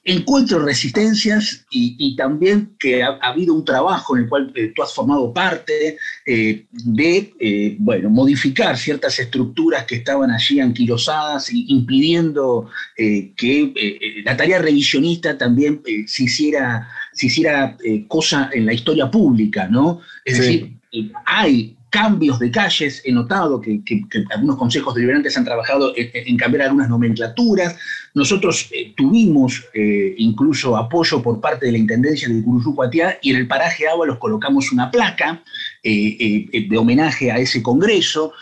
Encuentro 0.04 0.58
resistencias 0.66 1.64
y, 1.70 2.16
también 2.16 2.76
que 2.80 3.04
ha, 3.04 3.20
habido 3.22 3.54
un 3.54 3.64
trabajo 3.64 4.18
en 4.18 4.24
el 4.24 4.30
cual 4.30 4.52
eh, 4.56 4.72
tú 4.76 4.82
has 4.82 4.96
formado 4.96 5.32
parte 5.32 5.96
eh, 6.26 6.66
de 6.72 7.34
eh, 7.40 7.76
bueno, 7.78 8.10
modificar 8.10 8.78
ciertas 8.78 9.20
estructuras 9.20 9.86
que 9.86 9.98
estaban 9.98 10.32
allí 10.32 10.60
anquilosadas, 10.60 11.54
impidiendo 11.54 12.68
que 12.98 14.24
la 14.26 14.36
tarea 14.36 14.58
revisionista 14.58 15.38
también 15.38 15.84
se 16.08 16.24
hiciera, 16.24 16.88
se 17.14 17.28
hiciera 17.28 17.78
cosa 18.08 18.50
en 18.54 18.66
la 18.66 18.74
historia 18.74 19.12
pública, 19.12 19.68
¿no? 19.68 20.02
Es 20.26 20.40
decir, 20.40 20.80
hay 21.26 21.78
cambios 21.92 22.40
de 22.40 22.50
calles, 22.50 23.02
he 23.06 23.12
notado 23.12 23.60
que, 23.62 23.84
algunos 24.34 24.58
consejos 24.58 24.96
deliberantes 24.96 25.38
han 25.38 25.44
trabajado 25.46 25.94
en, 25.96 26.38
cambiar 26.38 26.64
algunas 26.64 26.90
nomenclaturas. 26.90 27.78
Nosotros 28.14 28.70
eh, 28.72 28.94
tuvimos 28.96 29.66
eh, 29.74 30.16
incluso 30.18 30.78
apoyo 30.78 31.22
por 31.22 31.40
parte 31.42 31.66
de 31.66 31.74
la 31.74 31.78
Intendencia 31.78 32.30
de 32.30 32.42
Curuyú-Cuatiá 32.42 33.20
y 33.22 33.32
en 33.32 33.38
el 33.38 33.48
paraje 33.48 33.88
Ábalos 33.88 34.18
colocamos 34.20 34.72
una 34.72 34.90
placa 34.90 35.44
eh, 35.84 36.68
de 36.70 36.78
homenaje 36.78 37.30
a 37.30 37.38
ese 37.38 37.62
congreso. 37.62 38.34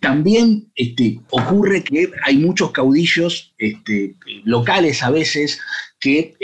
también 0.00 0.70
este, 0.74 1.18
ocurre 1.30 1.82
que 1.82 2.10
hay 2.24 2.36
muchos 2.36 2.72
caudillos 2.72 3.54
este, 3.56 4.16
locales 4.44 5.02
a 5.02 5.10
veces 5.10 5.58
que 5.98 6.36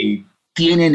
tienen 0.59 0.93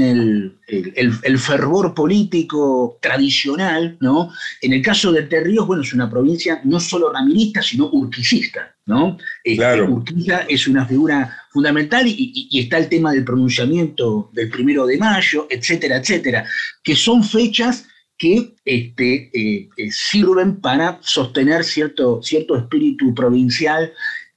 el, 0.67 1.39
fervor 1.39 1.95
político 1.95 2.99
tradicional, 3.01 3.97
¿no? 3.99 4.31
En 4.61 4.75
el 4.75 4.83
caso 4.83 5.11
de 5.11 5.23
Ríos, 5.41 5.67
bueno, 5.67 5.83
es 5.83 5.95
una 5.95 6.11
provincia 6.11 6.61
no 6.65 6.79
solo 6.79 7.11
ramirista, 7.11 7.63
sino 7.63 7.89
urquicista, 7.91 8.75
¿no? 8.85 9.17
Este, 9.43 9.81
Urquiza 9.81 10.41
es 10.51 10.69
una 10.69 10.85
figura 10.85 11.35
fundamental 11.51 12.05
y, 12.07 12.47
está 12.53 12.77
el 12.77 12.91
tema 12.91 13.13
del 13.13 13.25
pronunciamiento 13.25 14.29
del 14.35 14.51
primero 14.51 14.85
de 14.85 14.99
mayo, 14.99 15.47
etcétera, 15.49 15.97
etcétera, 15.97 16.45
que 16.83 16.95
son 16.95 17.25
fechas 17.25 17.87
que 18.19 18.55
este, 18.67 19.31
eh, 19.33 19.69
eh, 19.79 19.91
sirven 19.91 20.61
para 20.61 20.99
sostener 21.01 21.65
cierto, 21.65 22.23
cierto 22.23 22.55
espíritu 22.55 23.15
provincial 23.15 23.93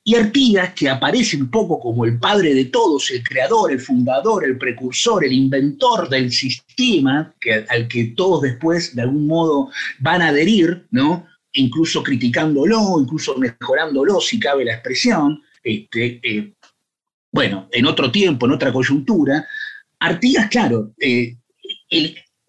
y 0.07 0.15
Artigas, 0.15 0.73
que 0.73 0.87
aparece 0.87 1.35
un 1.35 1.51
poco 1.51 1.81
como 1.81 2.05
el 2.05 2.17
padre 2.17 2.53
de 2.53 2.63
todos, 2.63 3.11
el 3.11 3.21
creador, 3.21 3.73
el 3.73 3.81
fundador, 3.81 4.45
el 4.45 4.57
precursor, 4.57 5.25
el 5.25 5.33
inventor 5.33 6.07
del 6.07 6.31
sistema, 6.31 7.35
al 7.67 7.89
que 7.89 8.05
todos 8.15 8.41
después 8.41 8.95
de 8.95 9.01
algún 9.01 9.27
modo 9.27 9.69
van 9.99 10.21
a 10.21 10.29
adherir, 10.29 10.87
¿no? 10.91 11.27
incluso 11.51 12.01
criticándolo, 12.01 13.01
incluso 13.01 13.37
mejorándolo, 13.37 14.21
si 14.21 14.39
cabe 14.39 14.63
la 14.63 14.75
expresión, 14.75 15.43
este, 15.61 16.21
eh, 16.23 16.53
bueno, 17.29 17.67
en 17.73 17.85
otro 17.85 18.09
tiempo, 18.09 18.45
en 18.45 18.53
otra 18.53 18.71
coyuntura, 18.71 19.45
Artigas, 19.99 20.47
claro, 20.47 20.93
eh, 21.01 21.35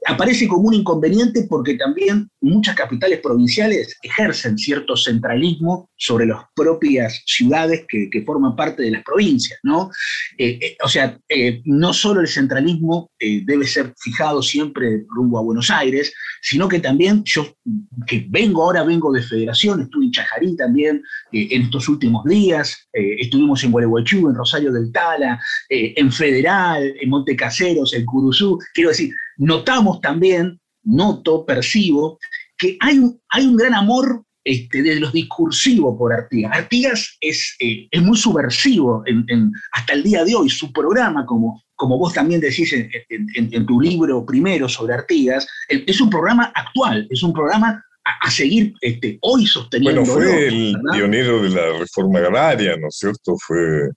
aparece 0.08 0.48
como 0.48 0.68
un 0.68 0.74
inconveniente 0.74 1.46
porque 1.48 1.74
también 1.74 2.30
muchas 2.40 2.74
capitales 2.74 3.20
provinciales 3.20 3.96
ejercen 4.02 4.56
cierto 4.56 4.96
centralismo 4.96 5.90
sobre 5.96 6.26
las 6.26 6.40
propias 6.54 7.22
ciudades 7.26 7.84
que, 7.88 8.08
forman 8.24 8.56
parte 8.56 8.82
de 8.82 8.90
las 8.90 9.04
provincias, 9.04 9.58
¿no? 9.62 9.90
Eh, 10.36 10.58
eh, 10.60 10.76
o 10.82 10.88
sea, 10.88 11.18
eh, 11.28 11.62
no 11.64 11.92
solo 11.92 12.20
el 12.20 12.28
centralismo 12.28 13.10
debe 13.18 13.66
ser 13.66 13.94
fijado 13.98 14.42
siempre 14.42 15.04
rumbo 15.08 15.38
a 15.38 15.42
Buenos 15.42 15.70
Aires, 15.70 16.12
sino 16.42 16.68
que 16.68 16.80
también 16.80 17.22
yo, 17.24 17.46
que 18.06 18.26
vengo 18.28 18.64
ahora, 18.64 18.82
vengo 18.82 19.12
de 19.12 19.22
federación, 19.22 19.82
estuve 19.82 20.06
en 20.06 20.10
Chajarí 20.10 20.56
también 20.56 21.02
en 21.32 21.62
estos 21.62 21.88
últimos 21.88 22.24
días, 22.24 22.88
estuvimos 22.92 23.62
en 23.64 23.72
Gualeguaychú, 23.72 24.28
en 24.28 24.34
Rosario 24.34 24.72
del 24.72 24.92
Tala, 24.92 25.40
en 25.68 26.12
Federal, 26.12 26.94
en 27.00 27.08
Montecaseros, 27.08 27.94
en 27.94 28.04
Curuzú, 28.04 28.58
quiero 28.74 28.90
decir, 28.90 29.12
notamos 29.38 30.00
también, 30.00 30.60
noto, 30.82 31.46
percibo, 31.46 32.18
que 32.56 32.76
hay 32.80 32.98
un, 32.98 33.20
hay 33.30 33.46
un 33.46 33.56
gran 33.56 33.74
amor 33.74 34.24
este, 34.44 34.82
de 34.82 34.96
los 34.96 35.12
discursivos 35.12 35.96
por 35.98 36.12
Artigas. 36.12 36.56
Artigas 36.56 37.16
es, 37.20 37.54
eh, 37.60 37.88
es 37.90 38.02
muy 38.02 38.16
subversivo 38.16 39.04
hasta 39.72 39.92
el 39.92 40.02
día 40.02 40.24
de 40.24 40.34
hoy. 40.34 40.48
Su 40.48 40.72
programa, 40.72 41.26
como, 41.26 41.62
como 41.74 41.98
vos 41.98 42.14
también 42.14 42.40
decís 42.40 42.72
en, 42.72 43.66
tu 43.66 43.80
libro 43.80 44.24
primero 44.24 44.68
sobre 44.68 44.94
Artigas, 44.94 45.46
es 45.68 46.00
un 46.00 46.10
programa 46.10 46.52
actual, 46.54 47.06
es 47.10 47.22
un 47.22 47.32
programa 47.32 47.84
a, 48.22 48.30
seguir 48.30 48.72
este, 48.80 49.18
hoy 49.20 49.46
sosteniendo. 49.46 50.00
Bueno, 50.00 50.14
fue 50.14 50.48
el 50.48 50.76
pionero 50.92 51.42
de 51.42 51.50
la 51.50 51.78
reforma 51.78 52.20
agraria, 52.20 52.76
¿no 52.76 52.88
es 52.88 52.96
cierto? 52.96 53.36
Fue 53.46 53.90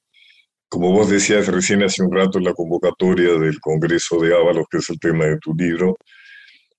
como 0.71 0.93
vos 0.93 1.09
decías 1.09 1.47
recién 1.47 1.83
hace 1.83 2.01
un 2.01 2.15
rato 2.15 2.37
en 2.37 2.45
la 2.45 2.53
convocatoria 2.53 3.33
del 3.33 3.59
Congreso 3.59 4.21
de 4.21 4.33
Ábalos, 4.33 4.67
que 4.71 4.77
es 4.77 4.89
el 4.89 4.99
tema 4.99 5.25
de 5.25 5.37
tu 5.37 5.53
libro, 5.53 5.97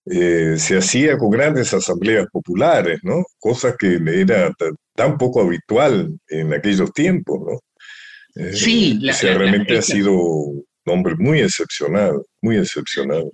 eh, 0.06 0.54
se 0.56 0.78
hacía 0.78 1.18
con 1.18 1.28
grandes 1.28 1.74
asambleas 1.74 2.26
populares, 2.32 3.00
¿no? 3.02 3.22
Cosa 3.38 3.76
que 3.78 4.00
era 4.06 4.50
tan 4.96 5.18
poco 5.18 5.42
habitual 5.42 6.10
en 6.28 6.54
aquellos 6.54 6.90
tiempos, 6.94 7.38
¿no? 7.46 8.42
Eh, 8.42 8.54
sí, 8.54 8.98
o 9.06 9.12
sea, 9.12 9.36
realmente 9.36 9.76
ha 9.76 9.82
sido 9.82 10.14
un 10.14 10.64
hombre 10.86 11.14
muy 11.18 11.40
excepcional, 11.40 12.14
muy 12.40 12.56
excepcional. 12.56 13.30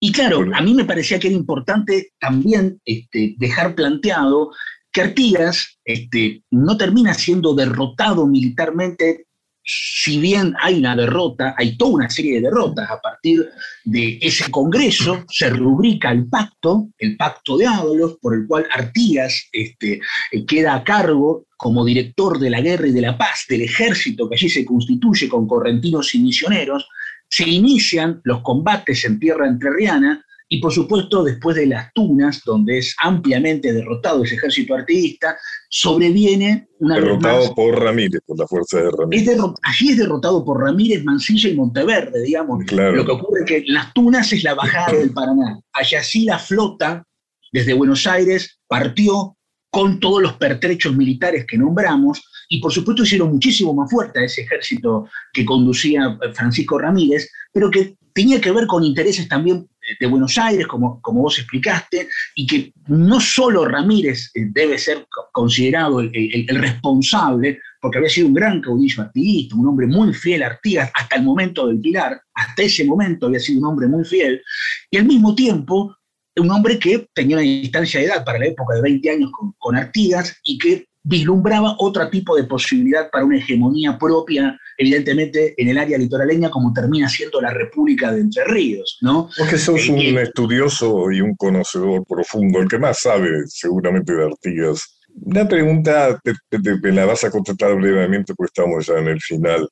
Y 0.00 0.12
claro, 0.12 0.46
a 0.54 0.62
mí 0.62 0.72
me 0.72 0.86
parecía 0.86 1.18
que 1.18 1.26
era 1.26 1.36
importante 1.36 2.12
también 2.18 2.80
este, 2.86 3.34
dejar 3.36 3.74
planteado 3.74 4.50
que 4.92 5.02
Artigas 5.02 5.78
este, 5.84 6.42
no 6.50 6.78
termina 6.78 7.12
siendo 7.12 7.54
derrotado 7.54 8.26
militarmente 8.26 9.26
si 9.62 10.18
bien 10.18 10.54
hay 10.60 10.78
una 10.78 10.96
derrota, 10.96 11.54
hay 11.56 11.76
toda 11.76 11.92
una 11.92 12.10
serie 12.10 12.36
de 12.36 12.42
derrotas 12.42 12.90
a 12.90 13.00
partir 13.00 13.48
de 13.84 14.18
ese 14.20 14.50
Congreso, 14.50 15.24
se 15.28 15.50
rubrica 15.50 16.10
el 16.10 16.26
pacto, 16.26 16.88
el 16.98 17.16
pacto 17.16 17.56
de 17.56 17.66
Ábalos, 17.66 18.16
por 18.20 18.34
el 18.34 18.46
cual 18.46 18.66
Artigas 18.72 19.48
este, 19.52 20.00
eh, 20.32 20.46
queda 20.46 20.74
a 20.74 20.84
cargo 20.84 21.46
como 21.56 21.84
director 21.84 22.38
de 22.38 22.50
la 22.50 22.60
guerra 22.60 22.88
y 22.88 22.92
de 22.92 23.02
la 23.02 23.18
paz 23.18 23.44
del 23.48 23.62
ejército 23.62 24.28
que 24.28 24.36
allí 24.36 24.48
se 24.48 24.64
constituye 24.64 25.28
con 25.28 25.46
correntinos 25.46 26.14
y 26.14 26.20
misioneros, 26.20 26.88
se 27.28 27.48
inician 27.48 28.20
los 28.24 28.40
combates 28.42 29.04
en 29.04 29.20
tierra 29.20 29.46
entrerriana, 29.46 30.24
y 30.52 30.60
por 30.60 30.72
supuesto, 30.72 31.22
después 31.22 31.54
de 31.54 31.66
las 31.66 31.92
Tunas, 31.94 32.42
donde 32.44 32.78
es 32.78 32.96
ampliamente 32.98 33.72
derrotado 33.72 34.24
ese 34.24 34.34
ejército 34.34 34.74
artiguista, 34.74 35.38
sobreviene 35.68 36.66
una 36.80 36.96
Derrotado 36.96 37.54
por 37.54 37.80
Ramírez, 37.80 38.20
por 38.26 38.36
la 38.36 38.48
fuerza 38.48 38.82
de 38.82 38.90
Ramírez. 38.90 39.38
allí 39.62 39.90
es 39.90 39.98
derrotado 39.98 40.44
por 40.44 40.60
Ramírez, 40.60 41.04
Mansilla 41.04 41.50
y 41.50 41.54
Monteverde, 41.54 42.20
digamos. 42.22 42.64
Lo 42.72 43.04
que 43.04 43.12
ocurre 43.12 43.40
es 43.42 43.46
que 43.46 43.64
las 43.68 43.94
Tunas 43.94 44.32
es 44.32 44.42
la 44.42 44.54
bajada 44.54 44.98
del 44.98 45.12
Paraná. 45.12 45.60
Allá 45.72 46.02
sí 46.02 46.24
la 46.24 46.40
flota, 46.40 47.06
desde 47.52 47.72
Buenos 47.72 48.04
Aires, 48.08 48.58
partió 48.66 49.36
con 49.70 50.00
todos 50.00 50.20
los 50.20 50.32
pertrechos 50.32 50.96
militares 50.96 51.46
que 51.46 51.58
nombramos, 51.58 52.24
y 52.48 52.60
por 52.60 52.72
supuesto 52.72 53.04
hicieron 53.04 53.30
muchísimo 53.30 53.72
más 53.72 53.88
fuerte 53.88 54.18
a 54.18 54.24
ese 54.24 54.40
ejército 54.40 55.08
que 55.32 55.44
conducía 55.44 56.18
Francisco 56.34 56.76
Ramírez, 56.76 57.30
pero 57.52 57.70
que 57.70 57.94
tenía 58.12 58.40
que 58.40 58.50
ver 58.50 58.66
con 58.66 58.82
intereses 58.82 59.28
también 59.28 59.69
de 59.98 60.06
Buenos 60.06 60.36
Aires, 60.38 60.66
como, 60.66 61.00
como 61.00 61.22
vos 61.22 61.38
explicaste, 61.38 62.08
y 62.34 62.46
que 62.46 62.72
no 62.88 63.20
solo 63.20 63.64
Ramírez 63.64 64.30
eh, 64.34 64.46
debe 64.50 64.78
ser 64.78 65.06
considerado 65.32 66.00
el, 66.00 66.46
responsable, 66.48 67.60
porque 67.80 67.98
había 67.98 68.10
sido 68.10 68.28
un 68.28 68.34
gran 68.34 68.60
caudillo 68.60 69.02
artiguista, 69.02 69.56
un 69.56 69.68
hombre 69.68 69.86
muy 69.86 70.12
fiel 70.12 70.42
a 70.42 70.48
Artigas 70.48 70.90
hasta 70.94 71.16
el 71.16 71.22
momento 71.22 71.66
del 71.66 71.80
Pilar, 71.80 72.20
hasta 72.34 72.62
ese 72.62 72.84
momento 72.84 73.26
había 73.26 73.40
sido 73.40 73.60
un 73.60 73.66
hombre 73.66 73.88
muy 73.88 74.04
fiel, 74.04 74.42
y 74.90 74.96
al 74.96 75.06
mismo 75.06 75.34
tiempo 75.34 75.96
un 76.36 76.50
hombre 76.50 76.78
que 76.78 77.06
tenía 77.12 77.36
una 77.36 77.44
distancia 77.44 78.00
de 78.00 78.06
edad 78.06 78.24
para 78.24 78.38
la 78.38 78.46
época 78.46 78.74
de 78.74 78.82
20 78.82 79.10
años 79.10 79.30
con, 79.32 79.52
con 79.58 79.76
Artigas 79.76 80.38
y 80.44 80.58
que 80.58 80.86
vislumbraba 81.02 81.76
otro 81.78 82.08
tipo 82.10 82.36
de 82.36 82.44
posibilidad 82.44 83.10
para 83.10 83.24
una 83.24 83.38
hegemonía 83.38 83.98
propia, 83.98 84.58
evidentemente 84.80 85.54
en 85.58 85.68
el 85.68 85.76
área 85.76 85.98
litoraleña, 85.98 86.48
como 86.48 86.72
termina 86.72 87.06
siendo 87.06 87.38
la 87.38 87.52
República 87.52 88.10
de 88.10 88.22
Entre 88.22 88.44
Ríos, 88.44 88.96
¿no? 89.02 89.28
Porque 89.36 89.58
sos 89.58 89.86
un 89.90 89.98
estudioso 90.18 91.12
y 91.12 91.20
un 91.20 91.36
conocedor 91.36 92.02
profundo, 92.06 92.60
el 92.60 92.68
que 92.68 92.78
más 92.78 93.00
sabe 93.00 93.42
seguramente 93.46 94.14
de 94.14 94.24
Artigas. 94.24 94.98
Una 95.12 95.46
pregunta, 95.46 96.18
te, 96.24 96.92
la 96.92 97.04
vas 97.04 97.24
a 97.24 97.30
contestar 97.30 97.74
brevemente, 97.76 98.34
porque 98.34 98.52
estamos 98.56 98.86
ya 98.86 98.94
en 98.94 99.08
el 99.08 99.20
final. 99.20 99.68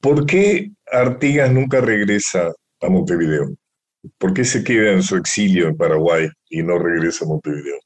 ¿Por 0.00 0.24
qué 0.24 0.70
Artigas 0.92 1.50
nunca 1.50 1.80
regresa 1.80 2.52
a 2.82 2.88
Montevideo? 2.88 3.56
¿Por 4.18 4.32
qué 4.32 4.44
se 4.44 4.62
queda 4.62 4.92
en 4.92 5.02
su 5.02 5.16
exilio 5.16 5.66
en 5.66 5.76
Paraguay 5.76 6.28
y 6.48 6.62
no 6.62 6.78
regresa 6.78 7.24
a 7.24 7.28
Montevideo? 7.28 7.80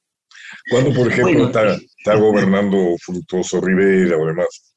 Cuando, 0.71 0.93
por 0.93 1.11
ejemplo, 1.11 1.47
está, 1.47 2.15
gobernando 2.17 2.95
Fructuoso 3.03 3.59
Rivera 3.63 4.19
o 4.19 4.27
demás, 4.27 4.70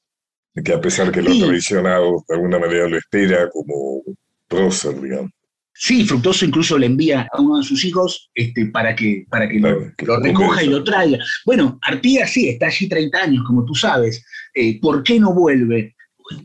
que 0.61 0.73
a 0.73 0.81
pesar 0.81 1.11
que 1.11 1.21
lo 1.21 1.31
ha 1.31 1.47
traicionado, 1.47 2.23
de 2.27 2.35
alguna 2.35 2.59
manera 2.59 2.87
lo 2.87 2.97
espera 2.97 3.49
como 3.49 4.03
prócer, 4.47 5.01
digamos. 5.01 5.31
Sí, 5.75 6.05
Fructuoso 6.05 6.45
incluso 6.45 6.77
le 6.77 6.85
envía 6.85 7.27
a 7.31 7.41
uno 7.41 7.57
de 7.57 7.63
sus 7.63 7.83
hijos 7.83 8.29
este, 8.35 8.67
para 8.67 8.95
que, 8.95 9.25
para 9.27 9.49
que, 9.49 9.59
lo, 9.59 10.19
recoja 10.19 10.63
y 10.63 10.67
lo 10.67 10.83
traiga. 10.83 11.17
Bueno, 11.45 11.79
Artigas 11.81 12.31
sí, 12.31 12.47
está 12.47 12.67
allí 12.67 12.87
30 12.87 13.17
años, 13.17 13.43
como 13.45 13.65
tú 13.65 13.73
sabes. 13.73 14.23
Eh, 14.53 14.79
¿Por 14.79 15.01
qué 15.01 15.19
no 15.19 15.33
vuelve? 15.33 15.95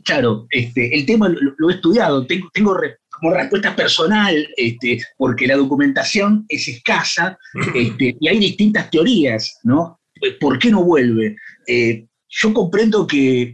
Claro, 0.03 0.47
este, 0.49 0.93
el 0.95 1.05
tema 1.05 1.29
lo, 1.29 1.69
he 1.69 1.73
estudiado, 1.73 2.25
tengo, 2.25 2.49
tengo 2.51 2.75
como 3.11 3.33
respuesta 3.33 3.75
personal, 3.75 4.47
este, 4.57 4.99
porque 5.15 5.47
la 5.47 5.57
documentación 5.57 6.45
es 6.49 6.67
escasa 6.67 7.37
este, 7.75 8.17
y 8.19 8.27
hay 8.27 8.39
distintas 8.39 8.89
teorías, 8.89 9.59
¿no? 9.63 9.99
¿Por 10.39 10.57
qué 10.57 10.71
no 10.71 10.83
vuelve? 10.83 11.35
Eh, 11.67 12.07
yo 12.29 12.53
comprendo 12.53 13.07
que, 13.07 13.53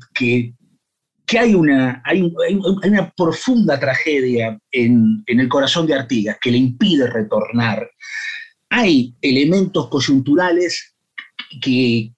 hay, 1.37 1.55
una, 1.55 2.01
hay, 2.05 2.21
una 2.21 3.13
profunda 3.15 3.79
tragedia 3.79 4.59
en, 4.71 5.23
el 5.25 5.49
corazón 5.49 5.87
de 5.87 5.95
Artigas 5.95 6.37
que 6.41 6.51
le 6.51 6.57
impide 6.57 7.07
retornar. 7.07 7.89
Hay 8.69 9.15
elementos 9.21 9.87
coyunturales 9.87 10.95
que, 11.61 12.11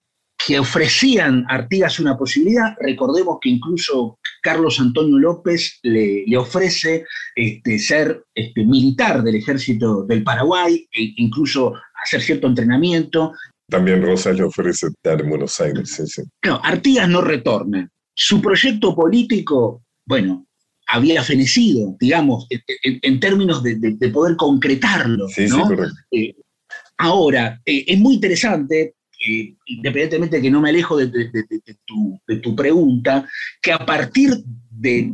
que 0.46 0.60
ofrecían 0.60 1.46
a 1.48 1.56
Artigas 1.56 2.00
una 2.00 2.18
posibilidad. 2.18 2.76
Recordemos 2.80 3.38
que 3.42 3.50
incluso 3.50 4.20
Carlos 4.42 4.80
Antonio 4.80 5.20
López 5.20 5.80
le, 5.84 6.26
ofrece 6.38 7.06
este, 7.36 7.78
ser 7.78 8.24
este, 8.34 8.66
militar 8.66 9.24
del 9.24 9.36
ejército 9.36 10.04
del 10.04 10.24
Paraguay, 10.24 10.88
e 10.92 11.14
incluso 11.18 11.74
hacer 12.04 12.22
cierto 12.22 12.48
entrenamiento. 12.48 13.34
También 13.70 14.02
Rosa 14.02 14.32
le 14.32 14.44
ofrece 14.44 14.88
estar 14.88 15.22
en 15.22 15.30
Buenos 15.30 15.60
Aires. 15.60 16.02
No, 16.46 16.62
Artigas 16.64 17.10
no 17.10 17.22
retorna. 17.22 17.90
Su 18.14 18.42
proyecto 18.42 18.96
político, 18.96 19.84
bueno, 20.06 20.48
había 20.88 21.22
fenecido, 21.22 21.96
digamos, 22.00 22.48
en, 22.50 23.20
términos 23.20 23.62
de, 23.62 24.10
poder 24.14 24.38
concretarlo. 24.38 25.28
Sí, 25.28 25.50
sí, 25.50 25.58
eh, 26.12 26.36
ahora, 26.98 27.62
eh, 27.66 27.84
es 27.88 28.00
muy 28.00 28.16
interesante 28.16 28.96
independientemente 29.66 30.38
de 30.38 30.42
que 30.42 30.52
no 30.52 30.62
me 30.62 30.70
alejo 30.70 30.98
de, 30.98 31.10
tu, 32.42 32.56
pregunta, 32.56 33.28
que 33.62 33.72
a 33.72 33.86
partir 33.86 34.44
de 34.70 35.12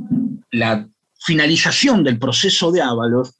la 0.51 0.87
finalización 1.25 2.03
del 2.03 2.19
proceso 2.19 2.71
de 2.71 2.81
Ábalos, 2.81 3.39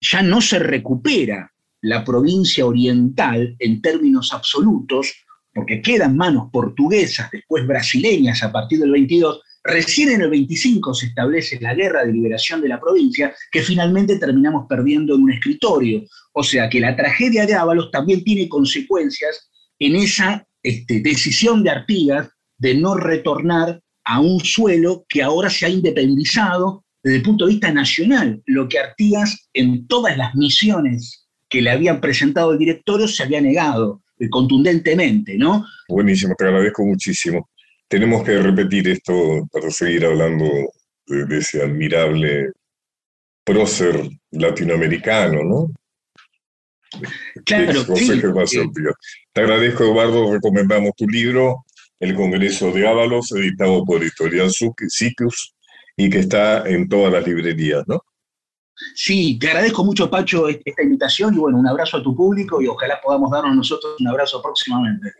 ya 0.00 0.22
no 0.22 0.40
se 0.40 0.58
recupera 0.58 1.51
la 1.82 2.04
provincia 2.04 2.64
oriental 2.64 3.56
en 3.58 3.82
términos 3.82 4.32
absolutos, 4.32 5.12
porque 5.52 5.82
quedan 5.82 6.16
manos 6.16 6.48
portuguesas, 6.50 7.30
después 7.30 7.66
brasileñas 7.66 8.42
a 8.42 8.52
partir 8.52 8.78
del 8.78 8.92
22, 8.92 9.40
recién 9.64 10.10
en 10.10 10.22
el 10.22 10.30
25 10.30 10.94
se 10.94 11.06
establece 11.06 11.60
la 11.60 11.74
guerra 11.74 12.04
de 12.04 12.12
liberación 12.12 12.60
de 12.60 12.68
la 12.68 12.80
provincia, 12.80 13.34
que 13.50 13.62
finalmente 13.62 14.18
terminamos 14.18 14.66
perdiendo 14.68 15.14
en 15.14 15.22
un 15.22 15.32
escritorio. 15.32 16.04
O 16.32 16.42
sea 16.42 16.70
que 16.70 16.80
la 16.80 16.96
tragedia 16.96 17.46
de 17.46 17.54
Ábalos 17.54 17.90
también 17.90 18.22
tiene 18.24 18.48
consecuencias 18.48 19.50
en 19.78 19.96
esa 19.96 20.46
este, 20.62 21.00
decisión 21.00 21.64
de 21.64 21.70
Artigas 21.70 22.28
de 22.58 22.74
no 22.74 22.94
retornar 22.94 23.82
a 24.04 24.20
un 24.20 24.40
suelo 24.40 25.04
que 25.08 25.22
ahora 25.22 25.50
se 25.50 25.66
ha 25.66 25.68
independizado 25.68 26.84
desde 27.02 27.16
el 27.16 27.22
punto 27.22 27.46
de 27.46 27.52
vista 27.52 27.72
nacional, 27.72 28.40
lo 28.46 28.68
que 28.68 28.78
Artigas 28.78 29.48
en 29.52 29.88
todas 29.88 30.16
las 30.16 30.36
misiones 30.36 31.21
que 31.52 31.60
le 31.60 31.70
habían 31.70 32.00
presentado 32.00 32.52
el 32.52 32.58
directorio 32.58 33.06
se 33.06 33.22
había 33.22 33.38
negado 33.38 34.00
eh, 34.18 34.30
contundentemente, 34.30 35.36
¿no? 35.36 35.66
Buenísimo, 35.86 36.34
te 36.34 36.46
agradezco 36.46 36.82
muchísimo. 36.82 37.50
Tenemos 37.86 38.24
que 38.24 38.38
repetir 38.38 38.88
esto 38.88 39.46
para 39.52 39.70
seguir 39.70 40.06
hablando 40.06 40.46
de, 41.06 41.38
ese 41.38 41.62
admirable 41.62 42.52
prócer 43.44 44.00
latinoamericano, 44.30 45.44
¿no? 45.44 45.70
Claro, 47.44 47.84
sí, 47.96 48.22
Te 49.34 49.40
agradezco, 49.42 49.84
Eduardo. 49.84 50.32
Recomendamos 50.32 50.92
tu 50.96 51.06
libro, 51.06 51.66
El 52.00 52.14
Congreso 52.14 52.72
de 52.72 52.88
Ábalos, 52.88 53.30
editado 53.32 53.84
por 53.84 54.00
Editorial 54.00 54.50
Sicus 54.50 55.54
y 55.98 56.08
que 56.08 56.20
está 56.20 56.66
en 56.66 56.88
todas 56.88 57.12
las 57.12 57.26
librerías, 57.26 57.82
¿no? 57.86 58.02
Sí, 58.94 59.38
te 59.38 59.48
agradezco 59.48 59.84
mucho, 59.84 60.10
Pacho, 60.10 60.48
esta 60.48 60.82
invitación 60.82 61.34
y 61.34 61.38
bueno, 61.38 61.58
un 61.58 61.66
abrazo 61.66 61.98
a 61.98 62.02
tu 62.02 62.14
público 62.14 62.60
y 62.60 62.66
ojalá 62.66 63.00
podamos 63.02 63.30
darnos 63.30 63.56
nosotros 63.56 63.96
un 63.98 64.08
abrazo 64.08 64.42
próximamente. 64.42 65.12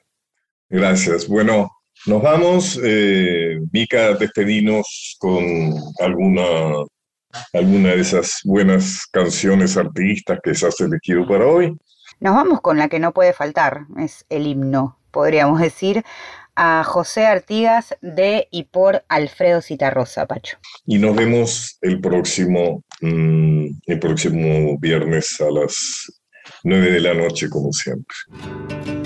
Gracias. 0.68 1.28
Bueno, 1.28 1.70
nos 2.06 2.22
vamos. 2.22 2.80
Eh, 2.82 3.60
Mica, 3.72 4.14
despedimos 4.14 5.16
con 5.18 5.44
alguna, 6.00 6.84
alguna 7.52 7.90
de 7.90 8.00
esas 8.00 8.40
buenas 8.44 9.06
canciones 9.12 9.76
artistas 9.76 10.38
que 10.42 10.54
se 10.54 10.66
has 10.66 10.80
elegido 10.80 11.26
para 11.26 11.46
hoy. 11.46 11.76
Nos 12.20 12.34
vamos 12.34 12.60
con 12.60 12.78
la 12.78 12.88
que 12.88 13.00
no 13.00 13.12
puede 13.12 13.32
faltar, 13.32 13.86
es 13.98 14.24
el 14.28 14.46
himno, 14.46 14.98
podríamos 15.10 15.60
decir, 15.60 16.04
a 16.54 16.84
José 16.84 17.26
Artigas 17.26 17.94
de 18.00 18.48
y 18.50 18.64
por 18.64 19.04
Alfredo 19.08 19.62
Citarrosa, 19.62 20.26
Pacho. 20.26 20.58
Y 20.86 20.98
nos 20.98 21.16
vemos 21.16 21.78
el 21.80 22.00
próximo, 22.00 22.84
mm, 23.00 23.66
el 23.86 23.98
próximo 23.98 24.78
viernes 24.78 25.40
a 25.40 25.50
las 25.50 26.12
9 26.64 26.90
de 26.90 27.00
la 27.00 27.14
noche, 27.14 27.48
como 27.48 27.72
siempre. 27.72 29.01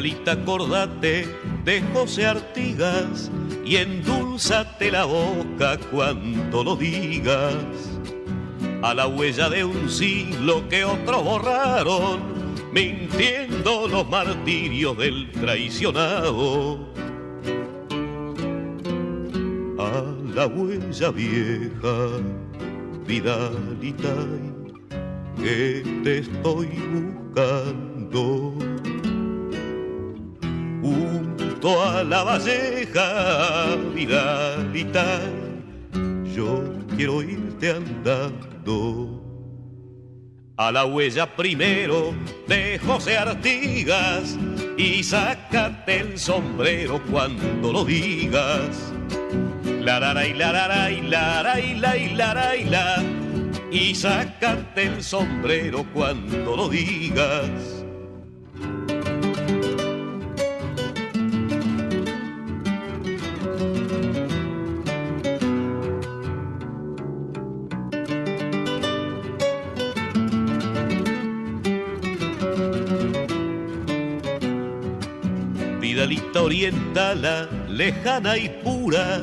Vidalita, 0.00 0.32
acordate 0.32 1.28
de 1.62 1.82
José 1.92 2.24
Artigas 2.24 3.30
y 3.66 3.76
endulzate 3.76 4.90
la 4.90 5.04
boca 5.04 5.78
cuando 5.90 6.64
lo 6.64 6.74
digas. 6.74 7.54
A 8.80 8.94
la 8.94 9.06
huella 9.06 9.50
de 9.50 9.62
un 9.62 9.90
siglo 9.90 10.66
que 10.70 10.86
otros 10.86 11.22
borraron, 11.22 12.20
mintiendo 12.72 13.88
los 13.88 14.08
martirios 14.08 14.96
del 14.96 15.30
traicionado. 15.32 16.88
A 19.78 20.02
la 20.34 20.46
huella 20.46 21.10
vieja, 21.10 22.06
Vidalita, 23.06 24.16
que 25.36 25.82
te 26.02 26.18
estoy 26.20 26.68
buscando 27.34 28.54
junto 30.82 31.82
a 31.82 32.02
la 32.02 32.22
valleja, 32.22 33.76
Vidalita, 33.94 35.20
yo 36.34 36.64
quiero 36.96 37.22
irte 37.22 37.70
andando. 37.70 39.16
A 40.56 40.70
la 40.70 40.84
huella 40.84 41.34
primero 41.36 42.12
de 42.46 42.78
José 42.84 43.16
Artigas 43.16 44.36
y 44.76 45.02
sácate 45.02 46.00
el 46.00 46.18
sombrero 46.18 47.00
cuando 47.10 47.72
lo 47.72 47.84
digas. 47.84 48.92
La 49.80 49.98
la 49.98 50.26
y 50.26 50.34
la 50.34 50.52
la 50.52 50.90
y 50.90 51.00
la 51.00 51.60
y 51.60 51.74
la 51.74 51.96
y 51.96 52.08
la 52.14 52.56
y 52.56 52.64
la 52.64 53.02
y 53.70 53.94
sácate 53.94 54.82
el 54.82 55.02
sombrero 55.02 55.86
cuando 55.94 56.56
lo 56.56 56.68
digas. 56.68 57.79
Orientala, 76.50 77.48
lejana 77.68 78.36
y 78.36 78.48
pura, 78.48 79.20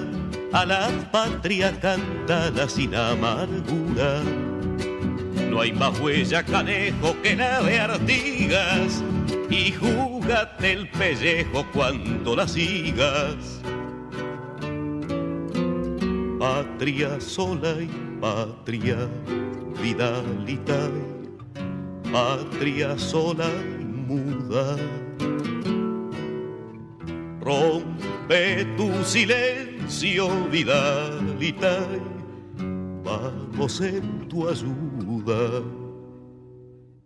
a 0.54 0.66
la 0.66 0.88
patria 1.12 1.78
cantala 1.78 2.70
sin 2.70 2.96
amargura. 2.96 4.22
No 5.50 5.60
hay 5.60 5.74
más 5.74 6.00
huella 6.00 6.42
canejo 6.42 7.22
que 7.22 7.36
la 7.36 7.62
de 7.64 7.80
Artigas, 7.82 9.04
y 9.50 9.74
júgate 9.74 10.72
el 10.72 10.90
pellejo 10.90 11.66
cuando 11.74 12.34
la 12.34 12.48
sigas. 12.48 13.62
Patria 16.40 17.20
sola 17.20 17.76
y 17.82 17.90
patria 18.22 19.00
vidalita, 19.82 20.90
patria 22.10 22.98
sola 22.98 23.50
y 23.82 23.84
muda 23.84 24.78
Rompe 27.48 28.66
tu 28.76 28.92
silencio, 29.06 30.28
Vidalita, 30.52 31.80
vamos 33.06 33.80
en 33.80 34.28
tu 34.28 34.50
ayuda. 34.50 35.64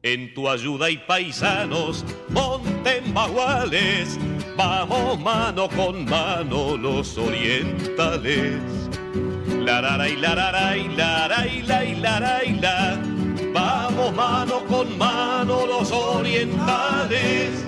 En 0.01 0.33
tu 0.33 0.49
ayuda 0.49 0.89
y 0.89 0.97
paisanos, 0.97 2.03
monten 2.29 3.13
baguales, 3.13 4.17
vamos 4.57 5.19
mano 5.19 5.69
con 5.69 6.05
mano 6.05 6.75
los 6.75 7.15
orientales. 7.19 8.57
La 9.63 9.79
la 9.79 10.09
y 10.09 10.15
la 10.15 10.33
la 10.33 10.75
y 10.75 10.87
la 10.87 11.27
la 11.27 11.47
y 11.47 11.61
la 11.61 11.85
y 11.85 11.95
la 11.97 12.43
y 12.43 12.53
la, 12.53 12.99
vamos 13.53 14.11
mano 14.15 14.65
con 14.65 14.97
mano 14.97 15.67
los 15.67 15.91
orientales. 15.91 17.67